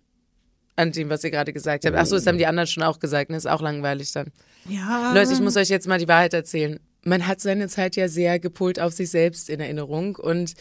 [0.75, 1.95] an dem, was ihr gerade gesagt habt.
[1.95, 3.37] Ach so, das haben die anderen schon auch gesagt, ne?
[3.37, 4.27] Ist auch langweilig dann.
[4.67, 5.13] Ja.
[5.13, 6.79] Leute, ich muss euch jetzt mal die Wahrheit erzählen.
[7.03, 10.53] Man hat seine Zeit ja sehr gepolt auf sich selbst in Erinnerung und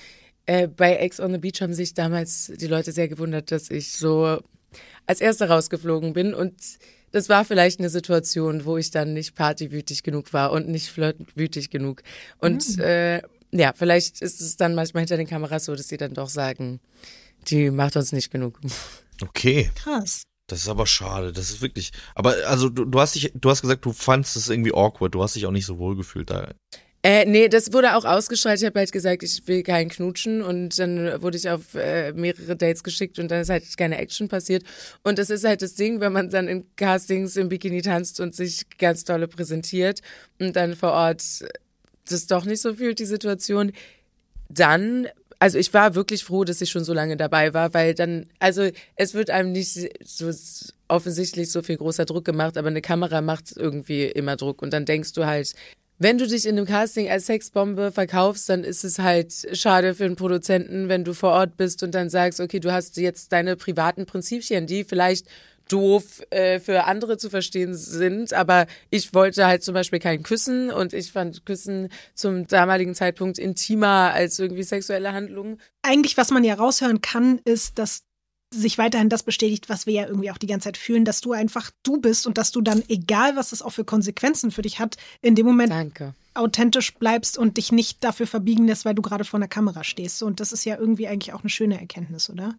[0.47, 3.93] äh, bei Ex on the Beach haben sich damals die Leute sehr gewundert, dass ich
[3.93, 4.41] so
[5.07, 6.55] als Erste rausgeflogen bin und
[7.13, 11.71] das war vielleicht eine Situation, wo ich dann nicht partywütig genug war und nicht flirtwütig
[11.71, 12.03] genug.
[12.39, 16.13] Und äh, ja, vielleicht ist es dann manchmal hinter den Kameras so, dass sie dann
[16.13, 16.81] doch sagen,
[17.47, 18.59] die macht uns nicht genug.
[19.23, 19.71] Okay.
[19.75, 20.23] krass.
[20.47, 21.33] Das ist aber schade.
[21.33, 21.93] Das ist wirklich.
[22.15, 25.15] Aber also du, du hast dich, du hast gesagt, du fandst es irgendwie awkward.
[25.15, 26.51] Du hast dich auch nicht so wohl gefühlt da.
[27.03, 28.61] Äh, nee, das wurde auch ausgestrahlt.
[28.61, 32.57] Ich habe halt gesagt, ich will keinen knutschen und dann wurde ich auf äh, mehrere
[32.57, 34.65] Dates geschickt und dann ist halt keine Action passiert.
[35.03, 38.35] Und das ist halt das Ding, wenn man dann in Castings im Bikini tanzt und
[38.35, 40.01] sich ganz tolle präsentiert
[40.41, 41.23] und dann vor Ort
[42.09, 43.73] das doch nicht so fühlt, die Situation,
[44.49, 45.09] dann
[45.39, 48.69] also ich war wirklich froh, dass ich schon so lange dabei war, weil dann, also
[48.97, 50.31] es wird einem nicht so
[50.89, 54.63] offensichtlich so viel großer Druck gemacht, aber eine Kamera macht irgendwie immer Druck.
[54.63, 55.55] Und dann denkst du halt,
[55.99, 60.05] wenn du dich in einem Casting als Sexbombe verkaufst, dann ist es halt schade für
[60.05, 63.57] einen Produzenten, wenn du vor Ort bist und dann sagst, okay, du hast jetzt deine
[63.57, 65.27] privaten Prinzipien, die vielleicht
[65.69, 70.71] doof äh, für andere zu verstehen sind, aber ich wollte halt zum Beispiel kein Küssen
[70.71, 75.61] und ich fand Küssen zum damaligen Zeitpunkt intimer als irgendwie sexuelle Handlungen.
[75.83, 78.03] Eigentlich, was man ja raushören kann, ist, dass
[78.55, 81.33] sich weiterhin das bestätigt, was wir ja irgendwie auch die ganze Zeit fühlen, dass du
[81.33, 84.79] einfach du bist und dass du dann, egal was es auch für Konsequenzen für dich
[84.79, 86.15] hat, in dem Moment Danke.
[86.35, 90.23] authentisch bleibst und dich nicht dafür verbiegen lässt, weil du gerade vor einer Kamera stehst.
[90.23, 92.55] Und das ist ja irgendwie eigentlich auch eine schöne Erkenntnis, oder?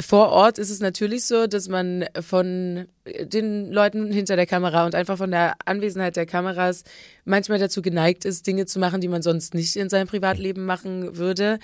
[0.00, 4.96] Vor Ort ist es natürlich so, dass man von den Leuten hinter der Kamera und
[4.96, 6.82] einfach von der Anwesenheit der Kameras
[7.24, 11.16] manchmal dazu geneigt ist, Dinge zu machen, die man sonst nicht in seinem Privatleben machen
[11.16, 11.60] würde.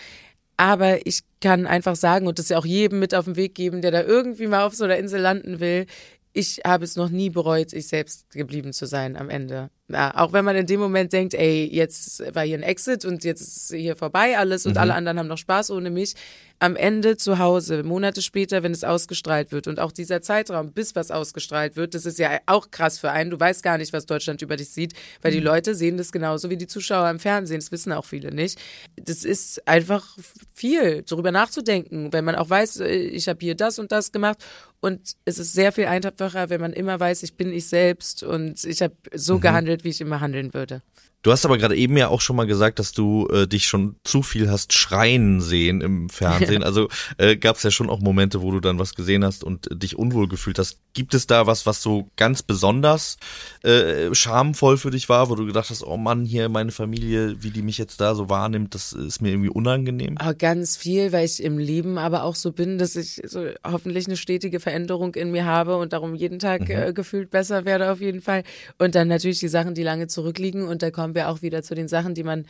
[0.56, 3.82] Aber ich kann einfach sagen und das ja auch jedem mit auf den Weg geben,
[3.82, 5.86] der da irgendwie mal auf so einer Insel landen will.
[6.32, 9.70] Ich habe es noch nie bereut, ich selbst geblieben zu sein am Ende.
[9.92, 13.24] Ja, auch wenn man in dem Moment denkt, ey, jetzt war hier ein Exit und
[13.24, 14.78] jetzt ist hier vorbei alles und Mhm.
[14.80, 16.14] alle anderen haben noch Spaß ohne mich.
[16.62, 20.94] Am Ende zu Hause, Monate später, wenn es ausgestrahlt wird und auch dieser Zeitraum, bis
[20.94, 23.30] was ausgestrahlt wird, das ist ja auch krass für einen.
[23.30, 24.92] Du weißt gar nicht, was Deutschland über dich sieht,
[25.22, 25.36] weil Mhm.
[25.36, 27.58] die Leute sehen das genauso wie die Zuschauer im Fernsehen.
[27.60, 28.58] Das wissen auch viele nicht.
[28.96, 30.16] Das ist einfach
[30.52, 34.44] viel, darüber nachzudenken, wenn man auch weiß, äh, ich habe hier das und das gemacht.
[34.82, 38.64] Und es ist sehr viel einfacher, wenn man immer weiß, ich bin ich selbst und
[38.64, 39.40] ich habe so Mhm.
[39.42, 40.82] gehandelt, wie ich immer handeln würde.
[41.22, 43.96] Du hast aber gerade eben ja auch schon mal gesagt, dass du äh, dich schon
[44.04, 46.62] zu viel hast schreien sehen im Fernsehen.
[46.70, 46.88] Also
[47.18, 49.76] äh, gab es ja schon auch Momente, wo du dann was gesehen hast und äh,
[49.76, 50.78] dich unwohl gefühlt hast.
[50.92, 53.16] Gibt es da was, was so ganz besonders
[53.62, 57.50] äh, schamvoll für dich war, wo du gedacht hast, oh Mann, hier meine Familie, wie
[57.50, 60.16] die mich jetzt da so wahrnimmt, das ist mir irgendwie unangenehm?
[60.18, 64.06] Aber ganz viel, weil ich im Leben aber auch so bin, dass ich so hoffentlich
[64.06, 66.70] eine stetige Veränderung in mir habe und darum jeden Tag Mhm.
[66.70, 68.42] äh, gefühlt besser werde auf jeden Fall.
[68.78, 70.66] Und dann natürlich die Sachen, die lange zurückliegen.
[70.68, 72.46] Und da kommen wir auch wieder zu den Sachen, die man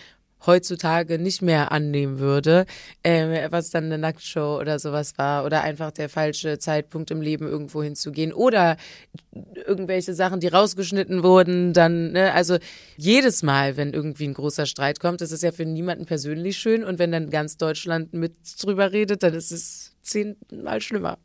[0.46, 2.64] heutzutage nicht mehr annehmen würde,
[3.02, 7.46] äh, was dann eine Nacktshow oder sowas war oder einfach der falsche Zeitpunkt im Leben
[7.46, 8.76] irgendwo hinzugehen oder
[9.66, 12.58] irgendwelche Sachen, die rausgeschnitten wurden, dann, ne, also
[12.96, 16.84] jedes Mal, wenn irgendwie ein großer Streit kommt, das ist ja für niemanden persönlich schön
[16.84, 21.18] und wenn dann ganz Deutschland mit drüber redet, dann ist es zehnmal schlimmer.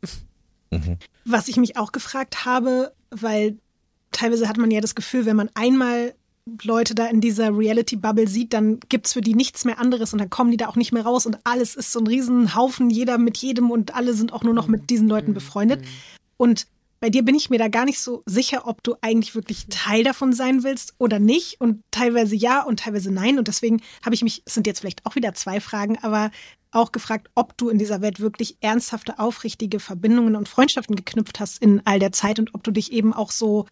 [1.24, 3.56] Was ich mich auch gefragt habe, weil
[4.12, 6.14] teilweise hat man ja das Gefühl, wenn man einmal
[6.62, 10.30] Leute da in dieser Reality-Bubble sieht, dann gibt's für die nichts mehr anderes und dann
[10.30, 13.36] kommen die da auch nicht mehr raus und alles ist so ein Riesenhaufen, jeder mit
[13.38, 15.84] jedem und alle sind auch nur noch mit diesen Leuten befreundet.
[16.36, 16.66] Und
[17.00, 20.02] bei dir bin ich mir da gar nicht so sicher, ob du eigentlich wirklich Teil
[20.02, 21.60] davon sein willst oder nicht.
[21.60, 23.38] Und teilweise ja und teilweise nein.
[23.38, 26.30] Und deswegen habe ich mich, es sind jetzt vielleicht auch wieder zwei Fragen, aber
[26.70, 31.60] auch gefragt, ob du in dieser Welt wirklich ernsthafte, aufrichtige Verbindungen und Freundschaften geknüpft hast
[31.62, 33.66] in all der Zeit und ob du dich eben auch so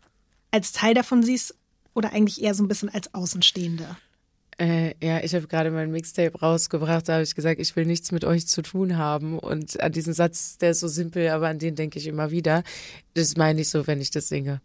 [0.50, 1.54] als Teil davon siehst
[1.94, 3.96] oder eigentlich eher so ein bisschen als Außenstehende.
[4.58, 8.12] Äh, ja, ich habe gerade mein Mixtape rausgebracht, da habe ich gesagt, ich will nichts
[8.12, 9.38] mit euch zu tun haben.
[9.38, 12.62] Und an diesen Satz, der ist so simpel, aber an den denke ich immer wieder.
[13.14, 14.60] Das meine ich so, wenn ich das singe.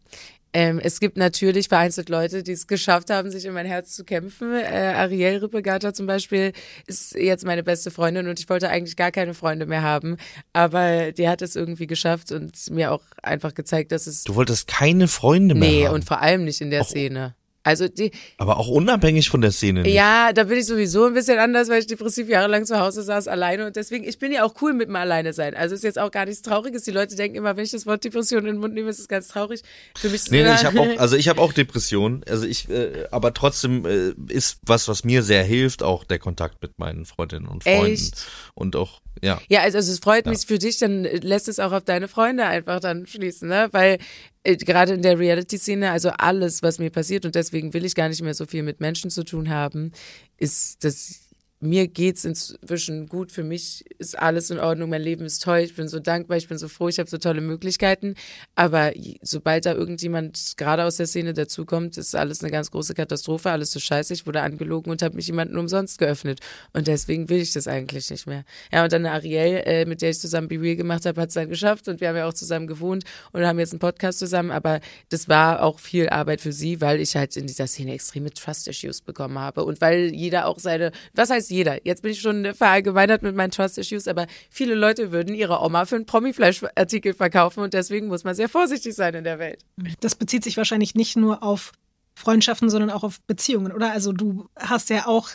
[0.51, 4.03] Ähm, es gibt natürlich vereinzelt Leute, die es geschafft haben, sich in mein Herz zu
[4.03, 4.51] kämpfen.
[4.55, 6.53] Äh, Ariel Rippegata zum Beispiel
[6.87, 10.17] ist jetzt meine beste Freundin und ich wollte eigentlich gar keine Freunde mehr haben.
[10.51, 14.23] Aber die hat es irgendwie geschafft und mir auch einfach gezeigt, dass es.
[14.23, 15.93] Du wolltest keine Freunde mehr nee, haben.
[15.93, 16.87] und vor allem nicht in der Och.
[16.87, 17.35] Szene.
[17.69, 19.83] Also die, aber auch unabhängig von der Szene.
[19.83, 19.93] Nicht.
[19.93, 23.27] ja, da bin ich sowieso ein bisschen anders, weil ich depressiv jahrelang zu Hause saß,
[23.27, 23.67] alleine.
[23.67, 25.53] Und deswegen, ich bin ja auch cool mit dem Alleine sein.
[25.53, 26.81] Also ist jetzt auch gar nichts Trauriges.
[26.83, 29.07] Die Leute denken immer, wenn ich das Wort Depression in den Mund nehme, ist es
[29.07, 29.61] ganz traurig.
[29.95, 32.23] Für mich ist Nee, nee, ich habe auch, also ich habe auch Depressionen.
[32.27, 36.61] Also ich, äh, aber trotzdem äh, ist was, was mir sehr hilft, auch der Kontakt
[36.63, 38.25] mit meinen Freundinnen und Freunden Echt?
[38.55, 39.41] und auch ja.
[39.49, 40.31] Ja, also, also es freut Ja.
[40.31, 43.67] mich für dich, dann lässt es auch auf deine Freunde einfach dann schließen, ne?
[43.71, 43.97] Weil
[44.43, 48.21] gerade in der Reality-Szene, also alles, was mir passiert und deswegen will ich gar nicht
[48.21, 49.91] mehr so viel mit Menschen zu tun haben,
[50.37, 51.28] ist, dass
[51.61, 55.75] mir geht's inzwischen gut, für mich ist alles in Ordnung, mein Leben ist toll, ich
[55.75, 58.15] bin so dankbar, ich bin so froh, ich habe so tolle Möglichkeiten,
[58.55, 63.51] aber sobald da irgendjemand gerade aus der Szene dazukommt, ist alles eine ganz große Katastrophe,
[63.51, 66.39] alles so scheiße, ich wurde angelogen und habe mich jemanden umsonst geöffnet.
[66.73, 68.45] Und deswegen will ich das eigentlich nicht mehr.
[68.71, 71.49] Ja, und dann Ariel, äh, mit der ich zusammen Be gemacht habe, hat es dann
[71.49, 73.03] geschafft und wir haben ja auch zusammen gewohnt
[73.33, 74.79] und haben jetzt einen Podcast zusammen, aber
[75.09, 79.01] das war auch viel Arbeit für sie, weil ich halt in dieser Szene extreme Trust-Issues
[79.01, 81.85] bekommen habe und weil jeder auch seine, was heißt jeder?
[81.85, 85.95] Jetzt bin ich schon verallgemeinert mit meinen Trust-Issues, aber viele Leute würden ihre Oma für
[85.95, 89.65] einen Promi-Flash-Artikel verkaufen und deswegen muss man sehr vorsichtig sein in der Welt.
[89.99, 91.71] Das bezieht sich wahrscheinlich nicht nur auf
[92.15, 93.91] Freundschaften, sondern auch auf Beziehungen, oder?
[93.91, 95.29] Also du hast ja auch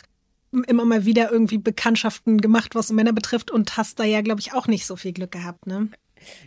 [0.67, 4.53] immer mal wieder irgendwie Bekanntschaften gemacht, was Männer betrifft und hast da ja, glaube ich,
[4.53, 5.89] auch nicht so viel Glück gehabt, ne?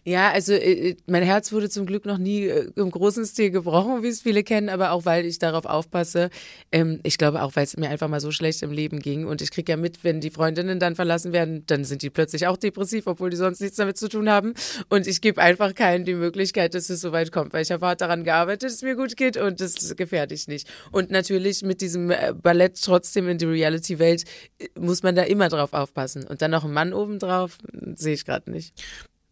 [0.04, 4.02] Ja, also äh, mein Herz wurde zum Glück noch nie äh, im großen Stil gebrochen,
[4.02, 6.30] wie es viele kennen, aber auch weil ich darauf aufpasse.
[6.72, 9.42] Ähm, ich glaube auch, weil es mir einfach mal so schlecht im Leben ging und
[9.42, 12.56] ich kriege ja mit, wenn die Freundinnen dann verlassen werden, dann sind die plötzlich auch
[12.56, 14.54] depressiv, obwohl die sonst nichts damit zu tun haben.
[14.88, 17.86] Und ich gebe einfach keinen die Möglichkeit, dass es so weit kommt, weil ich habe
[17.86, 20.68] hart daran gearbeitet, dass es mir gut geht und das gefährde ich nicht.
[20.90, 24.24] Und natürlich mit diesem äh, Ballett trotzdem in die Reality-Welt
[24.58, 26.24] äh, muss man da immer drauf aufpassen.
[26.26, 27.58] Und dann noch ein Mann obendrauf,
[27.94, 28.74] sehe ich gerade nicht.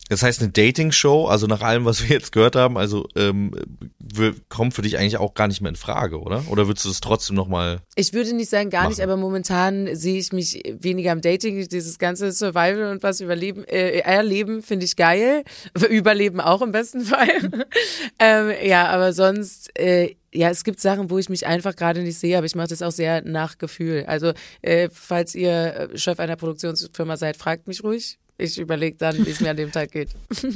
[0.08, 3.52] Das heißt, eine Dating-Show, also nach allem, was wir jetzt gehört haben, also ähm,
[4.48, 6.44] kommt für dich eigentlich auch gar nicht mehr in Frage, oder?
[6.48, 7.80] Oder würdest du es trotzdem nochmal?
[7.96, 9.10] Ich würde nicht sagen gar nicht, Machen.
[9.10, 11.66] aber momentan sehe ich mich weniger am Dating.
[11.68, 15.42] Dieses ganze Survival und was überleben, äh, erleben finde ich geil.
[15.90, 17.28] Überleben auch im besten Fall.
[18.20, 22.18] ähm, ja, aber sonst, äh, ja, es gibt Sachen, wo ich mich einfach gerade nicht
[22.18, 24.04] sehe, aber ich mache das auch sehr nach Gefühl.
[24.06, 28.18] Also, äh, falls ihr äh, Chef einer Produktionsfirma seid, fragt mich ruhig.
[28.38, 30.10] Ich überlege dann, wie es mir an dem Tag geht.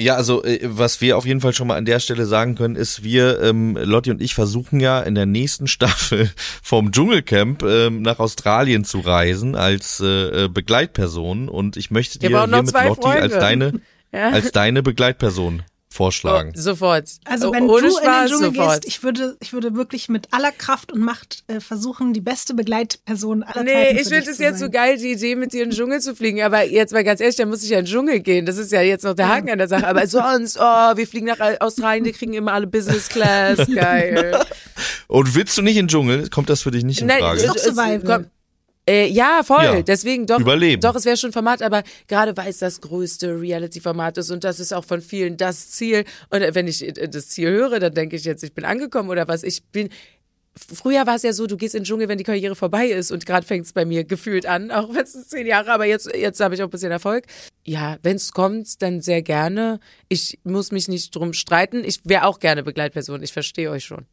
[0.00, 2.76] Ja, also äh, was wir auf jeden Fall schon mal an der Stelle sagen können,
[2.76, 6.30] ist, wir, ähm, Lotti und ich versuchen ja in der nächsten Staffel
[6.62, 12.30] vom Dschungelcamp ähm, nach Australien zu reisen als äh, äh, Begleitperson und ich möchte dir
[12.30, 13.80] hier mit Lotti als deine
[14.14, 14.28] Ja.
[14.28, 15.62] als deine Begleitperson
[15.92, 16.52] vorschlagen.
[16.56, 17.08] Oh, sofort.
[17.24, 18.82] Also Oh, wenn Ohne du Spaß, in den Dschungel sofort.
[18.82, 22.54] gehst, ich würde, ich würde wirklich mit aller Kraft und Macht äh, versuchen, die beste
[22.54, 24.68] Begleitperson aller Zeiten Nee, ich finde es jetzt sein.
[24.68, 26.42] so geil, die Idee, mit dir in den Dschungel zu fliegen.
[26.42, 28.46] Aber jetzt mal ganz ehrlich, dann muss ich ja in den Dschungel gehen.
[28.46, 29.86] Das ist ja jetzt noch der Haken an der Sache.
[29.86, 30.62] Aber sonst, oh,
[30.96, 33.58] wir fliegen nach Australien, die kriegen immer alle Business Class.
[33.74, 34.38] Geil.
[35.08, 36.28] Und willst du nicht in den Dschungel?
[36.30, 37.40] Kommt das für dich nicht in Nein, Frage?
[37.40, 38.30] ist doch Survival.
[38.92, 39.64] Äh, ja, voll.
[39.64, 39.82] Ja.
[39.82, 40.38] Deswegen doch.
[40.38, 40.82] Überleben.
[40.82, 44.60] Doch, es wäre schon Format, aber gerade weil es das größte Reality-Format ist und das
[44.60, 46.04] ist auch von vielen das Ziel.
[46.28, 49.26] Und wenn ich äh, das Ziel höre, dann denke ich jetzt, ich bin angekommen oder
[49.28, 49.44] was.
[49.44, 49.88] Ich bin.
[50.54, 53.10] Früher war es ja so, du gehst in den Dschungel, wenn die Karriere vorbei ist
[53.10, 56.14] und gerade fängt es bei mir gefühlt an, auch wenn es zehn Jahre, aber jetzt,
[56.14, 57.24] jetzt habe ich auch ein bisschen Erfolg.
[57.64, 59.80] Ja, wenn es kommt, dann sehr gerne.
[60.10, 61.82] Ich muss mich nicht drum streiten.
[61.82, 63.22] Ich wäre auch gerne Begleitperson.
[63.22, 64.04] Ich verstehe euch schon.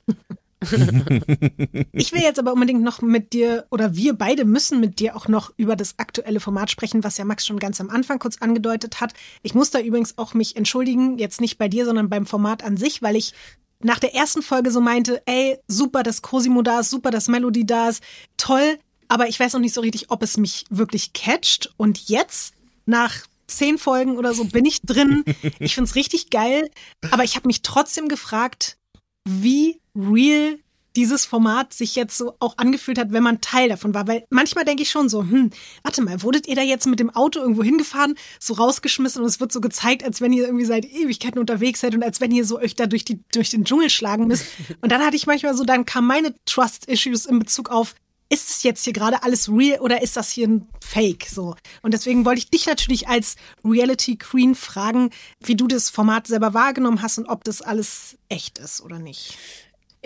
[1.94, 5.28] Ich will jetzt aber unbedingt noch mit dir, oder wir beide müssen mit dir auch
[5.28, 9.02] noch über das aktuelle Format sprechen, was ja Max schon ganz am Anfang kurz angedeutet
[9.02, 9.14] hat.
[9.42, 12.78] Ich muss da übrigens auch mich entschuldigen, jetzt nicht bei dir, sondern beim Format an
[12.78, 13.34] sich, weil ich
[13.82, 17.66] nach der ersten Folge so meinte, ey, super, dass Cosimo da ist, super, dass Melody
[17.66, 18.04] da ist,
[18.38, 18.78] toll,
[19.08, 21.74] aber ich weiß noch nicht so richtig, ob es mich wirklich catcht.
[21.78, 22.54] Und jetzt,
[22.86, 23.16] nach
[23.48, 25.24] zehn Folgen oder so, bin ich drin.
[25.60, 26.70] Ich find's richtig geil,
[27.12, 28.78] aber ich habe mich trotzdem gefragt,
[29.26, 30.60] wie real
[30.96, 34.08] dieses Format sich jetzt so auch angefühlt hat, wenn man Teil davon war.
[34.08, 35.52] Weil manchmal denke ich schon so, hm,
[35.84, 39.40] warte mal, wurdet ihr da jetzt mit dem Auto irgendwo hingefahren, so rausgeschmissen und es
[39.40, 42.46] wird so gezeigt, als wenn ihr irgendwie seit Ewigkeiten unterwegs seid und als wenn ihr
[42.46, 44.46] so euch da durch, die, durch den Dschungel schlagen müsst.
[44.82, 47.96] Und dann hatte ich manchmal so, dann kamen meine Trust-Issues in Bezug auf,
[48.30, 51.26] ist es jetzt hier gerade alles real oder ist das hier ein Fake?
[51.26, 51.56] So.
[51.82, 53.36] Und deswegen wollte ich dich natürlich als
[53.66, 58.60] Reality Queen fragen, wie du das Format selber wahrgenommen hast und ob das alles echt
[58.60, 59.38] ist oder nicht.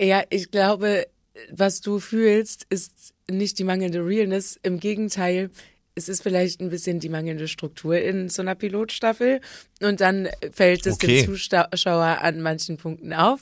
[0.00, 1.06] Ja, ich glaube,
[1.50, 4.58] was du fühlst, ist nicht die mangelnde Realness.
[4.62, 5.50] Im Gegenteil,
[5.94, 9.40] es ist vielleicht ein bisschen die mangelnde Struktur in so einer Pilotstaffel.
[9.80, 11.24] Und dann fällt es Okay.
[11.24, 13.40] dem Zuschauer an manchen Punkten auf.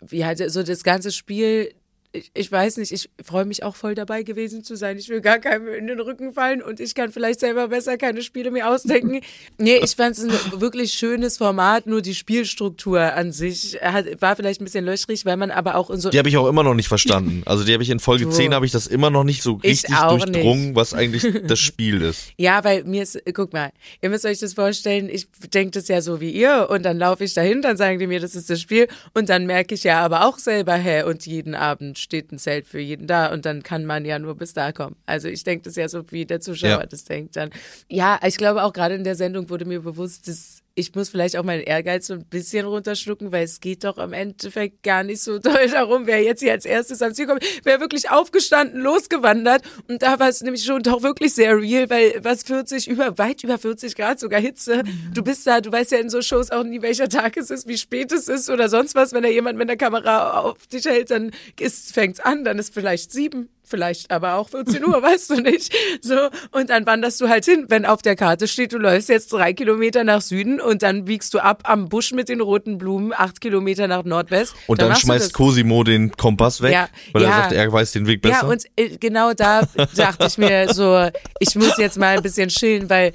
[0.00, 1.74] Wie halt so das ganze Spiel.
[2.14, 4.98] Ich, ich weiß nicht, ich freue mich auch voll dabei gewesen zu sein.
[4.98, 8.20] Ich will gar keinem in den Rücken fallen und ich kann vielleicht selber besser keine
[8.20, 9.20] Spiele mehr ausdenken.
[9.56, 14.36] Nee, ich fand es ein wirklich schönes Format, nur die Spielstruktur an sich hat, war
[14.36, 16.62] vielleicht ein bisschen löchrig, weil man aber auch in so Die habe ich auch immer
[16.62, 17.42] noch nicht verstanden.
[17.46, 18.30] Also die habe ich in Folge Du.
[18.30, 20.76] 10 habe ich das immer noch nicht so Ich richtig durchdrungen, nicht.
[20.76, 22.32] was eigentlich das Spiel ist.
[22.36, 23.70] Ja, weil mir ist, guck mal,
[24.02, 27.24] ihr müsst euch das vorstellen, ich denke das ja so wie ihr und dann laufe
[27.24, 30.00] ich dahin, dann sagen die mir, das ist das Spiel und dann merke ich ja
[30.04, 33.62] aber auch selber, hä, und jeden Abend steht ein Zelt für jeden da und dann
[33.62, 34.96] kann man ja nur bis da kommen.
[35.06, 36.86] Also ich denke das ja so, wie der Zuschauer Ja.
[36.86, 37.50] das denkt dann.
[37.88, 41.36] Ja, ich glaube auch gerade in der Sendung wurde mir bewusst, dass ich muss vielleicht
[41.36, 45.22] auch meinen Ehrgeiz so ein bisschen runterschlucken, weil es geht doch im Endeffekt gar nicht
[45.22, 47.44] so doll darum, wer jetzt hier als erstes ans Ziel kommt.
[47.64, 49.62] Wer wirklich aufgestanden, losgewandert.
[49.88, 53.44] Und da war es nämlich schon doch wirklich sehr real, weil was 40, über, weit
[53.44, 54.82] über 40 Grad, sogar Hitze.
[55.12, 57.68] Du bist da, du weißt ja in so Shows auch nie, welcher Tag es ist,
[57.68, 59.12] wie spät es ist oder sonst was.
[59.12, 62.72] Wenn da jemand mit der Kamera auf dich hält, dann ist, fängt's an, dann ist
[62.72, 63.48] vielleicht sieben.
[63.72, 65.74] Vielleicht aber auch 14 Uhr, weißt du nicht.
[66.02, 69.32] So, und dann wanderst du halt hin, wenn auf der Karte steht, du läufst jetzt
[69.32, 73.14] drei Kilometer nach Süden und dann biegst du ab am Busch mit den roten Blumen
[73.16, 74.54] acht Kilometer nach Nordwest.
[74.66, 75.32] Und dann, du schmeißt.
[75.32, 77.36] Cosimo den Kompass weg, Ja, weil er ja.
[77.36, 78.42] sagt, er weiß den Weg besser.
[78.42, 79.66] Ja, und äh, genau da
[79.96, 81.08] dachte ich mir so,
[81.38, 83.14] ich muss jetzt mal ein bisschen chillen, weil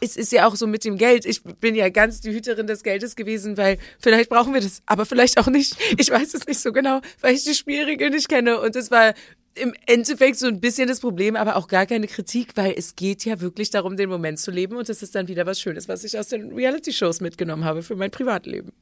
[0.00, 1.26] es ist ja auch so mit dem Geld.
[1.26, 5.04] Ich bin ja ganz die Hüterin des Geldes gewesen, weil vielleicht brauchen wir das, aber
[5.04, 5.76] vielleicht auch nicht.
[5.98, 8.58] Ich weiß es nicht so genau, weil ich die Spielregeln nicht kenne.
[8.58, 9.12] Und es war
[9.60, 13.24] im Endeffekt so ein bisschen das Problem, aber auch gar keine Kritik, weil es geht
[13.24, 14.76] ja wirklich darum, den Moment zu leben.
[14.76, 17.96] Und das ist dann wieder was Schönes, was ich aus den Reality-Shows mitgenommen habe für
[17.96, 18.72] mein Privatleben.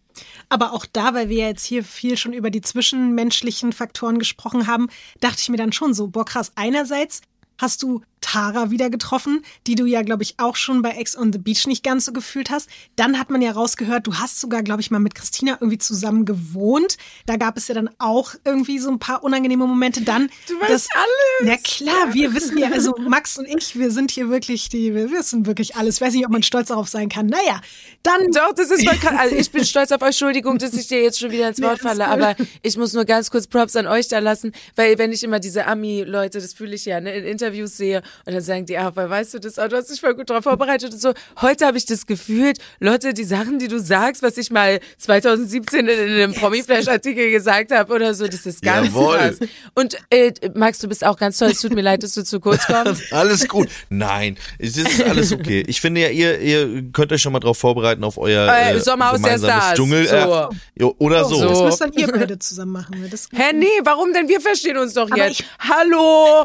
[0.48, 4.88] Aber auch da, weil wir jetzt hier viel schon über die zwischenmenschlichen Faktoren gesprochen haben,
[5.20, 7.22] dachte ich mir dann schon so, boah krass, einerseits
[7.58, 11.32] hast du Tara wieder getroffen, die du ja, glaube ich, auch schon bei Ex on
[11.32, 12.68] the Beach nicht ganz so gefühlt hast.
[12.96, 16.24] Dann hat man ja rausgehört, du hast sogar, glaube ich, mal mit Christina irgendwie zusammen
[16.24, 16.96] gewohnt.
[17.26, 20.02] Da gab es ja dann auch irgendwie so ein paar unangenehme Momente.
[20.02, 21.42] Dann Du weißt alles.
[21.42, 25.12] Na klar, wir wissen ja, also Max und ich, wir sind hier wirklich die, wir
[25.12, 25.96] wissen wirklich alles.
[25.96, 27.26] Ich weiß nicht, ob man stolz darauf sein kann.
[27.26, 27.60] Naja,
[28.02, 28.32] dann.
[28.32, 29.14] Doch, das ist krass.
[29.16, 30.16] Also ich bin stolz auf euch.
[30.16, 33.30] Entschuldigung, dass ich dir jetzt schon wieder ins Wort falle, aber ich muss nur ganz
[33.30, 36.86] kurz Props an euch da lassen, weil wenn ich immer diese Ami-Leute, das fühle ich
[36.86, 39.66] ja, ne, in Interviews sehe und dann sagen die, ah, weil weißt du das, oh,
[39.68, 41.12] du hast dich voll gut darauf vorbereitet und so.
[41.40, 45.80] Heute habe ich das gefühlt, Leute, die Sachen, die du sagst, was ich mal 2017
[45.80, 49.16] in, in einem Promi-Flash-Artikel gesagt habe oder so, das ist ganz Jawohl.
[49.16, 49.36] krass.
[49.74, 51.50] Und äh, Max, du bist auch ganz toll.
[51.50, 53.12] Es tut mir leid, dass du zu kurz kommst.
[53.12, 53.68] Alles gut.
[53.88, 55.64] Nein, es ist alles okay.
[55.66, 58.80] Ich finde ja, ihr, ihr könnt euch schon mal drauf vorbereiten auf euer Äh, äh,
[58.80, 59.76] Sommerhaus der gemeinsames Stars.
[59.76, 60.06] Dschungel.
[60.06, 60.84] So.
[60.84, 61.36] Äh, oder so.
[61.36, 61.48] So.
[61.48, 63.06] Das müsst dann ihr beide zusammen machen.
[63.10, 64.28] Das Hä, nee, warum denn?
[64.28, 65.44] Wir verstehen uns doch Aber jetzt.
[65.58, 66.44] Hallo!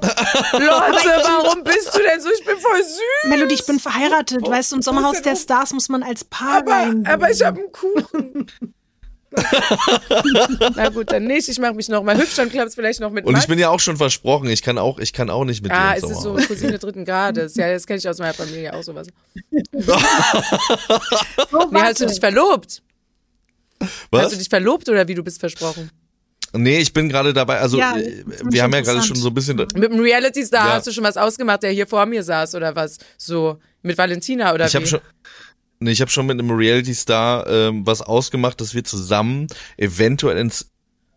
[0.54, 2.30] Leute, warum bist du denn so?
[2.38, 3.30] Ich bin voll süß.
[3.30, 6.94] Melody, ich bin verheiratet, weißt du, im Sommerhaus der Stars muss man als Paar aber,
[7.06, 8.48] aber ich habe einen Kuchen.
[10.76, 11.48] Na gut, dann nicht.
[11.48, 13.46] Ich mache mich noch mal hübsch, dann klappt es vielleicht noch mit Und Max.
[13.46, 15.94] ich bin ja auch schon versprochen, ich kann auch, ich kann auch nicht mit Ah,
[15.94, 16.34] dir es im ist so.
[16.36, 17.56] Cousine dritten Grades.
[17.56, 19.08] Ja, das kenne ich aus meiner Familie auch sowas.
[19.72, 19.94] so,
[21.72, 22.82] Nee, hast du dich verlobt?
[23.80, 24.38] Hast du Was?
[24.38, 25.90] dich verlobt oder wie du bist versprochen?
[26.54, 29.34] Nee, ich bin gerade dabei, also Ja, äh, wir haben ja gerade schon so ein
[29.34, 30.74] bisschen Mit einem Reality-Star Ja.
[30.76, 32.98] hast du schon was ausgemacht, der hier vor mir saß oder was?
[33.18, 34.78] So, mit Valentina oder Ich wie?
[34.78, 35.00] habe schon
[35.84, 39.48] Nee, ich habe schon mit einem Reality Star ähm, was ausgemacht, dass wir zusammen
[39.78, 40.70] eventuell ins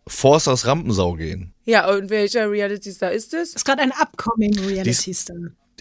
[0.06, 1.52] Force aus Rampensau gehen.
[1.65, 3.52] ja, und welcher Reality-Star ist es?
[3.52, 5.36] Das ist gerade ein upcoming Reality Star.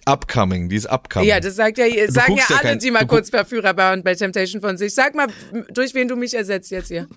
[0.06, 1.30] Upcoming, die ist upcoming.
[1.30, 4.62] Ja, das sagt ja, sagen ja alle, kein- die mal kurz Verführer waren bei Temptation
[4.62, 4.94] von sich.
[4.94, 5.28] Sag mal,
[5.74, 7.08] durch wen du mich ersetzt jetzt hier.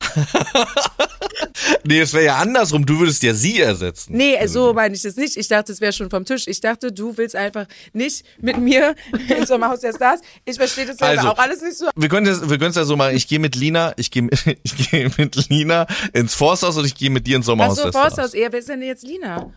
[1.84, 4.16] nee, es wäre ja andersrum, du würdest ja sie ersetzen.
[4.16, 5.36] Nee, Also, so meine ich das nicht.
[5.36, 6.46] Ich dachte, es wäre schon vom Tisch.
[6.46, 8.94] Ich dachte, du willst einfach nicht mit mir
[9.28, 10.20] ins Sommerhaus der Stars.
[10.44, 11.88] Ich verstehe das selber Also, auch alles nicht so.
[11.96, 13.16] Wir können das, wir es ja so machen.
[13.16, 14.28] Ich gehe mit Lina, ich gehe
[14.62, 17.92] ich gehe mit Lina ins Forsthaus und ich gehe mit dir ins Sommerhaus Achso, der
[17.92, 18.14] Stars.
[18.14, 19.52] Forsthaus, eher, wer ist denn jetzt Lina?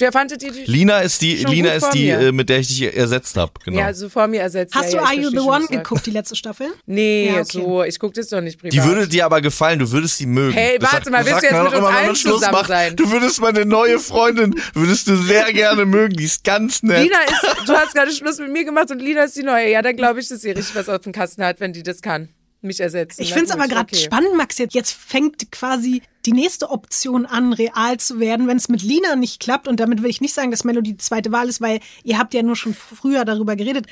[0.00, 0.64] Wer fandet ihr die?
[0.64, 2.18] Lina ist die, Schon Lina ist die, mir.
[2.20, 3.52] äh, mit der ich dich ersetzt habe.
[3.64, 3.78] Genau.
[3.80, 4.74] Ja, also vor mir ersetzt.
[4.74, 6.68] Hast ja, du ja, Are You the One geguckt, die letzte Staffel?
[6.86, 7.44] Nee, Ja, okay.
[7.52, 8.72] so, ich gucke das doch nicht privat.
[8.72, 10.52] die würde dir aber gefallen, du würdest sie mögen.
[10.54, 12.68] Hey, Das warte sagt- mal, willst du jetzt mit uns allen Schluss zusammen macht.
[12.68, 12.96] sein?
[12.96, 17.02] Du würdest meine neue Freundin, würdest du sehr gerne mögen, die ist ganz nett.
[17.04, 19.70] Lina ist, du hast gerade Schluss mit mir gemacht und Lina ist die neue.
[19.70, 22.00] Ja, dann glaube ich, dass sie richtig was auf dem Kasten hat, wenn die das
[22.02, 22.28] kann.
[22.62, 23.22] Mich ersetzen.
[23.22, 23.96] Ich finde es aber gerade okay.
[23.96, 24.58] spannend, Max.
[24.58, 29.16] Jetzt, jetzt fängt quasi die nächste Option an, real zu werden, wenn es mit Lina
[29.16, 29.66] nicht klappt.
[29.66, 32.34] Und damit will ich nicht sagen, dass Melody die zweite Wahl ist, weil ihr habt
[32.34, 33.86] ja nur schon früher darüber geredet.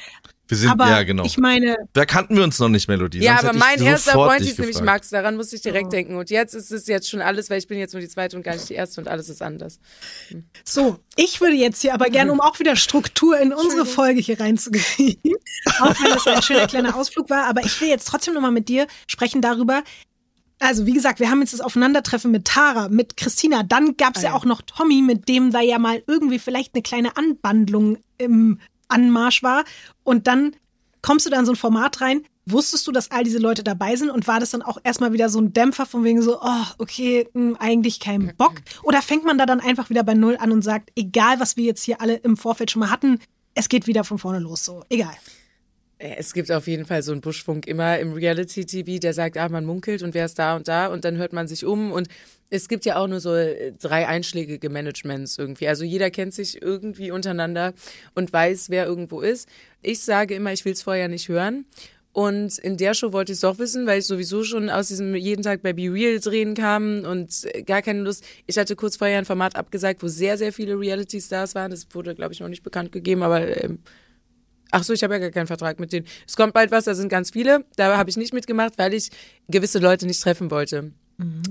[0.48, 1.24] Wir sind, aber ja genau.
[1.24, 3.18] ich meine, da kannten wir uns noch nicht, Melodie.
[3.18, 4.80] Ja, Sonst aber mein erster Freund ist nämlich.
[4.80, 5.10] Max.
[5.10, 6.16] Daran musste ich direkt denken.
[6.16, 8.42] Und jetzt ist es jetzt schon alles, weil ich bin jetzt nur die zweite und
[8.42, 9.78] gar nicht die erste und alles ist anders.
[10.64, 14.40] so, ich würde jetzt hier aber gerne, um auch wieder Struktur in unsere Folge hier
[14.40, 15.34] reinzukriegen,
[15.80, 18.68] auch wenn das ein schöner kleiner Ausflug war, aber ich will jetzt trotzdem nochmal mit
[18.68, 19.82] dir sprechen darüber,
[20.60, 24.30] also wie gesagt, wir haben jetzt das Aufeinandertreffen mit Tara, mit Christina, dann gab's ja
[24.30, 24.38] Ah, ja.
[24.38, 28.58] auch noch Tommy, mit dem da ja mal irgendwie vielleicht eine kleine Anbandlung im
[28.88, 29.64] Anmarsch war.
[30.04, 30.56] Und dann
[31.02, 32.22] kommst du da in so ein Format rein.
[32.46, 35.28] Wusstest du, dass all diese Leute dabei sind und war das dann auch erstmal wieder
[35.28, 38.54] so ein Dämpfer von wegen so, oh, okay, mh, eigentlich kein Bock?
[38.82, 41.64] Oder fängt man da dann einfach wieder bei Null an und sagt, egal was wir
[41.64, 43.20] jetzt hier alle im Vorfeld schon mal hatten,
[43.54, 45.14] es geht wieder von vorne los, so, egal.
[45.98, 49.48] Äh, Es gibt auf jeden Fall so einen Buschfunk immer im Reality-TV, der sagt, ah,
[49.48, 52.08] man munkelt und wer ist da und da und dann hört man sich um und
[52.50, 55.68] es gibt ja auch nur so äh, drei einschlägige Managements irgendwie.
[55.68, 57.74] Also jeder kennt sich irgendwie untereinander
[58.14, 59.48] und weiß, wer irgendwo ist.
[59.82, 61.66] Ich sage immer, ich will es vorher nicht hören.
[62.12, 65.14] Und in der Show wollte ich es doch wissen, weil ich sowieso schon aus diesem
[65.14, 68.24] jeden Tag bei Be Real drehen kam und äh, gar keine Lust.
[68.46, 71.70] Ich hatte kurz vorher ein Format abgesagt, wo sehr, sehr viele Reality-Stars waren.
[71.70, 73.80] Das wurde, glaube ich, noch nicht bekannt gegeben, aber ähm,
[74.70, 76.06] Ach so, ich habe ja gar keinen Vertrag mit denen.
[76.26, 77.64] Es kommt bald was, da sind ganz viele.
[77.76, 79.10] Da habe ich nicht mitgemacht, weil ich
[79.48, 80.92] gewisse Leute nicht treffen wollte.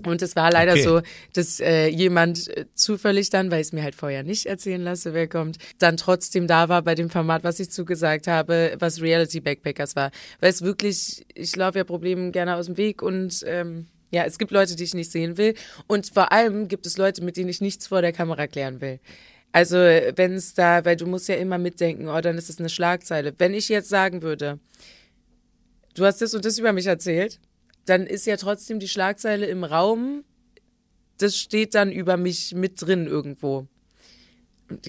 [0.06, 0.84] Und es war leider Okay.
[0.84, 1.02] so,
[1.34, 5.14] dass äh, jemand äh, zufällig dann, weil ich es mir halt vorher nicht erzählen lasse,
[5.14, 9.42] wer kommt, dann trotzdem da war bei dem Format, was ich zugesagt habe, was Reality
[9.42, 10.12] Backpackers war.
[10.40, 14.38] Weil es wirklich, ich laufe ja Problemen gerne aus dem Weg und ähm, ja, es
[14.38, 15.54] gibt Leute, die ich nicht sehen will.
[15.86, 19.02] Und vor allem gibt es Leute, mit denen ich nichts vor der Kamera klären will.
[19.52, 22.70] Also wenn es da, weil du musst ja immer mitdenken, oh, dann ist es eine
[22.70, 23.34] Schlagzeile.
[23.38, 24.60] Wenn ich jetzt sagen würde,
[25.96, 27.40] du hast das und das über mich erzählt,
[27.86, 30.24] dann ist ja trotzdem die Schlagzeile im Raum,
[31.18, 33.68] das steht dann über mich mit drin irgendwo.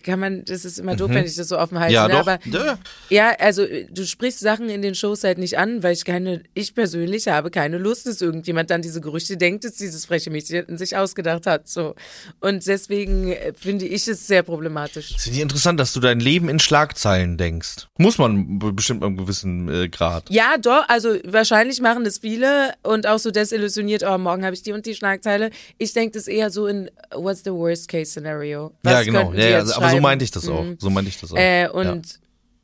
[0.02, 1.92] Kann man, das ist immer doof, wenn ich das so offen halte.
[1.92, 1.94] Mhm.
[1.94, 2.14] Ja, ne?
[2.14, 2.20] doch.
[2.20, 2.78] Aber Ja.
[3.08, 6.74] ja, also du sprichst Sachen in den Shows halt nicht an, weil ich keine, ich
[6.74, 10.96] persönlich habe keine Lust, dass irgendjemand dann diese Gerüchte denkt, dass dieses freche Mädchen sich
[10.96, 11.68] ausgedacht hat.
[11.68, 11.94] So.
[12.40, 15.16] Und deswegen äh, finde ich es sehr problematisch.
[15.18, 17.88] Finde ich interessant, dass du dein Leben in Schlagzeilen denkst.
[17.98, 20.30] Muss man bestimmt einem gewissen äh, Grad.
[20.30, 24.62] Ja, doch, also wahrscheinlich machen das viele und auch so desillusioniert, oh, morgen habe ich
[24.62, 25.50] die und die Schlagzeile.
[25.78, 28.72] Ich denke das eher so in What's the worst case scenario?
[28.82, 29.18] Was ja, genau.
[29.20, 30.64] könnten die Ja, ja, jetzt aber so meinte ich das auch.
[30.64, 30.76] Mhm.
[30.78, 31.36] So meinte ich das auch.
[31.36, 32.20] Äh, und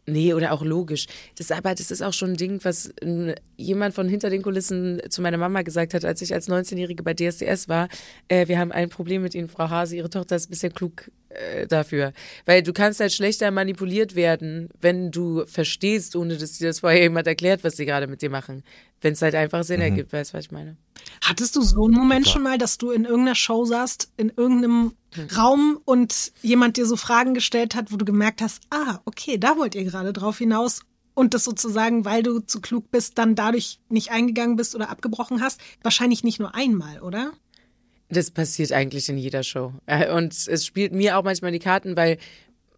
[0.06, 1.06] nee, oder auch logisch.
[1.36, 5.00] Das aber das ist auch schon ein Ding, was äh, jemand von hinter den Kulissen
[5.08, 7.88] zu meiner Mama gesagt hat, als ich als 19-Jährige bei DSDS war.
[8.28, 9.96] Äh, wir haben ein Problem mit Ihnen, Frau Hase.
[9.96, 12.12] Ihre Tochter ist ein bisschen klug äh, dafür.
[12.46, 17.02] Weil du kannst halt schlechter manipuliert werden, wenn du verstehst, ohne dass dir das vorher
[17.02, 18.62] jemand erklärt, was sie gerade mit dir machen.
[19.00, 19.64] Wenn es halt einfach Mhm.
[19.64, 20.76] Sinn ergibt, weißt du, was ich meine?
[21.22, 24.94] Hattest du so einen Moment schon mal, dass du in irgendeiner Show saßt, in irgendeinem
[25.36, 29.56] Raum und jemand dir so Fragen gestellt hat, wo du gemerkt hast, ah, okay, da
[29.58, 30.80] wollt ihr gerade drauf hinaus
[31.14, 35.40] und das sozusagen, weil du zu klug bist, dann dadurch nicht eingegangen bist oder abgebrochen
[35.42, 35.60] hast?
[35.82, 37.32] Wahrscheinlich nicht nur einmal, oder?
[38.14, 39.72] Das passiert eigentlich in jeder Show.
[39.86, 42.18] Äh, Und es spielt mir auch manchmal die Karten, weil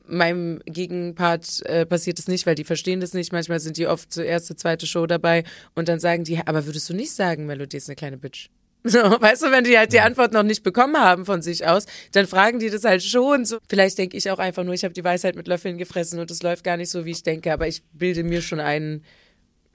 [0.09, 3.33] meinem Gegenpart äh, passiert es nicht, weil die verstehen das nicht.
[3.33, 5.45] Manchmal sind die oft zur erste, zweite Show dabei
[5.75, 8.49] und dann sagen die, aber würdest du nicht sagen, Melodie ist eine kleine Bitch?
[8.89, 11.87] So, weißt du, wenn die halt die Antwort noch nicht bekommen haben von sich aus,
[12.13, 13.45] dann fragen die das halt schon.
[13.45, 13.59] So.
[13.69, 16.41] Vielleicht denke ich auch einfach nur, ich habe die Weisheit mit Löffeln gefressen und es
[16.45, 19.03] läuft gar nicht so, wie ich denke, aber ich bilde mir schon ein,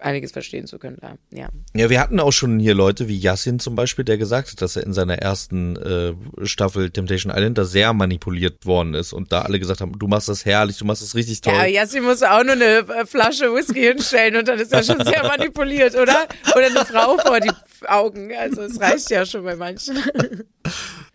[0.01, 1.15] einiges verstehen zu können da.
[1.31, 1.49] Ja.
[1.75, 4.75] Ja, wir hatten auch schon hier Leute wie Yassin zum Beispiel, der gesagt hat, dass
[4.75, 6.13] er in seiner ersten äh,
[6.43, 10.29] Staffel Temptation Island da sehr manipuliert worden ist und da alle gesagt haben, du machst
[10.29, 11.53] das herrlich, du machst das richtig toll.
[11.53, 15.03] Ja, Jassi muss auch nur eine äh, Flasche Whisky hinstellen und dann ist er schon
[15.03, 16.27] sehr manipuliert, oder?
[16.55, 17.51] Oder eine Frau vor die
[17.87, 18.31] Augen.
[18.35, 19.97] Also es reicht ja schon bei manchen.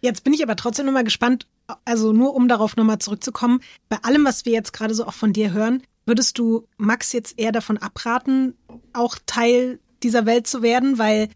[0.01, 1.47] Jetzt bin ich aber trotzdem nochmal gespannt,
[1.85, 5.33] also nur um darauf nochmal zurückzukommen, bei allem, was wir jetzt gerade so auch von
[5.33, 8.55] dir hören, würdest du Max jetzt eher davon abraten,
[8.93, 10.99] auch Teil dieser Welt zu werden?
[10.99, 11.29] Weil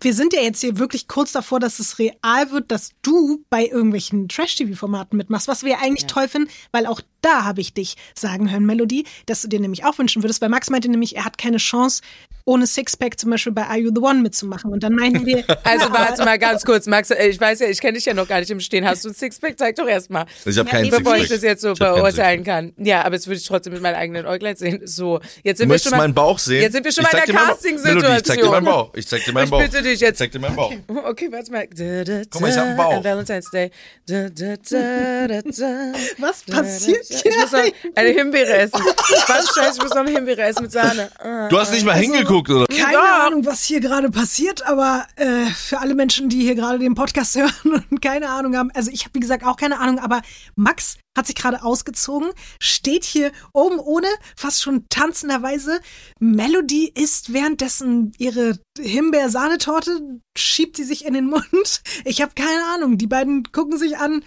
[0.00, 3.66] wir sind ja jetzt hier wirklich kurz davor, dass es real wird, dass du bei
[3.66, 8.50] irgendwelchen Trash-TV-Formaten mitmachst, was wir eigentlich toll finden, weil auch da habe ich dich sagen
[8.50, 11.38] hören, Melodie, dass du dir nämlich auch wünschen würdest, weil Max meinte nämlich, er hat
[11.38, 12.02] keine Chance,
[12.44, 14.72] ohne Sixpack zum Beispiel bei Are You the One mitzumachen.
[14.72, 17.68] Und dann meinten wir, Also ja, warte mal ganz kurz, Max, äh, ich weiß ja,
[17.68, 18.84] ich kenne dich ja noch gar nicht im Stehen.
[18.84, 19.56] Hast du ein Sixpack?
[19.58, 20.26] Zeig doch erst mal.
[20.44, 21.36] ich habe keinen Bevor ich Sixpack.
[21.36, 22.72] das jetzt so Ich beurteilen kann.
[22.78, 24.80] Ja, aber das würde ich trotzdem mit meinen eigenen Äuglein sehen.
[24.86, 26.62] So, jetzt Du sind wir möchtest schon mal, meinen Bauch sehen?
[26.62, 27.34] Jetzt sind wir schon Ich mal in der.
[27.36, 28.16] Casting-Situation.
[28.16, 28.90] Ich zeig dir meinen Bauch.
[28.94, 29.62] Ich zeig dir meinen Ich Bauch.
[29.62, 30.12] bitte dich jetzt.
[30.14, 30.72] Ich zeig dir meinen Bauch.
[31.04, 31.66] Okay, warte mal.
[31.68, 33.04] Da, da, Guck mal, ich hab einen Bauch.
[33.04, 33.70] Valentine's Day.
[34.06, 35.92] Da, da, da, da, da.
[36.18, 37.60] Was passiert Ich muss noch
[37.94, 38.80] eine Himbeere essen.
[39.26, 41.10] Was scheiße, ich muss noch eine Himbeere essen mit Sahne.
[41.18, 41.48] Ah.
[41.48, 42.66] Du hast nicht mal hingeguckt, oder?
[42.66, 43.26] Keine Ja.
[43.26, 47.36] Ahnung, was hier gerade passiert, aber äh, für alle Menschen, die hier gerade den Podcast
[47.38, 50.22] hören und keine Ahnung haben, also ich habe wie gesagt auch keine Ahnung, aber
[50.56, 52.30] Max hat sich gerade ausgezogen,
[52.60, 54.06] steht hier oben ohne,
[54.36, 55.80] fast schon tanzenderweise.
[56.18, 60.00] Melody isst währenddessen ihre Himbeer-Sahnetorte,
[60.36, 61.42] schiebt sie sich in den Mund.
[62.04, 62.98] Ich habe keine Ahnung.
[62.98, 64.24] Die beiden gucken sich an,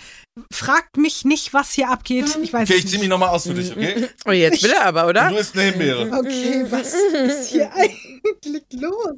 [0.52, 2.38] fragt mich nicht, was hier abgeht.
[2.42, 4.08] Ich weiß Okay, ich zieh mich nochmal aus für dich, okay?
[4.26, 5.30] Oh, jetzt will er aber, oder?
[5.30, 6.12] Du isst eine Himbeere.
[6.12, 9.16] Okay, was ist hier eigentlich los?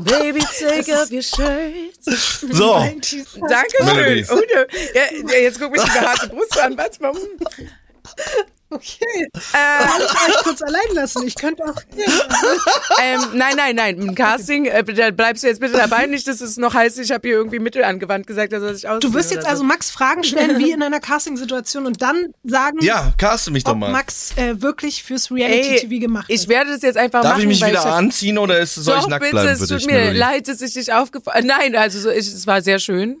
[0.00, 1.94] Baby, take off your shirt.
[2.04, 4.26] So, Dankeschön.
[4.30, 6.76] Oh, ja, ja, jetzt guck mich die harte Brust an.
[6.76, 7.12] Warte mal.
[8.74, 9.28] Okay.
[9.52, 11.26] Äh, Kann ich euch kurz allein lassen?
[11.26, 11.76] Ich könnte auch.
[13.02, 13.98] ähm, nein, nein, nein.
[13.98, 16.06] Im Casting, äh, da bleibst du jetzt bitte dabei.
[16.06, 18.88] Nicht, dass es noch heißt, ich habe hier irgendwie Mittel angewandt gesagt, dass er sich
[18.88, 19.64] ausziehen Du wirst jetzt also so.
[19.64, 23.90] Max Fragen stellen, wie in einer Casting-Situation und dann sagen, ja, caste mich doch mal.
[23.90, 26.48] Max äh, wirklich fürs Ey, Reality-TV gemacht ich ist.
[26.48, 28.96] werde das jetzt einfach Darf machen, ich mich wieder ich hab- anziehen oder ist, soll
[28.96, 32.00] ich Doch, nackt bitte, bleiben es tut mir leid, dass ich dich aufgefallen Nein, also
[32.00, 33.20] so, ich, es war sehr schön.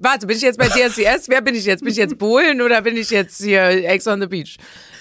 [0.00, 1.28] Warte, bin ich jetzt bei DSDS?
[1.28, 1.80] Wer bin ich jetzt?
[1.80, 4.56] Bin ich jetzt Bohlen oder bin ich jetzt hier Ex on the Beach?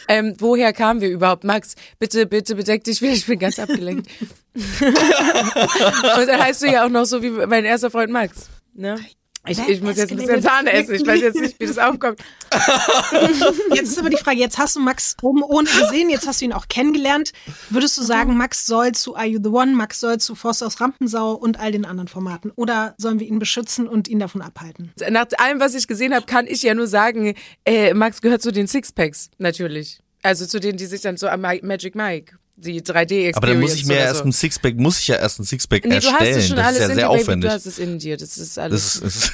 [0.08, 1.44] Ähm, woher kamen wir überhaupt?
[1.44, 4.10] Max, bitte, bitte bedeck dich wieder, ich bin ganz abgelenkt.
[4.56, 8.50] Und dann heißt du ja auch noch so wie mein erster Freund Max.
[8.74, 8.98] Ne?
[9.48, 10.96] Ich, ich muss jetzt ein bisschen Sahne essen.
[10.96, 12.20] Ich weiß jetzt nicht, wie das aufkommt.
[13.74, 16.46] Jetzt ist aber die Frage, jetzt hast du Max oben ohne gesehen, jetzt hast du
[16.46, 17.34] ihn auch kennengelernt.
[17.70, 20.80] Würdest du sagen, Max soll zu Are You the One, Max soll zu Forst aus
[20.80, 22.52] Rampensau und all den anderen Formaten?
[22.56, 24.94] Oder sollen wir ihn beschützen und ihn davon abhalten?
[25.10, 27.36] Nach allem, was ich gesehen habe, kann ich ja nur sagen,
[27.66, 30.00] äh, Max gehört zu den Sixpacks, natürlich.
[30.24, 33.74] Also zu denen, die sich dann so am Magic Mike, die 3D-Experience Aber dann muss
[33.76, 34.26] ich mir erst so.
[34.26, 36.18] ein Sixpack, muss ich ja erst ein Sixpack Nee, du erstellen.
[36.20, 37.50] hast es schon das alles ist ja in sehr dir, Baby, aufwendig.
[37.50, 39.02] du hast es in dir, das ist alles.
[39.02, 39.32] das ist,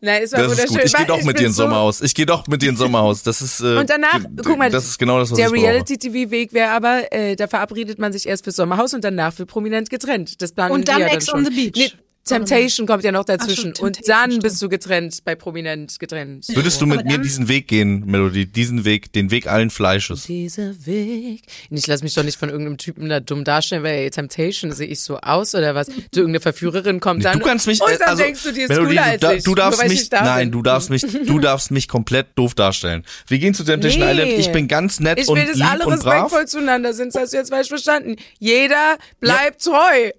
[0.00, 0.76] Nein, es war das ist wunderschön.
[0.76, 0.84] gut.
[0.84, 2.00] Ich gehe doch mit dir ins so- Sommerhaus.
[2.02, 3.22] Ich gehe doch mit dir ins Sommerhaus.
[3.22, 5.62] Das ist äh, Und danach, guck mal, das ist genau das, was der ich brauche.
[5.64, 9.90] Reality-TV-Weg wäre aber, äh, da verabredet man sich erst fürs Sommerhaus und danach für prominent
[9.90, 10.40] getrennt.
[10.40, 11.72] Das planen Und dann wir ja Ex dann on the Beach.
[11.76, 11.92] Nee,
[12.24, 13.72] Temptation kommt ja noch dazwischen.
[13.74, 16.46] Ach so, und dann bist du getrennt, bei Prominent getrennt.
[16.54, 18.46] Würdest du mit mir diesen Weg gehen, Melody?
[18.46, 20.24] Diesen Weg, den Weg allen Fleisches.
[20.24, 21.42] Dieser Weg.
[21.70, 24.70] Und ich lass mich doch nicht von irgendeinem Typen da dumm darstellen, weil ey, Temptation
[24.72, 25.86] sehe ich so aus oder was?
[25.88, 28.68] Du irgendeine Verführerin kommt dann Du kannst mich, und dann also, denkst du, die ist
[28.68, 29.44] Melody, cooler du, als ich.
[29.44, 30.52] du darfst ich mich, nicht da nein, bin.
[30.52, 33.04] du darfst mich, du darfst mich komplett doof darstellen.
[33.26, 34.12] Wir gehen zu Temptation Nee.
[34.12, 34.32] Island.
[34.32, 36.14] Ich bin ganz nett Ich und will, dass lieb alle und brav.
[36.14, 38.16] respektvoll zueinander sind, das hast du jetzt falsch verstanden.
[38.38, 40.10] Jeder bleibt treu.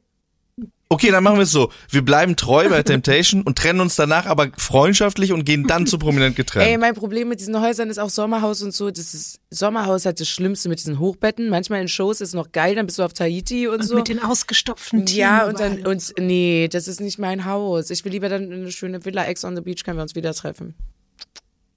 [0.92, 1.72] Okay, dann machen wir es so.
[1.90, 5.98] Wir bleiben treu bei Temptation und trennen uns danach aber freundschaftlich und gehen dann zu
[5.98, 6.68] prominent getrennt.
[6.68, 8.92] Ey, mein Problem mit diesen Häusern ist auch Sommerhaus und so.
[8.92, 11.48] Das ist, Sommerhaus hat das Schlimmste mit diesen Hochbetten.
[11.48, 13.96] Manchmal in Shows ist es noch geil, dann bist du auf Tahiti und, Und so.
[13.96, 15.18] mit den ausgestopften Tieren.
[15.18, 17.90] ja, und dann, und nee, das ist nicht mein Haus.
[17.90, 20.16] Ich will lieber dann in eine schöne Villa, Ex on the Beach, können wir uns
[20.16, 20.76] wieder treffen.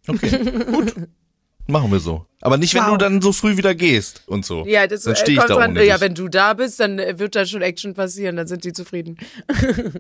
[0.09, 0.39] Okay,
[0.73, 0.93] gut.
[1.67, 2.27] Machen wir so.
[2.43, 2.91] Aber nicht, wenn Wow.
[2.93, 4.67] du dann so früh wieder gehst und so.
[4.67, 5.77] Ja, das dann äh, stehe ich kommt da dran.
[5.77, 8.73] Ja, wenn du da bist, dann äh, wird da schon Action passieren, dann sind die
[8.75, 9.17] zufrieden.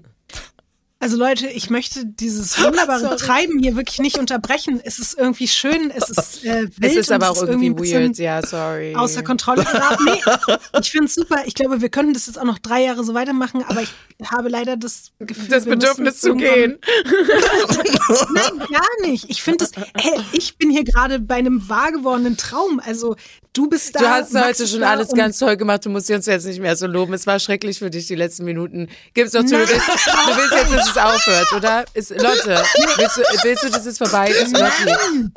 [1.05, 3.17] Also Leute, ich möchte dieses wunderbare.
[3.17, 4.81] Treiben hier wirklich nicht unterbrechen.
[4.83, 8.05] Es ist irgendwie schön, es ist äh, wild Es ist aber auch irgendwie ein bisschen
[8.05, 8.95] weird, ja, sorry.
[8.97, 10.03] Außer Kontrolle geraten.
[10.07, 11.43] Nee, ich finde es super.
[11.45, 13.91] Ich glaube, wir könnten das jetzt auch noch drei Jahre so weitermachen, aber ich
[14.31, 16.79] habe leider das Gefühl, das Bedürfnis zu gehen.
[18.35, 19.29] Nein, gar nicht.
[19.29, 22.81] Ich finde es, hey, ich bin hier gerade bei einem wahr gewordenen Traum.
[22.83, 23.15] Also
[23.55, 23.99] du bist da.
[24.01, 25.87] Du hast Max heute schon alles ganz toll gemacht.
[25.87, 27.15] Du musst uns jetzt nicht mehr so loben.
[27.15, 28.89] Es war schrecklich für dich die letzten Minuten.
[29.15, 29.55] Gib's doch zu.
[29.57, 31.85] Du willst, du willst jetzt, dass es aufhört, oder?
[31.95, 32.63] Ist, Lotte,
[32.97, 34.53] willst du, willst du, dass es vorbei ist?
[34.53, 35.31] Lotte?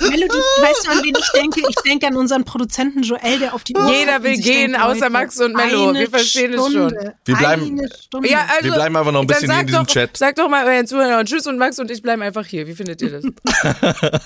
[0.00, 0.28] Melody,
[0.60, 1.60] weißt du, an wen ich denke?
[1.68, 5.40] Ich denke an unseren Produzenten Joel, der auf die Uhr Jeder will gehen, außer Max
[5.40, 5.88] und Mello.
[5.88, 6.70] eine Wir verstehen es schon.
[6.90, 8.28] Stunde, Wir bleiben- Eine Stunde.
[8.28, 10.16] Ja, also, Wir bleiben einfach noch ein bisschen in diesem doch, Chat.
[10.16, 12.66] Sag doch mal euren Zuhörern Tschüss und Max und ich bleiben einfach hier.
[12.68, 13.24] Wie findet ihr das?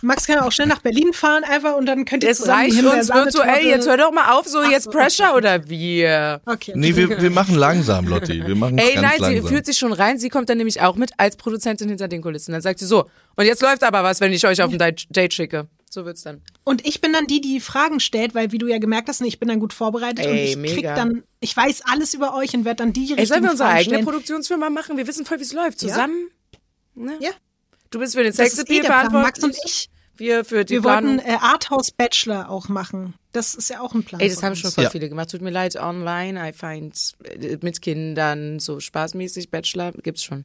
[0.00, 2.80] Max kann auch schnell nach Berlin fahren einfach und dann könnt ihr Es zusammen die
[2.80, 3.66] reicht uns virtuell.
[3.66, 6.40] Jetzt hör doch mal auf, so Ach jetzt so, Pressure oder wir.
[6.46, 6.72] Okay.
[6.74, 8.46] Nee, wir, wir machen langsam, Lotti.
[8.46, 9.48] Wir machen Ey, ganz nein, sie langsam.
[9.52, 10.18] fühlt sich schon rein.
[10.18, 12.52] Sie kommt dann nämlich auch mit als Produzentin hinter den Kulissen.
[12.52, 14.78] Dann sagt sie so, und jetzt läuft aber was, wenn ich euch auf ein
[15.10, 15.68] Date schicke.
[15.90, 16.42] So wird's dann.
[16.64, 19.38] Und ich bin dann die, die Fragen stellt, weil wie du ja gemerkt hast, ich
[19.40, 20.94] bin dann gut vorbereitet und Ey, ich krieg mega.
[20.94, 23.68] dann, ich weiß alles über euch und werde dann die Ey, richtigen sollen wir unsere
[23.68, 24.04] Fragen eigene stellen.
[24.04, 24.96] Produktionsfirma machen?
[24.98, 25.80] Wir wissen voll, wie es läuft.
[25.82, 25.88] Ja.
[25.88, 26.28] Zusammen.
[26.94, 27.14] Ne?
[27.20, 27.30] Ja.
[27.90, 29.22] Du bist für den Das ist Sexappeal eh verantwortlich.
[29.26, 29.88] Max und ich.
[30.18, 31.16] Wir für die Wir Planung.
[31.18, 33.14] wollten äh, Arthouse Bachelor auch machen.
[33.32, 34.20] Das ist ja auch ein Plan.
[34.20, 34.90] Ey, das haben schon voll Ja.
[34.90, 35.30] viele gemacht.
[35.30, 40.44] Tut mir leid, online, I find äh, mit Kindern so spaßmäßig Bachelor gibt's schon.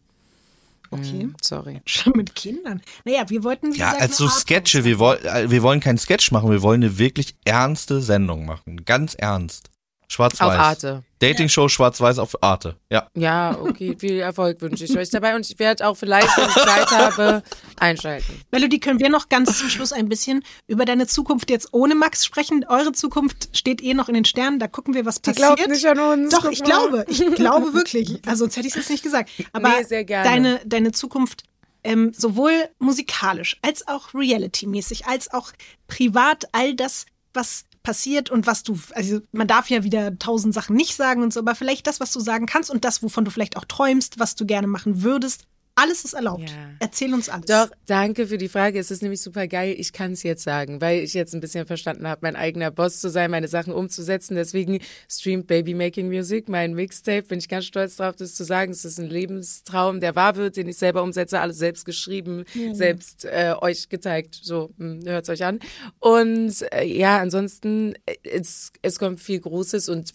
[0.92, 1.24] Okay.
[1.26, 1.82] Mm, sorry.
[1.86, 2.82] Schon mit Kindern.
[3.04, 3.74] Naja, wir wollten.
[3.74, 4.84] Wie Ja, gesagt, als so Sketche.
[4.86, 8.86] Wir, woll, äh, wir wollen keinen Sketch machen, wir wollen eine wirklich ernste Sendung machen.
[8.86, 9.72] Ganz ernst.
[10.14, 10.42] Schwarz-Weiß.
[10.48, 11.04] Auf Arte.
[11.20, 12.76] Dating-Show Schwarz-Weiß auf Arte.
[12.92, 13.08] Ja.
[13.16, 16.54] Ja, okay, viel Erfolg wünsche ich euch dabei und ich werde auch vielleicht, wenn ich
[16.56, 17.44] Zeit habe,
[17.80, 18.42] einschalten.
[18.52, 22.26] Melody, können wir noch ganz zum Schluss ein bisschen über deine Zukunft jetzt ohne Max
[22.26, 22.66] sprechen?
[22.70, 25.56] Eure Zukunft steht eh noch in den Sternen, da gucken wir, was Die passiert.
[25.56, 26.30] glaubt nicht an uns.
[26.34, 28.22] Doch, ich glaube, ich glaube wirklich.
[28.28, 29.30] Also sonst hätte ich es jetzt nicht gesagt.
[29.54, 30.30] Aber Nee, sehr gerne.
[30.30, 31.44] deine deine Zukunft
[31.86, 35.52] ähm, sowohl musikalisch als auch reality-mäßig, als auch
[35.88, 40.76] privat, all das, was passiert und was du, also man darf ja wieder tausend Sachen
[40.76, 43.32] nicht sagen und so, aber vielleicht das, was du sagen kannst und das, wovon du
[43.32, 45.46] vielleicht auch träumst, was du gerne machen würdest,
[45.76, 46.50] alles ist erlaubt.
[46.50, 46.70] Ja.
[46.80, 47.46] Erzähl uns alles.
[47.46, 48.80] Doch, danke für die Frage.
[48.80, 49.76] Es ist nämlich super geil.
[49.78, 53.00] Ich kann es jetzt sagen, weil ich jetzt ein bisschen verstanden habe, mein eigener Boss
[53.00, 54.36] zu sein, meine Sachen umzusetzen.
[54.36, 54.80] Deswegen
[55.10, 57.24] streamt Baby Making Music, mein Mixtape.
[57.24, 58.72] Bin ich ganz stolz drauf, das zu sagen.
[58.72, 63.26] Es ist ein Lebenstraum, der wahr wird, den ich selber umsetze, alles selbst geschrieben, selbst
[63.26, 64.40] äh, euch gezeigt.
[64.42, 65.60] So, hört euch an.
[66.00, 70.14] Und äh, ja, ansonsten, äh, es, es kommt viel Großes und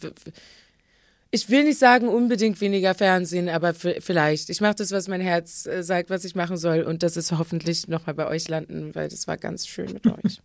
[1.30, 4.48] ich will nicht sagen unbedingt weniger Fernsehen, aber vielleicht.
[4.48, 6.82] Ich mache das, was mein Herz äh, sagt, was ich machen soll.
[6.82, 10.40] Und das ist hoffentlich nochmal bei euch landen, weil das war ganz schön mit euch.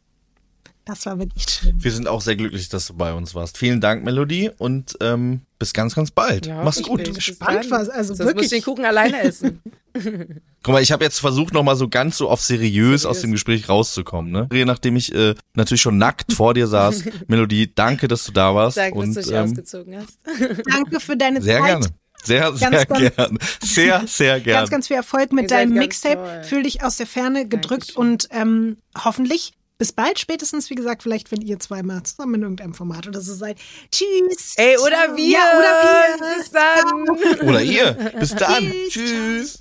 [0.86, 1.74] Das war wirklich schön.
[1.82, 3.58] Wir sind auch sehr glücklich, dass du bei uns warst.
[3.58, 6.48] Vielen Dank, Melodie, und ähm, bis ganz, ganz bald.
[6.50, 7.04] Mach's ich gut.
[7.04, 8.46] bin gespannt, was- also Sonst muss wirklich.
[8.52, 9.62] ich den Kuchen alleine essen.
[10.64, 13.32] Guck mal, ich habe jetzt versucht, noch mal so ganz so auf seriös, aus dem
[13.32, 14.32] Gespräch rauszukommen.
[14.50, 14.66] Ne?
[14.66, 17.04] Nachdem ich äh, natürlich schon nackt vor dir saß.
[17.28, 18.76] Melodie, danke, dass du da warst.
[18.78, 20.18] Danke, und dass du dich ähm, ausgezogen hast.
[20.70, 21.66] Danke für deine sehr Zeit.
[21.68, 21.88] gerne.
[22.26, 23.38] Sehr, sehr Ganz, ganz- gerne.
[23.62, 24.60] Sehr, sehr gerne.
[24.62, 26.16] Ganz, ganz viel Erfolg mit Ihr deinem Mixtape.
[26.16, 26.44] toll.
[26.44, 27.98] Fühl dich aus der Ferne gedrückt Dankeschön.
[28.14, 32.74] und ähm, hoffentlich bis bald, spätestens, wie gesagt, vielleicht, wenn ihr zweimal zusammen in irgendeinem
[32.74, 33.58] Format oder so seid.
[33.92, 34.54] Tschüss.
[34.58, 35.30] Ey, oder wir.
[35.30, 36.38] Ja, oder wir.
[36.38, 37.48] Bis dann.
[37.50, 37.92] Oder ihr.
[38.20, 38.72] Bis dann.
[38.90, 39.58] Tschüss.
[39.58, 39.60] Tschüss.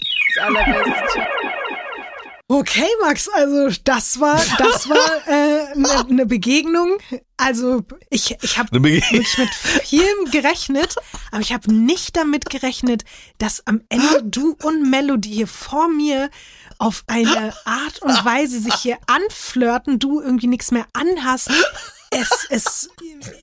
[2.49, 6.99] Okay, Max, also das war, das war eine äh, ne- ne Begegnung.
[7.39, 9.49] Also ich, ich habe wirklich mit
[9.85, 10.95] vielem gerechnet,
[11.31, 13.05] aber ich habe nicht damit gerechnet,
[13.39, 16.29] dass am Ende du und Melody hier vor mir
[16.83, 21.51] auf eine Art und Weise sich hier anflirten, du irgendwie nichts mehr anhast
[22.13, 22.91] es, es,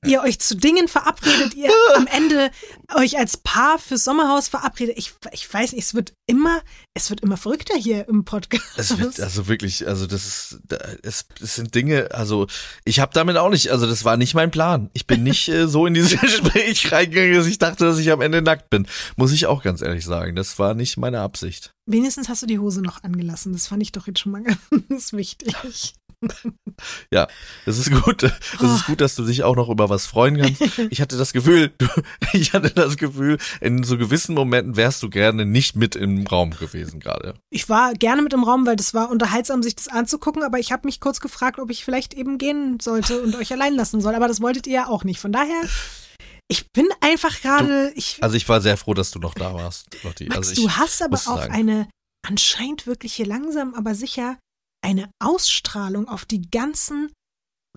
[0.04, 2.50] ihr euch zu Dingen verabredet, ihr am Ende
[2.94, 4.96] euch als Paar fürs Sommerhaus verabredet.
[4.98, 6.62] Ich, ich weiß nicht, es wird immer,
[6.94, 8.64] es wird immer verrückter hier im Podcast.
[8.76, 10.60] Es wird also wirklich, also das ist,
[11.02, 12.46] es, es sind Dinge, also
[12.84, 14.90] ich habe damit auch nicht, also das war nicht mein Plan.
[14.92, 18.20] Ich bin nicht äh, so in dieses Gespräch reingegangen, dass ich dachte, dass ich am
[18.20, 18.86] Ende nackt bin.
[19.16, 20.36] Muss ich auch ganz ehrlich sagen.
[20.36, 21.72] Das war nicht meine Absicht.
[21.86, 23.52] Wenigstens hast du die Hose noch angelassen.
[23.52, 24.42] Das fand ich doch jetzt schon mal
[24.88, 25.94] ganz wichtig.
[27.12, 27.28] Ja,
[27.66, 28.22] das ist gut.
[28.22, 30.60] Das ist gut, dass du dich auch noch über was freuen kannst.
[30.90, 31.86] Ich hatte das Gefühl, du,
[32.32, 36.50] ich hatte das Gefühl, in so gewissen Momenten wärst du gerne nicht mit im Raum
[36.50, 37.34] gewesen gerade.
[37.50, 40.72] Ich war gerne mit im Raum, weil das war unterhaltsam, sich das anzugucken, aber ich
[40.72, 44.14] habe mich kurz gefragt, ob ich vielleicht eben gehen sollte und euch allein lassen soll.
[44.14, 45.20] Aber das wolltet ihr ja auch nicht.
[45.20, 45.62] Von daher,
[46.48, 50.26] ich bin einfach gerade, Also ich war sehr froh, dass du noch da warst, Lotti.
[50.26, 51.52] Max, also ich, du hast aber auch sagen.
[51.52, 51.88] eine
[52.26, 54.36] anscheinend wirklich hier langsam, aber sicher
[54.82, 57.12] eine Ausstrahlung auf die ganzen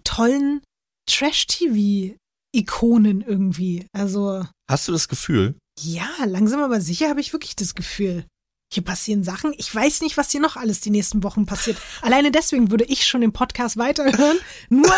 [0.03, 0.61] tollen
[1.09, 3.87] Trash-TV-Ikonen irgendwie.
[3.93, 5.55] Also Hast du das Gefühl?
[5.79, 8.25] ja, langsam aber sicher habe ich wirklich das Gefühl.
[8.71, 9.53] Hier passieren Sachen.
[9.57, 11.77] Ich weiß nicht, was hier noch alles die nächsten Wochen passiert.
[12.01, 14.37] Alleine deswegen würde ich schon den Podcast weiterhören.
[14.69, 14.91] Nur,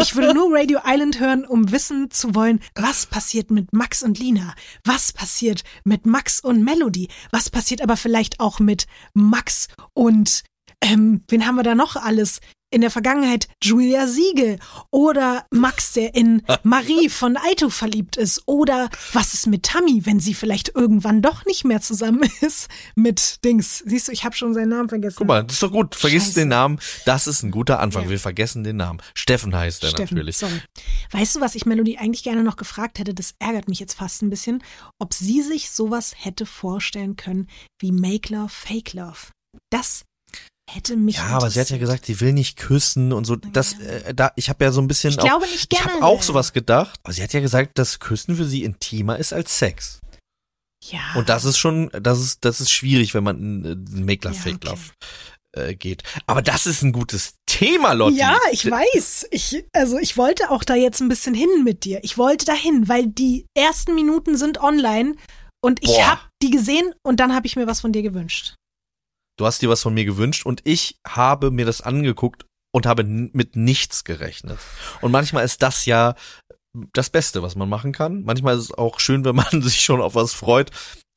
[0.00, 4.18] ich würde nur Radio Island hören, um wissen zu wollen, was passiert mit Max und
[4.18, 4.54] Lina?
[4.84, 7.08] Was passiert mit Max und Melody?
[7.30, 10.42] Was passiert aber vielleicht auch mit Max und,
[10.82, 12.40] ähm, wen haben wir da noch alles?
[12.70, 14.58] In der Vergangenheit Julia Siegel
[14.90, 20.20] oder Max, der in Marie von Aito verliebt ist oder was ist mit Tammy, wenn
[20.20, 23.82] sie vielleicht irgendwann doch nicht mehr zusammen ist mit Dings.
[23.86, 25.16] Siehst du, ich habe schon seinen Namen vergessen.
[25.16, 25.94] Guck mal, das ist doch gut.
[25.94, 26.40] Vergiss Scheiße.
[26.40, 26.78] den Namen.
[27.06, 28.04] Das ist ein guter Anfang.
[28.04, 28.10] Ja.
[28.10, 29.00] Wir vergessen den Namen.
[29.14, 30.36] Steffen heißt er Steffen, natürlich.
[30.36, 30.60] sorry.
[31.12, 33.14] Weißt du, was ich Melody eigentlich gerne noch gefragt hätte?
[33.14, 34.62] Das ärgert mich jetzt fast ein bisschen,
[34.98, 37.48] ob sie sich sowas hätte vorstellen können
[37.80, 39.30] wie Make Love, Fake Love.
[39.70, 40.04] Das
[40.68, 43.36] hätte mich Ja, aber sie hat ja gesagt, sie will nicht küssen und so.
[43.36, 45.10] Das, äh, da, ich habe ja so ein bisschen.
[45.10, 45.94] Ich auch, glaube nicht Ich gerne.
[45.94, 47.00] habe auch sowas gedacht.
[47.02, 50.00] Aber sie hat ja gesagt, dass Küssen für sie intimer ist als Sex.
[50.84, 51.00] Ja.
[51.16, 54.42] Und das ist schon, das ist, das ist schwierig, wenn man in, Make Love, Ja,
[54.42, 54.68] Fake okay.
[54.68, 54.80] Love
[55.52, 56.02] äh, geht.
[56.26, 58.18] Aber das ist ein gutes Thema, Lotti.
[58.18, 59.28] Ja, ich weiß.
[59.30, 62.00] Ich, also ich wollte auch da jetzt ein bisschen hin mit dir.
[62.02, 65.14] Ich wollte dahin, weil die ersten Minuten sind online
[65.60, 68.54] und ich habe die gesehen und dann habe ich mir was von dir gewünscht.
[69.38, 73.04] Du hast dir was von mir gewünscht und ich habe mir das angeguckt und habe
[73.04, 74.58] mit nichts gerechnet.
[75.00, 76.16] Und manchmal ist das ja
[76.92, 78.24] das Beste, was man machen kann.
[78.24, 80.70] Manchmal ist es auch schön, wenn man sich schon auf was freut.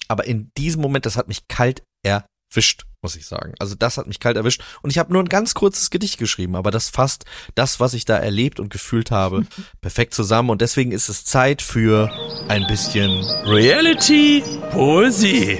[0.08, 3.56] Aber in diesem Moment, das hat mich kalt erwischt, muss ich sagen.
[3.58, 4.62] Also das hat mich kalt erwischt.
[4.84, 7.26] Und ich habe nur ein ganz kurzes Gedicht geschrieben, aber das fasst
[7.56, 9.48] das, was ich da erlebt und gefühlt habe,
[9.82, 10.52] perfekt zusammen.
[10.52, 12.12] Und deswegen ist es Zeit für
[12.50, 13.10] ein bisschen
[13.46, 15.60] Reality Poesie.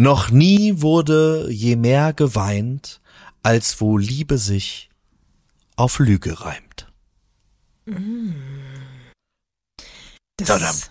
[0.00, 3.00] Noch nie wurde je mehr geweint,
[3.42, 4.90] als wo Liebe sich
[5.74, 6.92] auf Lüge reimt.
[10.36, 10.88] Das,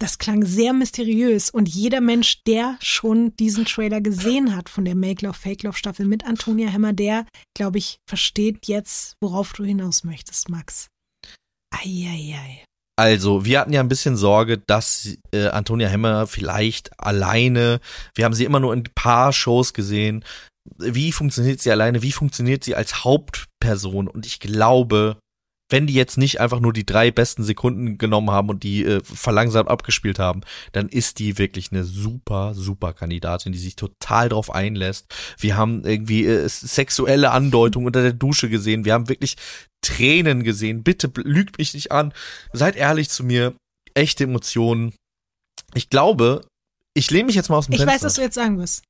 [0.00, 4.94] das klang sehr mysteriös und jeder Mensch, der schon diesen Trailer gesehen hat von der
[4.94, 9.64] Make Love Fake Love Staffel mit Antonia Hemmer, der, glaube ich, versteht jetzt, worauf du
[9.64, 10.88] hinaus möchtest, Max.
[11.70, 12.64] Eieiei.
[12.96, 17.80] Also, wir hatten ja ein bisschen Sorge, dass äh, Antonia Hemmer vielleicht alleine,
[18.14, 20.24] wir haben sie immer nur in ein paar Shows gesehen.
[20.78, 22.02] Wie funktioniert sie alleine?
[22.02, 24.06] Wie funktioniert sie als Hauptperson?
[24.06, 25.16] Und ich glaube,
[25.74, 29.00] wenn die jetzt nicht einfach nur die drei besten Sekunden genommen haben und die äh,
[29.02, 34.54] verlangsamt abgespielt haben, dann ist die wirklich eine super, super Kandidatin, die sich total drauf
[34.54, 35.06] einlässt.
[35.36, 38.84] Wir haben irgendwie äh, sexuelle Andeutung unter der Dusche gesehen.
[38.84, 39.34] Wir haben wirklich
[39.82, 40.84] Tränen gesehen.
[40.84, 42.12] Bitte lügt mich nicht an.
[42.52, 43.52] Seid ehrlich zu mir.
[43.94, 44.94] Echte Emotionen.
[45.74, 46.46] Ich glaube,
[46.94, 47.94] ich lehne mich jetzt mal aus dem Ich Fenster.
[47.96, 48.84] weiß, was du jetzt sagen wirst.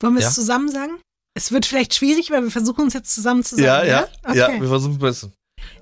[0.00, 0.28] Wollen wir Ja?
[0.28, 1.00] es zusammen sagen?
[1.34, 3.66] Es wird vielleicht schwierig, weil wir versuchen es jetzt zusammen zu sagen.
[3.66, 4.38] ja, ja, Okay.
[4.38, 5.30] ja, wir versuchen es besser.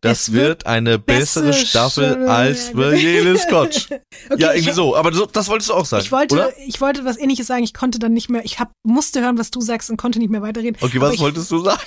[0.00, 3.88] Das wird wird eine bessere bessere Staffel als jedem Scotch.
[4.30, 4.96] Okay, ja, ich- irgendwie so.
[4.96, 6.58] Aber so, das wolltest du auch sagen, Ich wollte, oder?
[6.58, 7.62] ich wollte was ähnliches sagen.
[7.64, 10.30] Ich konnte dann nicht mehr, ich hab, musste hören, was du sagst und konnte nicht
[10.30, 10.76] mehr weiterreden.
[10.80, 11.80] Okay, was ich, wolltest du sagen?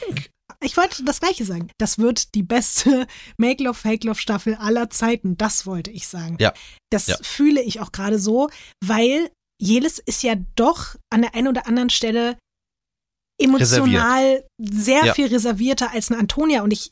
[0.62, 1.70] Ich wollte das Gleiche sagen.
[1.78, 3.08] Das wird die beste
[3.38, 5.38] Make Love, Fake Love Staffel aller Zeiten.
[5.38, 6.38] Das wollte ich sagen.
[6.40, 6.54] Ja.
[6.92, 7.18] Das Ja.
[7.22, 8.50] fühle ich auch gerade so,
[8.84, 9.30] weil
[9.62, 12.38] Jelis ist ja doch an der einen oder anderen Stelle
[13.40, 15.14] emotional sehr Ja.
[15.14, 16.62] viel reservierter als eine Antonia.
[16.64, 16.92] Und ich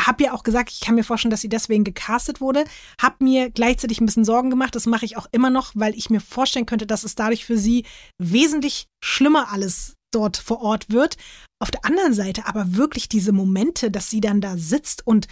[0.00, 2.64] habe ja auch gesagt, ich kann mir vorstellen, dass sie deswegen gecastet wurde.
[3.00, 4.74] Hab mir gleichzeitig ein bisschen Sorgen gemacht.
[4.74, 7.58] Das mache ich auch immer noch, weil ich mir vorstellen könnte, dass es dadurch für
[7.58, 7.84] sie
[8.18, 11.16] wesentlich schlimmer alles dort vor Ort wird.
[11.60, 15.26] Auf der anderen Seite aber wirklich diese Momente, dass sie dann da sitzt und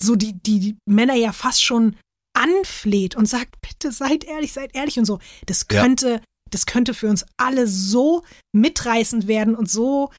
[0.00, 1.96] so die, die, die Männer ja fast schon
[2.36, 5.18] anfleht und sagt, bitte seid ehrlich, seid ehrlich und so.
[5.46, 5.80] Das Ja.
[5.82, 8.22] könnte, das könnte für uns alle so
[8.54, 10.10] mitreißend werden und so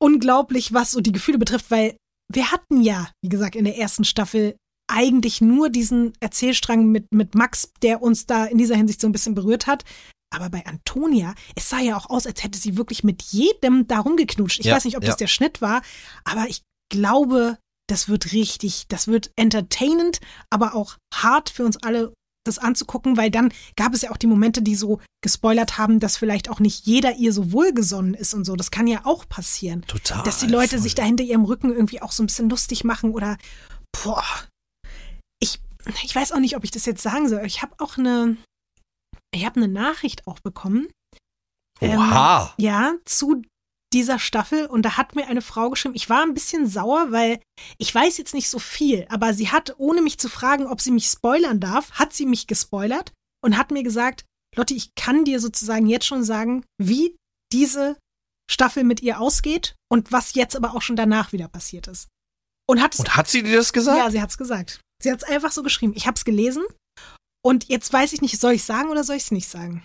[0.00, 1.96] unglaublich, was so die Gefühle betrifft, weil
[2.32, 4.56] wir hatten ja, wie gesagt, in der ersten Staffel
[4.90, 9.12] eigentlich nur diesen Erzählstrang mit, mit Max, der uns da in dieser Hinsicht so ein
[9.12, 9.84] bisschen berührt hat.
[10.34, 14.16] Aber bei Antonia, es sah ja auch aus, als hätte sie wirklich mit jedem darum
[14.16, 14.60] geknutscht.
[14.60, 15.08] Ich Ja, weiß nicht, ob ja.
[15.08, 15.82] das der Schnitt war,
[16.24, 22.12] aber ich glaube, das wird richtig, das wird entertainend, aber auch hart für uns alle,
[22.48, 26.16] das anzugucken, weil dann gab es ja auch die Momente, die so gespoilert haben, dass
[26.16, 28.56] vielleicht auch nicht jeder ihr so wohlgesonnen ist und so.
[28.56, 29.82] Das kann ja auch passieren.
[29.82, 30.22] Total.
[30.24, 30.78] Dass die Leute voll.
[30.80, 33.36] sich da hinter ihrem Rücken irgendwie auch so ein bisschen lustig machen oder
[33.92, 34.24] boah.
[35.40, 35.60] Ich,
[36.02, 37.44] ich weiß auch nicht, ob ich das jetzt sagen soll.
[37.46, 38.36] Ich habe auch eine,
[39.34, 40.88] ich habe eine Nachricht auch bekommen.
[41.80, 42.54] Ähm, Oha.
[42.58, 43.42] Ja, zu
[43.92, 47.40] dieser Staffel und da hat mir eine Frau geschrieben, ich war ein bisschen sauer, weil
[47.78, 50.90] ich weiß jetzt nicht so viel, aber sie hat, ohne mich zu fragen, ob sie
[50.90, 53.12] mich spoilern darf, hat sie mich gespoilert
[53.42, 54.24] und hat mir gesagt,
[54.56, 57.16] Lotti, ich kann dir sozusagen jetzt schon sagen, wie
[57.52, 57.96] diese
[58.50, 62.08] Staffel mit ihr ausgeht und was jetzt aber auch schon danach wieder passiert ist.
[62.68, 63.98] Und hat es Und hat sie dir das gesagt?
[63.98, 64.80] ja, sie hat's gesagt.
[65.02, 65.92] Sie hat's einfach so geschrieben.
[65.96, 66.64] Ich hab's gelesen
[67.42, 69.82] und jetzt weiß ich nicht, soll ich sagen oder soll ich es nicht sagen?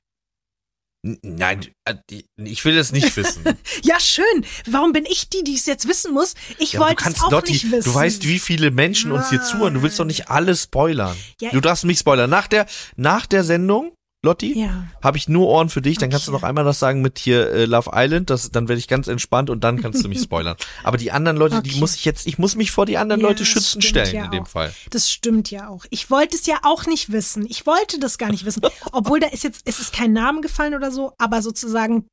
[1.06, 1.96] Nein, äh,
[2.38, 3.44] ich will das nicht wissen.
[3.84, 4.24] Ja, schön.
[4.68, 6.34] Warum bin ich die, die es jetzt wissen muss?
[6.60, 7.90] Ich Ja, wollte du es auch Lotti, nicht wissen.
[7.92, 9.74] du weißt, wie viele Menschen uns hier zuhören.
[9.74, 11.16] Du willst doch nicht alles spoilern.
[11.42, 12.30] Ja, du darfst mich spoilern.
[12.30, 12.66] Nach der,
[12.96, 13.92] nach der Sendung,
[14.26, 14.88] Lotti, Ja.
[15.04, 15.98] habe ich nur Ohren für dich.
[15.98, 16.41] Dann kannst du Okay.
[16.41, 18.30] noch einmal das sagen mit hier äh, Love Island.
[18.30, 20.56] Das, dann werde ich ganz entspannt und dann kannst du mich spoilern.
[20.84, 21.80] Aber die anderen Leute, die Okay.
[21.82, 24.32] muss ich jetzt, ich muss mich vor die anderen Ja, Leute schützen stellen ja in
[24.32, 24.48] dem auch.
[24.48, 24.74] Fall.
[24.91, 25.86] Das stimmt ja auch.
[25.90, 27.45] Ich wollte es ja auch nicht wissen.
[27.50, 28.62] Ich wollte das gar nicht wissen.
[28.94, 32.08] Obwohl da ist jetzt, es ist kein Name gefallen oder so, aber sozusagen,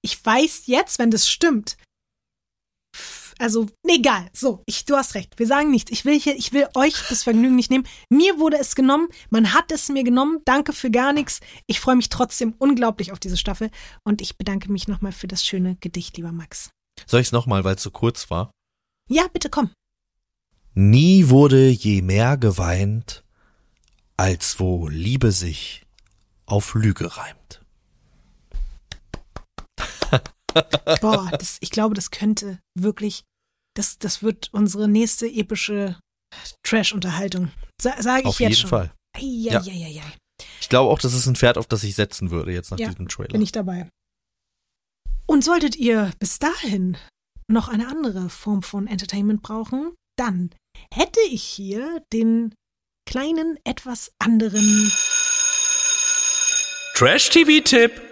[0.00, 1.76] ich weiß jetzt, wenn das stimmt.
[3.38, 4.28] Also, nee, egal.
[4.32, 5.38] So, ich, du hast recht.
[5.38, 5.92] Wir sagen nichts.
[5.92, 7.86] Ich will hier, ich will euch das Vergnügen nicht nehmen.
[8.10, 9.08] Mir wurde es genommen.
[9.30, 10.40] Man hat es mir genommen.
[10.44, 11.40] Danke für gar nichts.
[11.66, 13.70] Ich freue mich trotzdem unglaublich auf diese Staffel.
[14.02, 16.70] Und ich bedanke mich nochmal für das schöne Gedicht, lieber Max.
[17.06, 18.50] Soll ich es nochmal, weil es so kurz war?
[19.08, 19.70] Ja, bitte komm.
[20.74, 23.24] Nie wurde je mehr geweint,
[24.16, 25.86] als wo Liebe sich
[26.44, 27.62] auf Lüge reimt.
[31.00, 33.24] Boah, das, ich glaube, das könnte wirklich,
[33.78, 35.98] das, das wird unsere nächste epische
[36.64, 37.50] Trash-Unterhaltung.
[37.80, 38.70] Sa Sage ich Auf jetzt jeden schon.
[38.70, 38.92] Fall.
[39.18, 39.60] Ja.
[39.60, 40.02] Eieieiei.
[40.60, 42.88] Ich glaube auch, das ist ein Pferd, auf das ich setzen würde jetzt nach Ja,
[42.88, 43.32] diesem Trailer.
[43.32, 43.88] Bin ich dabei.
[45.26, 46.96] Und solltet ihr bis dahin
[47.50, 50.50] noch eine andere Form von Entertainment brauchen, dann
[50.92, 52.54] hätte ich hier den
[53.08, 54.90] kleinen, etwas anderen
[56.94, 58.02] Trash-TV-Tipp.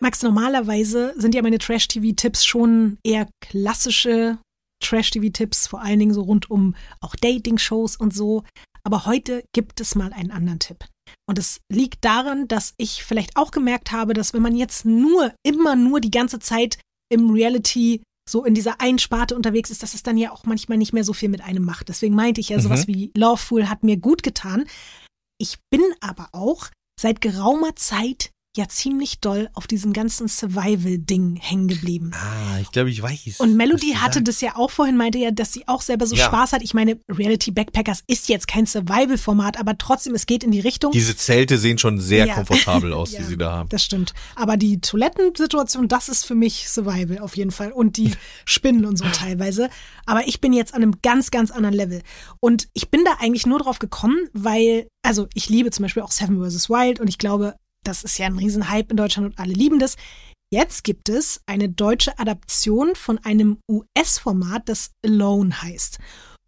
[0.00, 4.38] Max, normalerweise sind ja meine Trash-TV-Tipps schon eher klassische
[4.84, 8.44] Trash-TV-Tipps, vor allen Dingen so rund um auch Dating-Shows und so.
[8.84, 10.84] Aber heute gibt es mal einen anderen Tipp.
[11.28, 15.32] Und es liegt daran, dass ich vielleicht auch gemerkt habe, dass wenn man jetzt nur,
[15.42, 16.78] immer nur die ganze Zeit
[17.10, 20.78] im Reality so in dieser einen Sparte unterwegs ist, dass es dann ja auch manchmal
[20.78, 21.88] nicht mehr so viel mit einem macht.
[21.88, 24.64] Deswegen meinte ich ja, sowas wie Loveful hat mir gut getan.
[25.38, 31.68] Ich bin aber auch seit geraumer Zeit ja ziemlich doll auf diesem ganzen Survival-Ding hängen
[31.68, 32.12] geblieben.
[32.14, 33.40] Ah, ich glaube, ich weiß.
[33.40, 34.28] Und Melody hatte sagst.
[34.28, 36.26] das ja auch vorhin, meinte ja, dass sie auch selber so Ja.
[36.26, 36.62] Spaß hat.
[36.62, 40.92] Ich meine, Reality Backpackers ist jetzt kein Survival-Format, aber trotzdem, es geht in die Richtung.
[40.92, 42.34] Diese Zelte sehen schon sehr Ja.
[42.34, 43.68] komfortabel aus, Ja, die sie da haben.
[43.68, 44.14] Das stimmt.
[44.36, 47.72] Aber die Toilettensituation, das ist für mich Survival auf jeden Fall.
[47.72, 48.12] Und die
[48.44, 49.68] Spinnen und so teilweise.
[50.06, 52.02] Aber ich bin jetzt an einem ganz, ganz anderen Level.
[52.40, 56.12] Und ich bin da eigentlich nur drauf gekommen, weil, also ich liebe zum Beispiel auch
[56.12, 56.70] Seven vs.
[56.70, 57.54] Wild und ich glaube,
[57.84, 59.96] das ist ja ein Riesenhype in Deutschland und alle lieben das.
[60.52, 65.98] Jetzt gibt es eine deutsche Adaption von einem US-Format, das Alone heißt.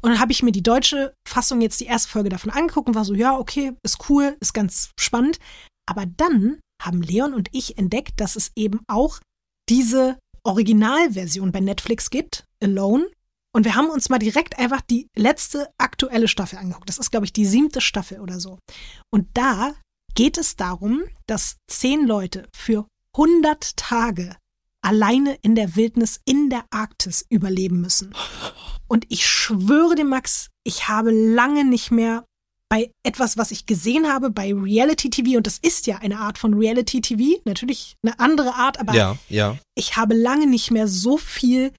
[0.02, 2.94] Und dann habe ich mir die deutsche Fassung jetzt die erste Folge davon angeguckt und
[2.94, 5.38] war so, ja, okay, ist cool, ist ganz spannend.
[5.88, 9.18] Aber dann haben Leon und ich entdeckt, dass es eben auch
[9.68, 13.08] diese Originalversion bei Netflix gibt, Alone.
[13.54, 16.88] Und wir haben uns mal direkt einfach die letzte aktuelle Staffel angeguckt.
[16.88, 18.58] Das ist, glaube ich, die siebte Staffel oder so.
[19.10, 19.74] Und da
[20.16, 24.34] geht es darum, dass zehn Leute für 100 Tage
[24.82, 28.14] alleine in der Wildnis in der Arktis überleben müssen.
[28.88, 32.24] Und ich schwöre dem Max, ich habe lange nicht mehr
[32.68, 36.38] bei etwas, was ich gesehen habe, bei Reality TV, und das ist ja eine Art
[36.38, 39.58] von Reality TV, natürlich eine andere Art, aber Ja, ja.
[39.76, 41.72] ich habe lange nicht mehr so viel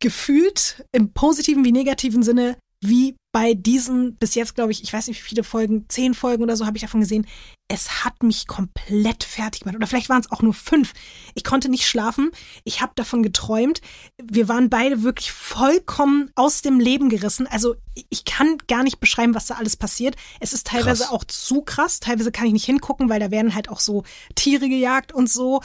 [0.00, 2.56] gefühlt, im positiven wie negativen Sinne,
[2.88, 6.44] wie bei diesen, bis jetzt glaube ich, ich weiß nicht wie viele Folgen, zehn Folgen
[6.44, 7.26] oder so habe ich davon gesehen.
[7.66, 9.74] Es hat mich komplett fertig gemacht.
[9.74, 10.92] Oder vielleicht waren es auch nur fünf.
[11.34, 12.30] Ich konnte nicht schlafen.
[12.62, 13.80] Ich habe davon geträumt.
[14.22, 17.48] Wir waren beide wirklich vollkommen aus dem Leben gerissen.
[17.48, 17.74] Also
[18.10, 20.14] ich kann gar nicht beschreiben, was da alles passiert.
[20.38, 21.12] Es ist teilweise Krass.
[21.12, 21.98] auch zu krass.
[21.98, 24.04] Teilweise kann ich nicht hingucken, weil da werden halt auch so
[24.36, 25.60] Tiere gejagt und so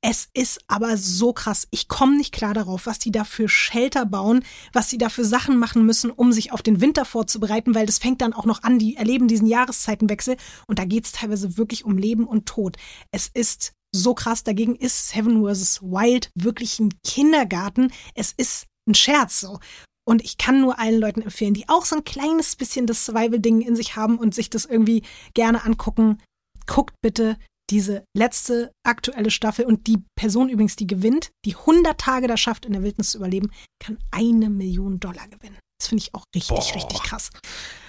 [0.00, 1.66] Es ist aber so krass.
[1.72, 5.24] Ich komme nicht klar darauf, was die da für Shelter bauen, was sie da für
[5.24, 8.62] Sachen machen müssen, um sich auf den Winter vorzubereiten, weil das fängt dann auch noch
[8.62, 10.36] an, die erleben diesen Jahreszeitenwechsel
[10.68, 12.76] und da geht's teilweise wirklich um Leben und Tod.
[13.10, 14.44] Es ist so krass.
[14.44, 15.82] Dagegen ist Seven vs.
[15.82, 17.92] Wild wirklich ein Kindergarten.
[18.14, 19.58] Es ist ein Scherz so.
[20.06, 23.60] Und ich kann nur allen Leuten empfehlen, die auch so ein kleines bisschen das Survival-Ding
[23.60, 25.02] in sich haben und sich das irgendwie
[25.34, 26.18] gerne angucken.
[26.66, 27.36] Guckt bitte
[27.70, 32.64] diese letzte aktuelle Staffel und die Person übrigens, die gewinnt, die 100 Tage da schafft,
[32.64, 35.58] in der Wildnis zu überleben, kann eine Million Dollar gewinnen.
[35.80, 36.74] Das finde ich auch richtig, Boah.
[36.74, 37.30] richtig krass.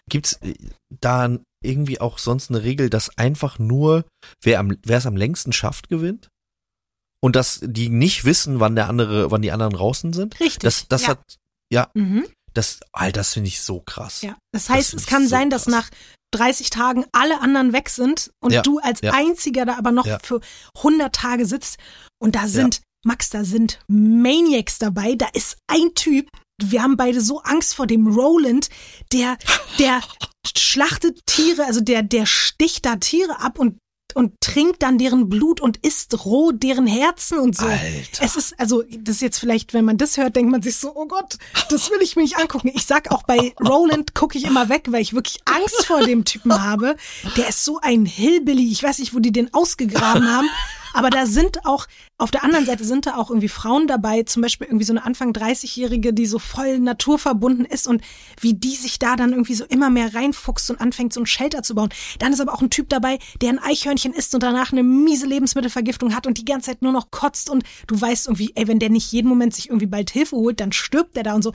[0.09, 0.53] Gibt's äh,
[1.01, 4.05] da irgendwie auch sonst eine Regel, dass einfach nur
[4.43, 6.29] wer es am längsten schafft gewinnt?
[7.21, 10.39] Und dass die nicht wissen, wann der andere, wann die anderen draußen sind?
[10.39, 10.59] Richtig.
[10.59, 11.07] Das, das ja.
[11.09, 11.35] hat,
[11.71, 12.25] ja, Mhm.
[12.53, 14.21] das, Alter, das finde ich so krass.
[14.21, 14.37] Ja.
[14.53, 15.73] Das heißt, Das es kann so sein, dass krass.
[15.73, 15.89] nach
[16.31, 19.13] 30 Tagen alle anderen weg sind und Ja, du als ja.
[19.13, 20.19] einziger da aber noch Ja.
[20.21, 20.41] für
[20.77, 21.77] 100 Tage sitzt
[22.21, 26.27] und da sind, Max, da sind Maniacs dabei, da ist ein Typ,
[26.61, 28.69] wir haben beide so Angst vor dem Roland,
[29.13, 29.37] der,
[29.79, 30.01] der
[30.57, 33.77] schlachtet Tiere, also der, der sticht da Tiere ab und
[34.15, 37.65] und trinkt dann deren Blut und isst roh deren Herzen und so.
[37.65, 38.23] Alter.
[38.23, 40.91] Es ist, also, das ist jetzt vielleicht, wenn man das hört, denkt man sich so,
[40.95, 41.37] oh Gott,
[41.69, 42.71] das will ich mir nicht angucken.
[42.73, 46.25] Ich sag auch bei Roland gucke ich immer weg, weil ich wirklich Angst vor dem
[46.25, 46.95] Typen habe.
[47.37, 48.71] Der ist so ein Hillbilly.
[48.71, 50.49] Ich weiß nicht, wo die den ausgegraben haben.
[50.93, 51.87] Aber da sind auch,
[52.17, 55.05] auf der anderen Seite sind da auch irgendwie Frauen dabei, zum Beispiel irgendwie so eine
[55.05, 58.01] Anfang 30-Jährige, die so voll naturverbunden ist und
[58.39, 61.63] wie die sich da dann irgendwie so immer mehr reinfuchst und anfängt, so ein Shelter
[61.63, 61.89] zu bauen.
[62.19, 65.25] Dann ist aber auch ein Typ dabei, der ein Eichhörnchen isst und danach eine miese
[65.25, 68.79] Lebensmittelvergiftung hat und die ganze Zeit nur noch kotzt und du weißt irgendwie, ey, wenn
[68.79, 71.53] der nicht jeden Moment sich irgendwie bald Hilfe holt, dann stirbt der da und so.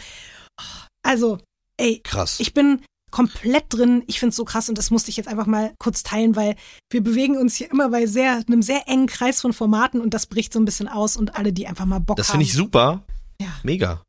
[1.03, 1.39] Also,
[1.77, 2.41] ey, Krass.
[2.41, 2.81] ich bin
[3.15, 4.03] komplett drin.
[4.09, 6.57] Ich find's so krass und das musste ich jetzt einfach mal kurz teilen, weil
[6.91, 10.27] wir bewegen uns hier immer bei sehr, einem sehr engen Kreis von Formaten und das
[10.27, 12.33] bricht so ein bisschen aus und alle, die einfach mal Bock das haben.
[12.41, 13.05] finde ich super.
[13.41, 13.47] Ja.
[13.63, 14.03] Mega.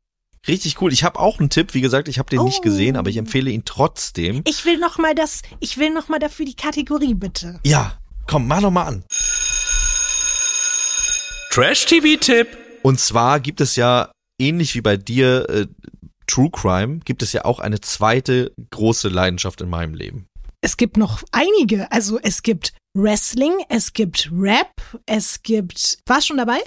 [0.48, 0.92] Richtig cool.
[0.92, 1.72] Ich habe auch einen Tipp.
[1.72, 2.44] Wie gesagt, ich habe den Oh.
[2.44, 4.42] nicht gesehen, aber ich empfehle ihn trotzdem.
[4.44, 7.60] Ich will noch mal das, ich will noch mal dafür die Kategorie, bitte.
[7.64, 9.04] Ja, komm, mach doch mal an.
[11.50, 12.48] Trash-TV-Tipp.
[12.82, 14.10] Und zwar gibt es ja,
[14.40, 15.66] ähnlich wie bei dir, äh,
[16.26, 20.26] True Crime, gibt es ja auch eine zweite große Leidenschaft in meinem Leben.
[20.60, 21.90] Es gibt noch einige.
[21.92, 24.72] Also es gibt Wrestling, es gibt Rap,
[25.06, 25.98] es gibt.
[26.06, 26.58] War schon dabei?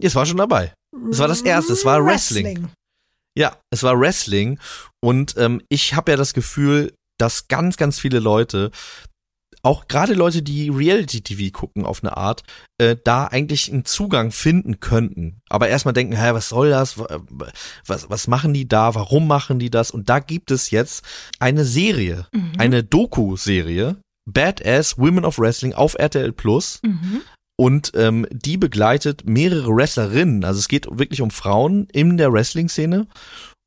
[0.00, 0.72] Es war schon dabei.
[1.10, 2.68] Es war das erste, es war Wrestling.
[3.36, 4.58] Ja, es war Wrestling
[5.02, 8.70] und ähm, ich habe ja das Gefühl, dass ganz, ganz viele Leute,
[9.64, 12.42] auch gerade Leute, die Reality-TV gucken auf eine Art,
[12.78, 15.40] äh, da eigentlich einen Zugang finden könnten.
[15.48, 16.98] Aber erstmal denken, hä, was soll das?
[16.98, 17.20] Wa-
[17.86, 18.94] Was, was machen die da?
[18.96, 19.90] Warum machen die das?
[19.92, 21.04] Und da gibt es jetzt
[21.38, 22.52] eine Serie, Mhm.
[22.58, 23.96] eine Doku-Serie,
[24.28, 26.80] Badass Women of Wrestling auf RTL Plus.
[26.84, 27.22] Mhm.
[27.56, 30.42] Und ähm, die begleitet mehrere Wrestlerinnen.
[30.44, 33.06] Also es geht wirklich um Frauen in der Wrestling-Szene.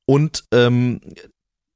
[0.08, 1.00] Und ähm,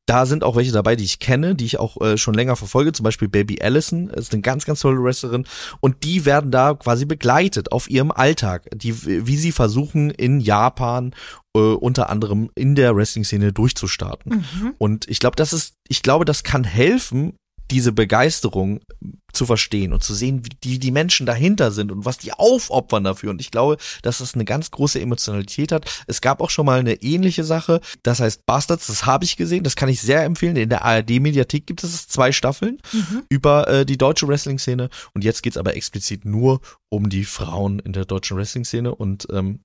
[0.10, 2.94] da sind auch welche dabei, die ich kenne, die ich auch äh, schon länger verfolge.
[2.94, 5.46] Zum Beispiel Baby Allison ist eine ganz, ganz tolle Wrestlerin.
[5.82, 11.14] Und die werden da quasi begleitet auf ihrem Alltag, die, wie sie versuchen in Japan
[11.56, 14.38] äh, unter anderem in der Wrestling-Szene durchzustarten.
[14.38, 14.74] Mhm.
[14.80, 17.36] Und ich glaube, das ist, ich glaube, das kann helfen,
[17.72, 18.80] diese Begeisterung
[19.32, 23.04] zu verstehen und zu sehen, wie die, die Menschen dahinter sind und was die aufopfern
[23.04, 23.30] dafür.
[23.30, 26.04] Und ich glaube, dass das eine ganz große Emotionalität hat.
[26.08, 27.80] Es gab auch schon mal eine ähnliche Sache.
[28.04, 29.64] Das heißt Bastards, das habe ich gesehen.
[29.64, 30.56] Das kann ich sehr empfehlen.
[30.56, 33.24] In der ARD-Mediathek gibt es zwei Staffeln Mhm.
[33.30, 34.90] über äh, die deutsche Wrestling-Szene.
[35.14, 38.94] Und jetzt geht's aber explizit nur um die Frauen in der deutschen Wrestling-Szene.
[38.96, 39.60] Und ähm,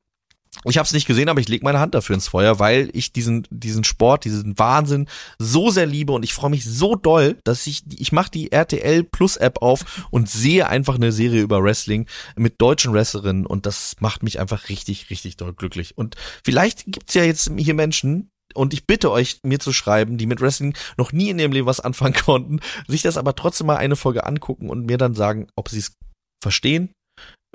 [0.64, 3.12] ich habe es nicht gesehen, aber ich lege meine Hand dafür ins Feuer, weil ich
[3.12, 5.08] diesen diesen Sport, diesen Wahnsinn
[5.38, 9.04] so sehr liebe und ich freue mich so doll, dass ich ich mache die RTL
[9.04, 12.06] Plus App auf und sehe einfach eine Serie über Wrestling
[12.36, 15.96] mit deutschen Wrestlerinnen und das macht mich einfach richtig richtig doll glücklich.
[15.98, 20.26] Und vielleicht gibt's ja jetzt hier Menschen, und ich bitte euch, mir zu schreiben, die
[20.26, 23.76] mit Wrestling noch nie in ihrem Leben was anfangen konnten, sich das aber trotzdem mal
[23.76, 25.96] eine Folge angucken und mir dann sagen, ob sie es
[26.42, 26.92] verstehen,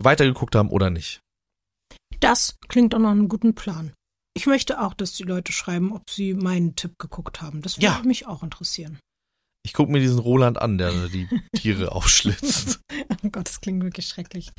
[0.02, 1.22] weitergeguckt haben oder nicht.
[2.20, 3.94] Das klingt doch nach einem guten Plan.
[4.36, 7.62] Ich möchte auch, dass die Leute schreiben, ob sie meinen Tipp geguckt haben.
[7.62, 8.02] Das würde Ja.
[8.06, 9.00] mich auch interessieren.
[9.66, 12.80] Ich gucke mir diesen Roland an, der die Tiere aufschlitzt.
[13.24, 14.52] Oh Gott, das klingt wirklich schrecklich.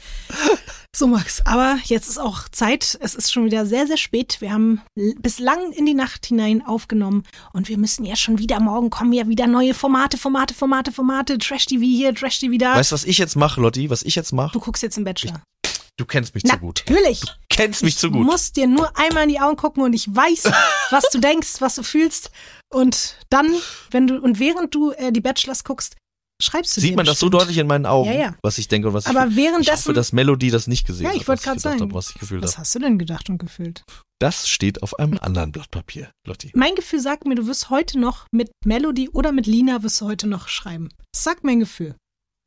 [0.95, 2.99] So, Max, aber jetzt ist auch Zeit.
[3.01, 4.41] Es ist schon wieder sehr, sehr spät.
[4.43, 4.82] Wir haben
[5.19, 7.23] bislang in die Nacht hinein aufgenommen
[7.55, 11.39] und wir müssen ja schon wieder, morgen kommen ja wieder neue Formate, Formate, Formate, Formate.
[11.39, 12.74] Trash-TV hier, Trash-TV da.
[12.74, 13.89] Weißt du, was ich jetzt mache, Lotti?
[13.89, 14.53] Was ich jetzt mache?
[14.53, 15.43] du guckst jetzt im Bachelor.
[16.01, 16.82] Du kennst mich zu gut.
[16.89, 17.20] Natürlich.
[17.51, 18.24] Kennst mich ich zu gut.
[18.24, 20.44] musst dir nur einmal in die Augen gucken und ich weiß,
[20.90, 22.31] was du denkst, was du fühlst.
[22.72, 23.52] Und dann,
[23.90, 25.97] wenn du, und während du äh, die Bachelors guckst,
[26.43, 27.43] schreibst du Sieht man das so bestimmt.
[27.43, 28.35] deutlich in meinen Augen, Ja, ja.
[28.43, 29.36] was ich denke und was ich Aber fühle?
[29.36, 29.74] währenddessen.
[29.74, 31.16] Ich hoffe, dass Melody das nicht gesehen ja, hat.
[31.16, 31.81] ich wollte was gerade sagen.
[31.82, 32.60] Habe, was ich gefühlt was habe.
[32.62, 33.82] hast du denn gedacht und gefühlt?
[34.20, 36.51] Das steht auf einem anderen Blatt Papier, Lotti.
[36.55, 40.06] Mein Gefühl sagt mir, du wirst heute noch mit Melody oder mit Lina wirst du
[40.06, 40.89] heute noch schreiben.
[41.12, 41.94] Das sagt mein Gefühl.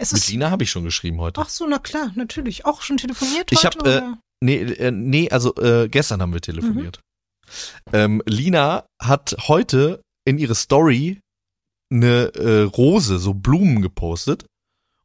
[0.03, 0.27] Es Mit.
[0.27, 1.39] Lina habe ich schon geschrieben heute.
[1.39, 2.65] Ach so, na klar, natürlich.
[2.65, 3.79] Auch schon telefoniert Ich heute?
[3.79, 4.17] hab, äh, oder?
[4.41, 6.99] Nee, äh, nee, also äh, gestern haben wir telefoniert.
[7.87, 7.93] Mhm.
[7.93, 11.21] Ähm, Lina hat heute in ihre Story
[11.89, 14.45] eine äh, Rose, so Blumen gepostet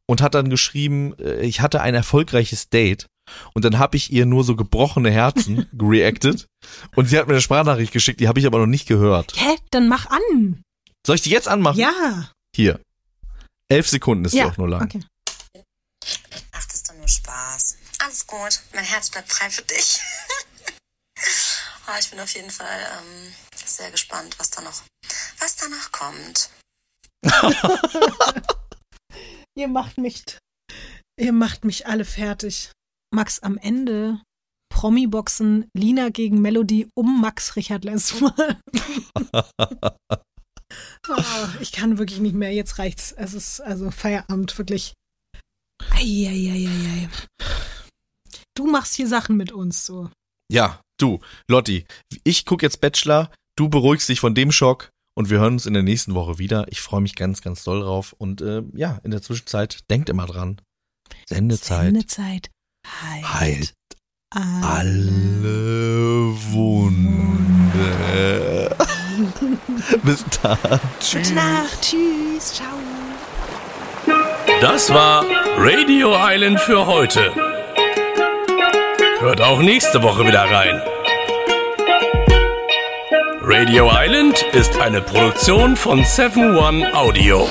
[0.05, 3.07] und hat dann geschrieben, äh, ich hatte ein erfolgreiches Date.
[3.53, 6.47] Und dann habe ich ihr nur so gebrochene Herzen reacted
[6.95, 9.33] und sie hat mir eine Sprachnachricht geschickt, die habe ich aber noch nicht gehört.
[9.37, 9.55] Hä?
[9.71, 10.61] Dann mach an.
[11.05, 11.79] Soll ich die jetzt anmachen?
[11.79, 12.31] Ja.
[12.55, 12.81] Hier.
[13.71, 14.49] Elf Sekunden ist ja.
[14.49, 14.83] auch nur lang.
[14.83, 15.05] Okay.
[16.51, 17.77] Ach, das ist doch nur Spaß.
[17.99, 18.61] Alles gut.
[18.73, 19.99] Mein Herz bleibt frei für dich.
[21.87, 24.81] oh, ich bin auf jeden Fall ähm, sehr gespannt, was da noch,
[25.39, 26.49] was danach kommt.
[29.55, 30.23] Ihr macht mich.
[31.19, 32.71] Ihr macht mich alle fertig.
[33.13, 34.21] Max, am Ende
[34.73, 38.61] Promi-Boxen Lina gegen Melody um Max Richard Lessmann.
[41.09, 42.51] oh, ich kann wirklich nicht mehr.
[42.53, 43.11] Jetzt reicht's.
[43.11, 44.93] Es ist also Feierabend, wirklich.
[45.91, 47.09] Eieieiei.
[48.55, 50.09] Du machst hier Sachen mit uns so.
[50.51, 51.85] Ja, du, Lotti,
[52.23, 55.73] ich guck jetzt Bachelor, du beruhigst dich von dem Schock und wir hören uns in
[55.73, 56.65] der nächsten Woche wieder.
[56.69, 58.13] Ich freue mich ganz, ganz doll drauf.
[58.17, 60.61] Und äh, ja, in der Zwischenzeit, denkt immer dran.
[61.27, 62.49] Sendezeit Sendezeit
[62.85, 63.73] heilt, heilt
[64.29, 64.65] alle.
[64.65, 67.95] alle Wunde.
[70.03, 70.57] Bis dann.
[70.99, 71.29] Tschüss.
[71.29, 71.81] Gute Nacht.
[71.81, 72.53] Tschüss.
[72.53, 72.67] Ciao.
[74.61, 75.25] Das war
[75.57, 77.31] Radio Island für heute.
[79.19, 80.81] Hört auch nächste Woche wieder rein.
[83.41, 87.47] Radio Island ist eine Produktion von 7 One Audio.